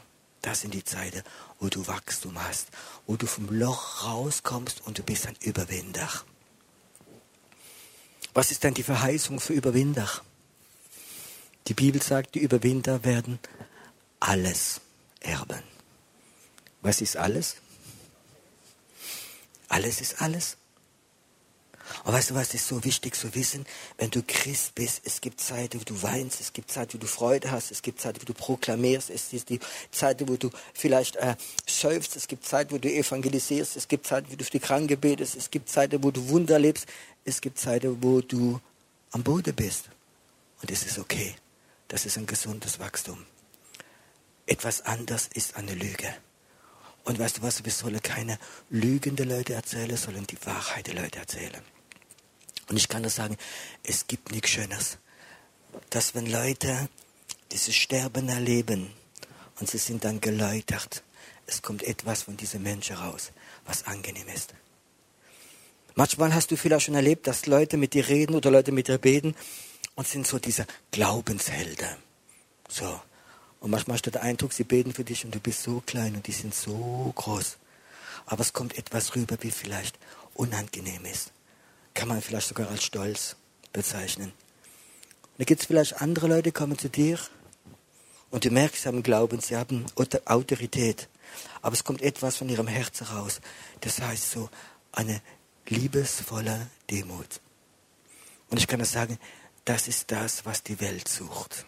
das 0.42 0.62
sind 0.62 0.74
die 0.74 0.84
Zeiten, 0.84 1.22
wo 1.58 1.68
du 1.68 1.86
Wachstum 1.86 2.42
hast, 2.42 2.68
wo 3.06 3.16
du 3.16 3.26
vom 3.26 3.48
Loch 3.50 4.04
rauskommst 4.04 4.80
und 4.86 4.98
du 4.98 5.02
bist 5.02 5.26
ein 5.26 5.36
Überwinder. 5.40 6.08
Was 8.32 8.50
ist 8.50 8.62
denn 8.62 8.74
die 8.74 8.82
Verheißung 8.82 9.40
für 9.40 9.52
Überwinder? 9.52 10.08
Die 11.66 11.74
Bibel 11.74 12.00
sagt, 12.02 12.34
die 12.34 12.40
Überwinder 12.40 13.04
werden 13.04 13.38
alles 14.18 14.80
erben. 15.20 15.62
Was 16.80 17.00
ist 17.00 17.16
alles? 17.16 17.56
Alles 19.68 20.00
ist 20.00 20.20
alles. 20.20 20.56
Und 22.04 22.12
weißt 22.12 22.30
du 22.30 22.34
was, 22.34 22.54
ist 22.54 22.66
so 22.66 22.82
wichtig 22.84 23.14
zu 23.14 23.34
wissen, 23.34 23.66
wenn 23.98 24.10
du 24.10 24.22
Christ 24.26 24.74
bist, 24.74 25.02
es 25.04 25.20
gibt 25.20 25.40
Zeiten, 25.40 25.80
wo 25.80 25.84
du 25.84 26.02
weinst, 26.02 26.40
es 26.40 26.52
gibt 26.52 26.70
Zeiten, 26.70 26.94
wo 26.94 26.98
du 26.98 27.06
Freude 27.06 27.50
hast, 27.50 27.70
es 27.70 27.82
gibt 27.82 28.00
Zeiten, 28.00 28.20
wo 28.20 28.24
du 28.24 28.34
proklamierst, 28.34 29.10
es 29.10 29.32
ist 29.32 29.48
die 29.48 29.60
Zeiten, 29.90 30.28
wo 30.28 30.36
du 30.36 30.50
vielleicht 30.74 31.16
äh, 31.16 31.36
seufzt, 31.66 32.16
es 32.16 32.28
gibt 32.28 32.44
Zeiten, 32.44 32.72
wo 32.72 32.78
du 32.78 32.88
evangelisierst, 32.88 33.76
es 33.76 33.88
gibt 33.88 34.06
Zeiten, 34.06 34.30
wo 34.30 34.36
du 34.36 34.44
für 34.44 34.50
die 34.50 34.60
Kranken 34.60 34.98
betest, 34.98 35.36
es 35.36 35.50
gibt 35.50 35.68
Zeiten, 35.68 36.02
wo 36.02 36.10
du 36.10 36.28
Wunder 36.28 36.58
lebst, 36.58 36.86
es 37.24 37.40
gibt 37.40 37.58
Zeiten, 37.58 38.02
wo 38.02 38.20
du 38.20 38.60
am 39.12 39.22
Boden 39.22 39.54
bist. 39.54 39.90
Und 40.62 40.70
es 40.70 40.84
ist 40.84 40.98
okay. 40.98 41.34
Das 41.88 42.06
ist 42.06 42.16
ein 42.18 42.26
gesundes 42.26 42.78
Wachstum. 42.78 43.24
Etwas 44.46 44.82
anders 44.82 45.28
ist 45.34 45.56
eine 45.56 45.74
Lüge. 45.74 46.14
Und 47.04 47.18
weißt 47.18 47.38
du 47.38 47.42
was, 47.42 47.64
wir 47.64 47.72
sollen 47.72 48.00
keine 48.02 48.38
lügende 48.68 49.24
Leute 49.24 49.54
erzählen, 49.54 49.96
sondern 49.96 50.26
die 50.26 50.38
Wahrheit 50.44 50.86
der 50.86 50.94
Leute 50.94 51.18
erzählen. 51.18 51.60
Und 52.70 52.76
ich 52.76 52.88
kann 52.88 53.02
das 53.02 53.16
sagen, 53.16 53.36
es 53.82 54.06
gibt 54.06 54.30
nichts 54.30 54.50
Schönes, 54.50 54.98
dass 55.90 56.14
wenn 56.14 56.26
Leute 56.26 56.88
dieses 57.50 57.74
Sterben 57.74 58.28
erleben 58.28 58.92
und 59.58 59.68
sie 59.68 59.78
sind 59.78 60.04
dann 60.04 60.20
geläutert, 60.20 61.02
es 61.48 61.62
kommt 61.62 61.82
etwas 61.82 62.22
von 62.22 62.36
diesem 62.36 62.62
Menschen 62.62 62.94
raus, 62.94 63.32
was 63.66 63.88
angenehm 63.88 64.28
ist. 64.28 64.54
Manchmal 65.96 66.32
hast 66.32 66.52
du 66.52 66.56
vielleicht 66.56 66.86
schon 66.86 66.94
erlebt, 66.94 67.26
dass 67.26 67.46
Leute 67.46 67.76
mit 67.76 67.92
dir 67.92 68.06
reden 68.06 68.36
oder 68.36 68.52
Leute 68.52 68.70
mit 68.70 68.86
dir 68.86 68.98
beten 68.98 69.34
und 69.96 70.06
sind 70.06 70.28
so 70.28 70.38
diese 70.38 70.64
Glaubenshelden. 70.92 71.96
So. 72.68 73.00
Und 73.58 73.72
manchmal 73.72 73.96
hast 73.96 74.06
du 74.06 74.12
den 74.12 74.22
Eindruck, 74.22 74.52
sie 74.52 74.62
beten 74.62 74.94
für 74.94 75.02
dich 75.02 75.24
und 75.24 75.34
du 75.34 75.40
bist 75.40 75.64
so 75.64 75.82
klein 75.84 76.14
und 76.14 76.28
die 76.28 76.32
sind 76.32 76.54
so 76.54 77.12
groß. 77.16 77.56
Aber 78.26 78.42
es 78.42 78.52
kommt 78.52 78.78
etwas 78.78 79.16
rüber, 79.16 79.36
wie 79.40 79.50
vielleicht 79.50 79.98
unangenehm 80.34 81.04
ist 81.06 81.32
kann 81.94 82.08
man 82.08 82.22
vielleicht 82.22 82.48
sogar 82.48 82.68
als 82.68 82.84
Stolz 82.84 83.36
bezeichnen. 83.72 84.32
Da 85.38 85.44
gibt 85.44 85.60
es 85.60 85.66
vielleicht 85.66 86.00
andere 86.00 86.28
Leute, 86.28 86.44
die 86.44 86.52
kommen 86.52 86.78
zu 86.78 86.88
dir 86.88 87.18
und 88.30 88.44
du 88.44 88.50
merkst, 88.50 88.82
sie 88.82 88.88
haben 88.88 89.02
Glauben, 89.02 89.40
sie 89.40 89.56
haben 89.56 89.86
Autorität. 90.24 91.08
Aber 91.62 91.74
es 91.74 91.84
kommt 91.84 92.02
etwas 92.02 92.36
von 92.36 92.48
ihrem 92.48 92.66
Herzen 92.66 93.06
raus. 93.06 93.40
Das 93.80 94.00
heißt 94.00 94.30
so 94.30 94.50
eine 94.92 95.20
liebesvolle 95.66 96.68
Demut. 96.90 97.40
Und 98.48 98.58
ich 98.58 98.66
kann 98.66 98.80
das 98.80 98.92
sagen, 98.92 99.18
das 99.64 99.88
ist 99.88 100.10
das, 100.10 100.44
was 100.44 100.62
die 100.62 100.80
Welt 100.80 101.08
sucht. 101.08 101.64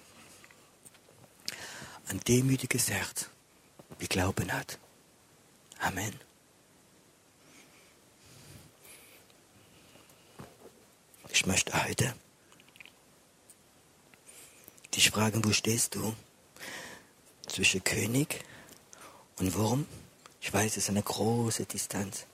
Ein 2.08 2.20
demütiges 2.20 2.90
Herz, 2.90 3.28
wie 3.98 4.08
Glauben 4.08 4.52
hat. 4.52 4.78
Amen. 5.78 6.31
Ich 11.34 11.46
möchte 11.46 11.72
heute 11.82 12.14
dich 14.94 15.10
fragen, 15.10 15.42
wo 15.42 15.50
stehst 15.52 15.94
du? 15.94 16.14
Zwischen 17.46 17.82
König 17.82 18.44
und 19.38 19.54
Wurm? 19.54 19.86
Ich 20.42 20.52
weiß, 20.52 20.72
es 20.72 20.76
ist 20.76 20.90
eine 20.90 21.02
große 21.02 21.64
Distanz. 21.64 22.26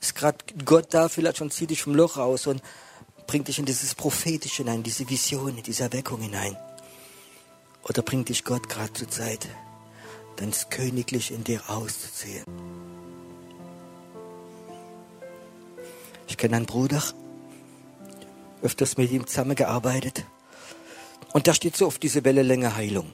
Ist 0.00 0.16
gerade 0.16 0.38
Gott 0.64 0.92
da, 0.92 1.08
vielleicht 1.08 1.36
schon 1.36 1.52
zieht 1.52 1.70
dich 1.70 1.82
vom 1.82 1.94
Loch 1.94 2.16
raus 2.16 2.48
und 2.48 2.62
bringt 3.28 3.46
dich 3.46 3.60
in 3.60 3.64
dieses 3.64 3.94
Prophetische 3.94 4.64
hinein, 4.64 4.82
diese 4.82 5.08
Vision, 5.08 5.56
in 5.56 5.62
diese 5.62 5.84
Erweckung 5.84 6.20
hinein. 6.20 6.56
Oder 7.84 8.02
bringt 8.02 8.28
dich 8.28 8.42
Gott 8.42 8.68
gerade 8.68 8.92
zur 8.92 9.08
Zeit, 9.08 9.46
das 10.36 10.68
Königliche 10.68 11.34
in 11.34 11.44
dir 11.44 11.62
auszuziehen. 11.70 12.44
Ich 16.26 16.36
kenne 16.36 16.56
einen 16.56 16.66
Bruder, 16.66 17.02
öfters 18.62 18.96
mit 18.96 19.10
ihm 19.10 19.26
zusammengearbeitet. 19.26 20.24
Und 21.32 21.46
da 21.46 21.54
steht 21.54 21.76
so 21.76 21.86
auf 21.86 21.98
diese 21.98 22.24
Wellenlänge 22.24 22.76
Heilung. 22.76 23.12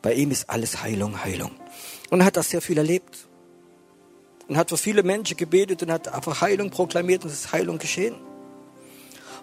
Bei 0.00 0.14
ihm 0.14 0.30
ist 0.30 0.50
alles 0.50 0.82
Heilung, 0.82 1.22
Heilung. 1.22 1.52
Und 2.10 2.20
er 2.20 2.26
hat 2.26 2.36
das 2.36 2.50
sehr 2.50 2.60
viel 2.60 2.78
erlebt. 2.78 3.28
Und 4.48 4.56
hat 4.56 4.70
für 4.70 4.76
viele 4.76 5.02
Menschen 5.02 5.36
gebetet 5.36 5.82
und 5.82 5.92
hat 5.92 6.08
einfach 6.08 6.40
Heilung 6.40 6.70
proklamiert 6.70 7.24
und 7.24 7.30
es 7.30 7.44
ist 7.44 7.52
Heilung 7.52 7.78
geschehen. 7.78 8.16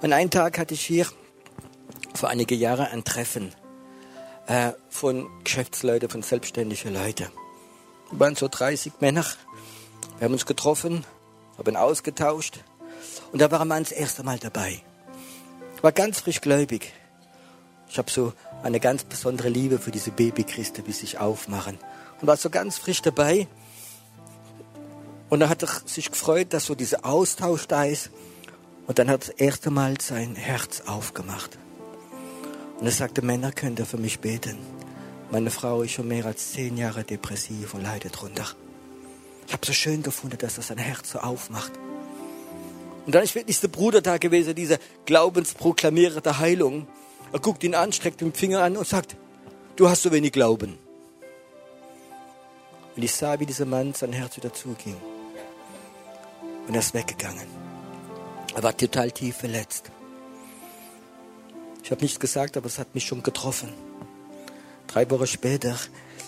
Und 0.02 0.14
einen 0.14 0.30
Tag 0.30 0.58
hatte 0.58 0.74
ich 0.74 0.86
hier 0.86 1.08
vor 2.14 2.30
einige 2.30 2.56
Jahre 2.56 2.90
ein 2.90 3.04
Treffen 3.04 3.54
äh, 4.48 4.74
von 4.90 5.30
Geschäftsleuten, 5.44 6.10
von 6.10 6.22
selbstständigen 6.22 6.94
Leuten. 6.94 7.28
Wir 8.12 8.20
waren 8.20 8.36
so 8.36 8.48
30 8.48 8.94
Männer. 9.00 9.26
Wir 10.18 10.26
haben 10.26 10.34
uns 10.34 10.46
getroffen, 10.46 11.06
haben 11.58 11.76
ausgetauscht. 11.76 12.60
Und 13.32 13.42
da 13.42 13.50
war 13.52 13.62
er 13.62 13.80
das 13.80 13.92
erste 13.92 14.24
Mal 14.24 14.38
dabei 14.38 14.84
war 15.84 15.92
ganz 15.92 16.20
frisch 16.20 16.42
gläubig. 16.42 16.94
Ich 17.90 17.98
habe 17.98 18.12
so 18.12 18.34
eine 18.64 18.80
ganz 18.80 19.04
besondere 19.04 19.50
Liebe 19.50 19.80
für 19.80 19.92
diese 19.92 20.12
Babychristen, 20.12 20.86
sie 20.86 20.92
sich 20.92 21.18
aufmachen. 21.18 21.78
Und 22.22 22.28
war 22.28 22.38
so 22.38 22.50
ganz 22.50 22.78
frisch 22.78 23.02
dabei. 23.02 23.48
Und 25.30 25.42
er 25.42 25.50
hat 25.50 25.66
sich 25.88 26.12
gefreut, 26.12 26.54
dass 26.54 26.66
so 26.66 26.76
dieser 26.76 27.06
Austausch 27.06 27.68
da 27.68 27.86
ist. 27.86 28.10
Und 28.88 29.00
dann 29.00 29.10
hat 29.10 29.24
er 29.24 29.28
das 29.28 29.42
erste 29.42 29.72
Mal 29.72 30.00
sein 30.02 30.36
Herz 30.36 30.82
aufgemacht. 30.88 31.58
Und 32.80 32.86
er 32.86 32.92
sagte, 32.92 33.22
Männer, 33.22 33.52
könnt 33.52 33.80
ihr 33.80 33.86
für 33.86 33.98
mich 33.98 34.20
beten. 34.20 34.58
Meine 35.32 35.52
Frau 35.52 35.84
ist 35.84 35.92
schon 35.92 36.08
mehr 36.08 36.26
als 36.26 36.54
zehn 36.54 36.78
Jahre 36.78 37.04
depressiv 37.04 37.74
und 37.74 37.84
leidet 37.84 38.20
drunter. 38.20 38.48
Ich 39.48 39.54
habe 39.54 39.66
so 39.66 39.74
schön 39.74 40.04
gefunden, 40.04 40.38
dass 40.40 40.58
er 40.58 40.64
sein 40.64 40.78
Herz 40.78 41.12
so 41.12 41.20
aufmacht. 41.20 41.72
Und 43.10 43.16
dann 43.16 43.24
ist 43.24 43.34
wirklich 43.34 43.60
der 43.60 43.70
Bruder 43.70 44.02
da 44.02 44.20
gewesen, 44.20 44.54
dieser 44.54 44.78
Glaubensproklamierer 45.08 46.22
der 46.22 46.38
Heilung. 46.38 46.86
Er 47.34 47.40
guckt 47.40 47.64
ihn 47.64 47.74
an, 47.74 47.92
streckt 47.92 48.22
den 48.22 48.34
Finger 48.34 48.62
an 48.62 48.78
und 48.78 48.88
sagt, 48.88 49.16
du 49.78 49.90
hast 49.90 50.04
so 50.04 50.12
wenig 50.12 50.32
Glauben. 50.32 50.78
Und 52.96 53.02
ich 53.02 53.12
sah, 53.12 53.40
wie 53.40 53.48
dieser 53.48 53.66
Mann 53.66 53.96
sein 53.96 54.14
Herz 54.14 54.38
wieder 54.38 54.54
zuging. 54.54 54.96
Und 56.68 56.76
er 56.76 56.82
ist 56.82 56.94
weggegangen. 56.94 57.48
Er 58.54 58.62
war 58.62 58.78
total 58.78 59.10
tief 59.10 59.38
verletzt. 59.38 59.90
Ich 61.84 61.90
habe 61.90 62.04
nichts 62.04 62.20
gesagt, 62.20 62.58
aber 62.58 62.68
es 62.68 62.78
hat 62.78 62.94
mich 62.94 63.06
schon 63.08 63.24
getroffen. 63.24 63.74
Drei 64.86 65.10
Wochen 65.10 65.26
später 65.26 65.76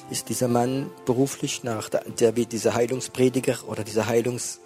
ist 0.09 0.29
dieser 0.29 0.47
Mann 0.47 0.89
beruflich 1.05 1.63
nach, 1.63 1.89
der, 1.89 2.35
wie 2.35 2.47
dieser 2.47 2.73
Heilungsprediger 2.73 3.67
oder 3.67 3.83
dieser 3.83 4.07
Heilungs, 4.07 4.60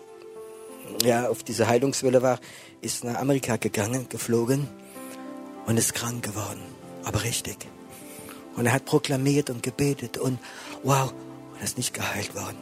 ja, 1.03 1.29
auf 1.29 1.43
diese 1.43 1.67
Heilungswelle 1.67 2.21
war, 2.21 2.39
ist 2.81 3.03
nach 3.03 3.15
Amerika 3.15 3.57
gegangen, 3.57 4.07
geflogen 4.09 4.67
und 5.65 5.77
ist 5.77 5.93
krank 5.93 6.23
geworden. 6.23 6.61
Aber 7.03 7.23
richtig. 7.23 7.57
Und 8.55 8.65
er 8.67 8.73
hat 8.73 8.86
proklamiert 8.86 9.49
und 9.49 9.63
gebetet 9.63 10.17
und 10.17 10.39
wow, 10.83 11.11
und 11.53 11.59
er 11.59 11.63
ist 11.63 11.77
nicht 11.77 11.93
geheilt 11.93 12.36
worden. 12.36 12.57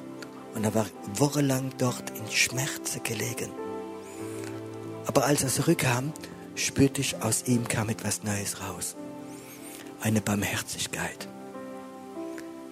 Und 0.55 0.63
er 0.63 0.75
war 0.75 0.85
wochenlang 1.15 1.71
dort 1.77 2.11
in 2.11 2.29
Schmerzen 2.31 3.01
gelegen. 3.03 3.51
Aber 5.05 5.25
als 5.25 5.43
er 5.43 5.49
zurückkam, 5.49 6.13
spürte 6.55 7.01
ich, 7.01 7.21
aus 7.21 7.43
ihm 7.47 7.67
kam 7.67 7.89
etwas 7.89 8.23
Neues 8.23 8.61
raus. 8.61 8.95
Eine 10.01 10.21
Barmherzigkeit. 10.21 11.27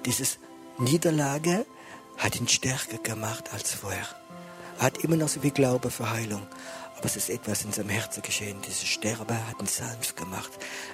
Dieses 0.05 0.39
Niederlage 0.77 1.65
hat 2.17 2.39
ihn 2.39 2.47
stärker 2.47 2.97
gemacht 2.97 3.51
als 3.53 3.73
vorher. 3.73 4.20
Er 4.81 4.87
hat 4.87 5.03
immer 5.03 5.15
noch 5.15 5.27
so 5.27 5.39
viel 5.39 5.51
Glaube 5.51 5.91
für 5.91 6.09
Heilung. 6.09 6.41
Aber 6.97 7.05
es 7.05 7.15
ist 7.15 7.29
etwas 7.29 7.63
in 7.63 7.71
seinem 7.71 7.89
Herzen 7.89 8.23
geschehen. 8.23 8.57
Dieses 8.65 8.87
Sterben 8.87 9.47
hat 9.47 9.61
ihn 9.61 9.67
sanft 9.67 10.17
gemacht. 10.17 10.49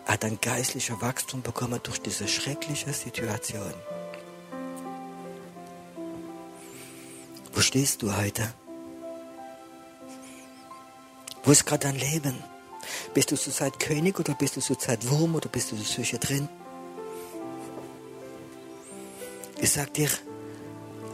Er 0.06 0.16
hat 0.16 0.26
ein 0.26 0.40
geistliches 0.42 1.00
Wachstum 1.00 1.42
bekommen 1.42 1.80
durch 1.84 2.00
diese 2.00 2.28
schreckliche 2.28 2.92
Situation. 2.92 3.74
Wo 7.54 7.62
stehst 7.62 8.02
du 8.02 8.14
heute? 8.14 8.54
Wo 11.46 11.52
ist 11.52 11.66
gerade 11.66 11.88
dein 11.88 11.96
Leben? 11.96 12.44
Bist 13.14 13.32
du 13.32 13.38
zurzeit 13.38 13.80
König 13.80 14.20
oder 14.20 14.34
bist 14.34 14.58
du 14.58 14.60
zurzeit 14.60 15.10
Wurm 15.10 15.36
oder 15.36 15.48
bist 15.48 15.72
du 15.72 15.78
sicher 15.78 16.18
drin? 16.18 16.50
Ich 19.62 19.72
sag 19.72 19.94
dir, 19.94 20.10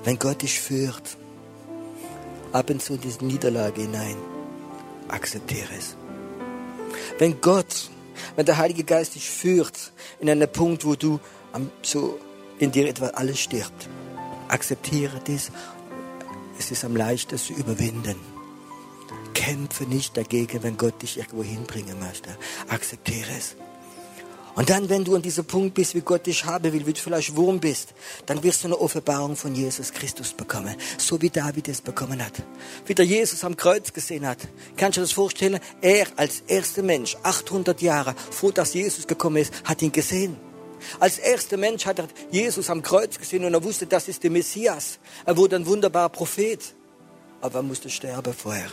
wenn 0.06 0.18
Gott 0.18 0.42
dich 0.42 0.60
führt, 0.60 1.18
ab 2.54 2.70
und 2.70 2.82
zu 2.82 2.94
in 2.94 3.02
diese 3.02 3.26
Niederlage 3.26 3.82
hinein, 3.82 4.16
akzeptiere 5.08 5.74
es. 5.78 5.96
Wenn 7.20 7.42
Gott, 7.42 7.90
wenn 8.36 8.46
der 8.46 8.58
Heilige 8.58 8.84
Geist 8.84 9.16
dich 9.16 9.30
führt 9.30 9.92
in 10.20 10.30
einen 10.30 10.52
Punkt, 10.52 10.86
wo 10.86 10.96
du 10.96 11.20
so 11.82 12.20
in 12.60 12.72
dir 12.72 12.88
etwa 12.88 13.08
alles 13.08 13.40
stirbt, 13.40 13.90
akzeptiere 14.48 15.20
das 15.26 15.52
es 16.60 16.72
ist 16.72 16.86
am 16.86 16.96
leichtesten 16.96 17.56
zu 17.56 17.60
überwinden. 17.60 18.16
Kämpfe 19.34 19.84
nicht 19.86 20.16
dagegen, 20.16 20.64
wenn 20.64 20.78
Gott 20.78 21.02
dich 21.02 21.18
irgendwo 21.18 21.44
hinbringen 21.44 22.00
möchte. 22.00 22.30
Akzeptiere 22.70 23.32
es. 23.38 23.56
Und 24.56 24.70
dann, 24.70 24.88
wenn 24.90 25.04
du 25.04 25.16
an 25.16 25.22
diesem 25.22 25.46
Punkt 25.46 25.74
bist, 25.74 25.96
wie 25.96 26.02
Gott 26.02 26.28
dich 26.28 26.46
haben 26.46 26.72
will, 26.72 26.86
wie 26.86 26.94
du 26.94 27.00
vielleicht 27.00 27.36
Wurm 27.36 27.60
bist, 27.60 27.94
dann 28.28 28.44
wirst 28.44 28.64
du 28.64 28.68
eine 28.68 28.80
Offenbarung 28.80 29.36
von 29.36 29.56
Jesus 29.56 29.92
Christus 29.92 30.34
bekommen. 30.34 30.76
So 30.98 31.22
wie 31.22 31.30
David 31.30 31.70
es 31.70 31.82
bekommen 31.82 32.24
hat. 32.24 32.34
Wie 32.86 32.94
der 32.94 33.06
Jesus 33.06 33.44
am 33.44 33.58
Kreuz 33.58 33.92
gesehen 33.92 34.28
hat. 34.28 34.38
Kannst 34.78 34.98
du 34.98 35.02
dir 35.02 35.06
das 35.06 35.12
vorstellen? 35.12 35.60
Er 35.82 36.06
als 36.18 36.42
erster 36.48 36.84
Mensch, 36.84 37.18
800 37.24 37.82
Jahre 37.82 38.16
vor 38.30 38.52
dass 38.52 38.74
Jesus 38.76 39.08
gekommen 39.08 39.38
ist, 39.38 39.54
hat 39.64 39.82
ihn 39.82 39.92
gesehen. 39.92 40.38
Als 41.00 41.18
erster 41.18 41.58
Mensch 41.58 41.86
hat 41.86 42.00
er 42.00 42.08
Jesus 42.30 42.70
am 42.70 42.84
Kreuz 42.84 43.18
gesehen 43.18 43.46
und 43.46 43.54
er 43.54 43.64
wusste, 43.64 43.88
das 43.88 44.08
ist 44.08 44.24
der 44.24 44.32
Messias. 44.32 45.00
Er 45.26 45.36
wurde 45.38 45.56
ein 45.56 45.66
wunderbarer 45.66 46.10
Prophet, 46.10 46.60
aber 47.42 47.60
er 47.60 47.64
musste 47.64 47.90
sterben 47.90 48.34
vorher. 48.34 48.72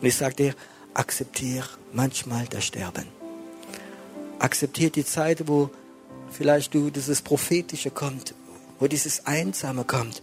Und 0.00 0.06
ich 0.06 0.16
sage 0.16 0.34
dir, 0.34 0.54
akzeptiere 0.94 1.68
manchmal 1.92 2.46
das 2.46 2.64
Sterben. 2.64 3.21
Akzeptiere 4.42 4.90
die 4.90 5.04
Zeit, 5.04 5.46
wo 5.46 5.70
vielleicht 6.28 6.74
du 6.74 6.90
dieses 6.90 7.22
Prophetische 7.22 7.92
kommt, 7.92 8.34
wo 8.80 8.88
dieses 8.88 9.24
Einsame 9.24 9.84
kommt, 9.84 10.20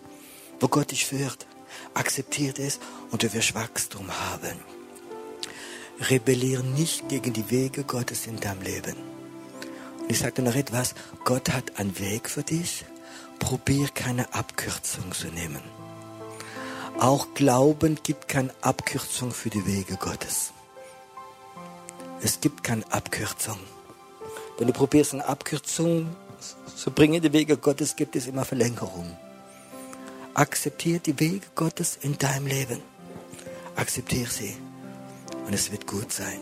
wo 0.60 0.68
Gott 0.68 0.92
dich 0.92 1.06
führt. 1.06 1.48
Akzeptiere 1.94 2.62
es 2.62 2.80
und 3.12 3.24
du 3.24 3.32
wirst 3.34 3.56
Wachstum 3.56 4.12
haben. 4.12 4.60
Rebelliere 6.02 6.66
nicht 6.66 7.08
gegen 7.08 7.32
die 7.32 7.50
Wege 7.50 7.86
Gottes 7.86 8.28
in 8.28 8.38
deinem 8.42 8.62
Leben. 8.62 8.98
Ich 10.10 10.20
sage 10.20 10.34
dir 10.34 10.42
noch 10.42 10.56
etwas, 10.56 10.96
Gott 11.24 11.54
hat 11.54 11.80
einen 11.80 11.98
Weg 11.98 12.30
für 12.30 12.44
dich. 12.44 12.84
Probier 13.40 13.88
keine 13.88 14.34
Abkürzung 14.34 15.14
zu 15.14 15.28
nehmen. 15.28 15.62
Auch 17.00 17.34
Glauben 17.36 17.98
gibt 18.04 18.28
keine 18.28 18.54
Abkürzung 18.60 19.32
für 19.32 19.50
die 19.50 19.66
Wege 19.66 19.96
Gottes. 19.96 20.52
Es 22.22 22.42
gibt 22.42 22.66
keine 22.66 22.84
Abkürzung. 22.92 23.60
Wenn 24.60 24.68
du 24.68 24.74
probierst 24.74 25.14
eine 25.14 25.26
Abkürzung 25.26 26.14
zu 26.76 26.92
bringen, 26.92 27.22
die 27.22 27.32
Wege 27.32 27.56
Gottes, 27.56 27.96
gibt 27.96 28.18
es 28.18 28.28
immer 28.28 28.44
Verlängerung. 28.44 29.18
Akzeptiere 30.34 31.00
die 31.00 31.18
Wege 31.18 31.48
Gottes 31.56 31.98
in 32.02 32.18
deinem 32.18 32.46
Leben. 32.46 32.82
Akzeptiere 33.78 34.30
sie. 34.30 34.58
Und 35.48 35.54
es 35.54 35.72
wird 35.72 35.88
gut 35.88 36.12
sein. 36.12 36.42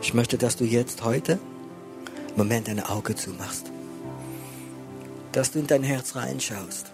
Ich 0.00 0.14
möchte, 0.14 0.38
dass 0.38 0.54
du 0.54 0.64
jetzt 0.64 1.02
heute 1.02 1.40
im 2.30 2.36
Moment 2.36 2.68
deine 2.68 2.88
Augen 2.88 3.16
zumachst. 3.16 3.72
Dass 5.32 5.50
du 5.50 5.58
in 5.58 5.66
dein 5.66 5.82
Herz 5.82 6.14
reinschaust. 6.14 6.92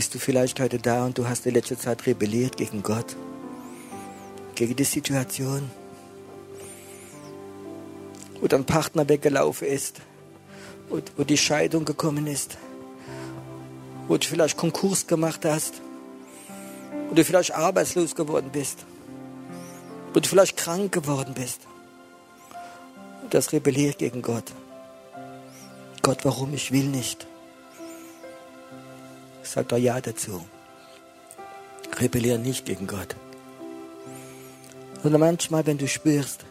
Bist 0.00 0.14
du 0.14 0.18
vielleicht 0.18 0.58
heute 0.60 0.78
da 0.78 1.04
und 1.04 1.18
du 1.18 1.28
hast 1.28 1.44
in 1.44 1.52
letzter 1.52 1.78
Zeit 1.78 2.06
rebelliert 2.06 2.56
gegen 2.56 2.82
Gott, 2.82 3.16
gegen 4.54 4.74
die 4.74 4.84
Situation, 4.84 5.70
wo 8.40 8.46
dein 8.46 8.64
Partner 8.64 9.06
weggelaufen 9.06 9.68
ist, 9.68 10.00
wo, 10.88 11.22
die 11.22 11.36
Scheidung 11.36 11.84
gekommen 11.84 12.26
ist, 12.26 12.56
wo 14.08 14.16
du 14.16 14.26
vielleicht 14.26 14.56
Konkurs 14.56 15.06
gemacht 15.06 15.44
hast, 15.44 15.82
wo 17.10 17.14
du 17.14 17.22
vielleicht 17.22 17.54
arbeitslos 17.54 18.14
geworden 18.14 18.48
bist, 18.50 18.86
wo 20.14 20.20
du 20.20 20.26
vielleicht 20.26 20.56
krank 20.56 20.92
geworden 20.92 21.34
bist. 21.34 21.60
Und 23.22 23.34
das 23.34 23.52
rebelliert 23.52 23.98
gegen 23.98 24.22
Gott. 24.22 24.50
Gott, 26.00 26.24
warum? 26.24 26.54
Ich 26.54 26.72
will 26.72 26.86
nicht. 26.86 27.26
Sag 29.52 29.66
doch 29.70 29.78
Ja 29.78 30.00
dazu. 30.00 30.46
Rebellier 31.98 32.38
nicht 32.38 32.66
gegen 32.66 32.86
Gott. 32.86 33.16
Sondern 35.02 35.22
manchmal, 35.22 35.66
wenn 35.66 35.76
du 35.76 35.88
spürst, 35.88 36.44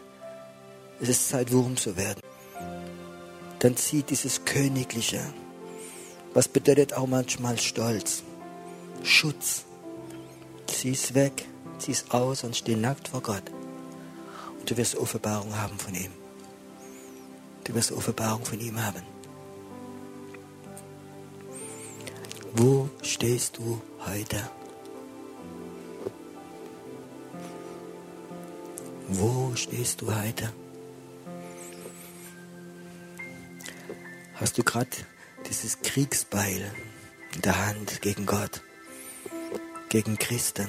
es 1.00 1.08
ist 1.08 1.30
Zeit, 1.30 1.50
Wurm 1.50 1.78
zu 1.78 1.96
werden, 1.96 2.20
dann 3.60 3.74
zieh 3.74 4.02
dieses 4.02 4.44
Königliche, 4.44 5.22
was 6.34 6.46
bedeutet 6.48 6.92
auch 6.92 7.06
manchmal 7.06 7.58
Stolz, 7.58 8.22
Schutz, 9.02 9.64
zieh 10.66 10.92
es 10.92 11.14
weg, 11.14 11.46
zieh 11.78 11.92
es 11.92 12.10
aus 12.10 12.44
und 12.44 12.54
steh 12.54 12.76
nackt 12.76 13.08
vor 13.08 13.22
Gott. 13.22 13.44
Und 14.58 14.70
du 14.70 14.76
wirst 14.76 14.94
Offenbarung 14.96 15.56
haben 15.56 15.78
von 15.78 15.94
ihm. 15.94 16.12
Du 17.64 17.74
wirst 17.74 17.92
Offenbarung 17.92 18.44
von 18.44 18.60
ihm 18.60 18.84
haben. 18.84 19.02
Wo 22.54 22.88
stehst 23.02 23.56
du 23.58 23.80
heute? 24.06 24.50
Wo 29.08 29.52
stehst 29.54 30.00
du 30.00 30.14
heute? 30.14 30.52
Hast 34.34 34.56
du 34.58 34.62
gerade 34.62 34.90
dieses 35.48 35.80
Kriegsbeil 35.82 36.72
in 37.34 37.42
der 37.42 37.66
Hand 37.66 38.02
gegen 38.02 38.26
Gott? 38.26 38.62
gegen 39.90 40.16
Christen, 40.16 40.68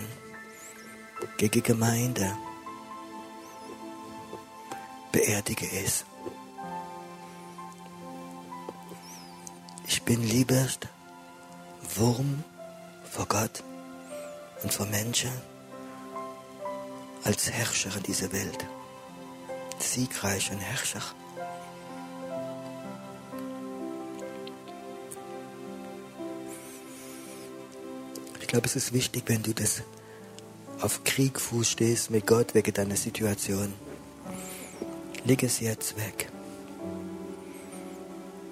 gegen 1.38 1.62
Gemeinde. 1.62 2.36
Beerdige 5.12 5.68
es. 5.72 6.06
Ich 9.88 10.02
bin 10.02 10.24
lieber 10.24 10.68
Wurm 11.96 12.44
vor 13.10 13.26
Gott 13.28 13.64
und 14.64 14.74
vor 14.74 14.86
Menschen 14.86 15.32
als 17.24 17.52
Herrscher 17.52 17.96
in 17.98 18.04
dieser 18.04 18.32
Welt. 18.32 18.66
Siegreich 19.80 20.52
und 20.52 20.60
Herrscher. 20.60 21.02
Ich 28.40 28.48
glaube, 28.48 28.66
es 28.66 28.76
ist 28.76 28.94
wichtig, 28.94 29.24
wenn 29.28 29.44
du 29.44 29.54
das 29.54 29.82
auf 30.82 31.04
Kriegfuß 31.04 31.70
stehst 31.70 32.10
mit 32.10 32.26
Gott 32.26 32.54
wegen 32.54 32.74
deiner 32.74 32.96
Situation. 32.96 33.74
Leg 35.26 35.44
es 35.44 35.60
jetzt 35.60 35.98
weg. 35.98 36.30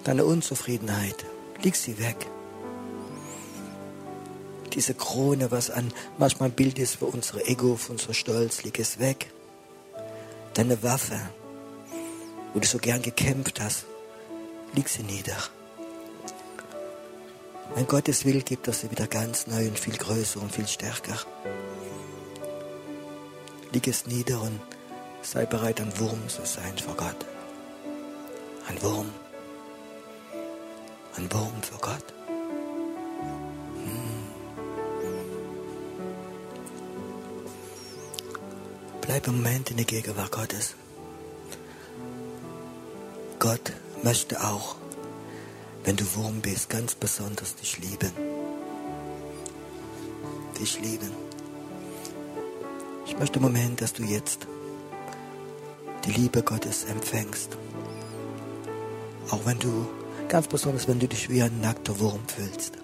Deine 0.04 0.26
Unzufriedenheit, 0.26 1.26
leg 1.62 1.76
sie 1.76 1.98
weg. 2.00 2.28
Diese 4.80 4.94
Krone, 4.94 5.52
was 5.52 5.70
an 5.70 5.92
manchmal 6.18 6.48
ein 6.48 6.56
Bild 6.56 6.80
ist 6.80 6.96
für 7.00 7.08
unsere 7.08 7.46
Ego, 7.46 7.76
für 7.76 7.92
unser 7.92 8.14
Stolz, 8.14 8.64
leg 8.64 8.80
es 8.80 8.98
weg. 8.98 9.30
Deine 10.54 10.82
Waffe, 10.84 11.20
wo 12.54 12.62
du 12.62 12.66
so 12.66 12.78
gern 12.78 13.02
gekämpft 13.02 13.60
hast, 13.60 13.84
leg 14.74 14.88
sie 14.88 15.04
nieder. 15.04 15.36
Wenn 17.76 17.88
Gott 17.88 18.08
es 18.08 18.24
will, 18.24 18.42
gibt 18.42 18.68
er 18.68 18.74
sie 18.74 18.90
wieder 18.90 19.08
ganz 19.08 19.48
neu 19.48 19.68
und 19.68 19.78
viel 19.78 19.98
größer 19.98 20.42
und 20.42 20.54
viel 20.54 20.66
stärker. 20.66 21.20
Leg 23.74 23.86
es 23.86 24.06
nieder 24.06 24.42
und 24.42 24.62
sei 25.22 25.46
bereit, 25.46 25.82
ein 25.82 25.92
Wurm 26.00 26.26
zu 26.30 26.46
sein 26.46 26.78
vor 26.78 26.96
Gott. 26.96 27.26
Ein 28.70 28.82
Wurm. 28.82 29.10
Ein 31.18 31.30
Wurm 31.34 31.62
für 31.64 31.80
Gott. 31.80 32.18
Bleib 39.10 39.26
im 39.26 39.38
Moment 39.38 39.72
in 39.72 39.78
der 39.78 39.88
Gegenwart 39.88 40.32
Gottes. 40.32 40.76
Gott 43.39 43.74
möchte 44.03 44.39
auch, 44.39 44.76
wenn 45.84 45.95
du 45.95 46.05
Wurm 46.14 46.41
bist, 46.41 46.70
ganz 46.70 46.93
besonders 46.93 47.55
dich 47.55 47.80
lieben. 47.80 48.12
Dich 50.60 50.80
lieben. 50.82 51.10
Ich 53.07 53.18
möchte 53.18 53.39
im 53.39 53.45
Moment, 53.45 53.82
dass 53.82 53.93
du 53.93 54.03
jetzt 54.03 54.45
die 56.05 56.12
Liebe 56.12 56.43
Gottes 56.43 56.84
empfängst. 56.84 57.57
Auch 59.32 59.43
wenn 59.43 59.57
du, 59.57 59.88
ganz 60.28 60.47
besonders 60.47 60.88
wenn 60.88 60.99
du 60.99 61.07
dich 61.07 61.32
wie 61.32 61.41
ein 61.41 61.62
nackter 61.62 61.99
Wurm 61.99 62.22
fühlst. 62.28 62.79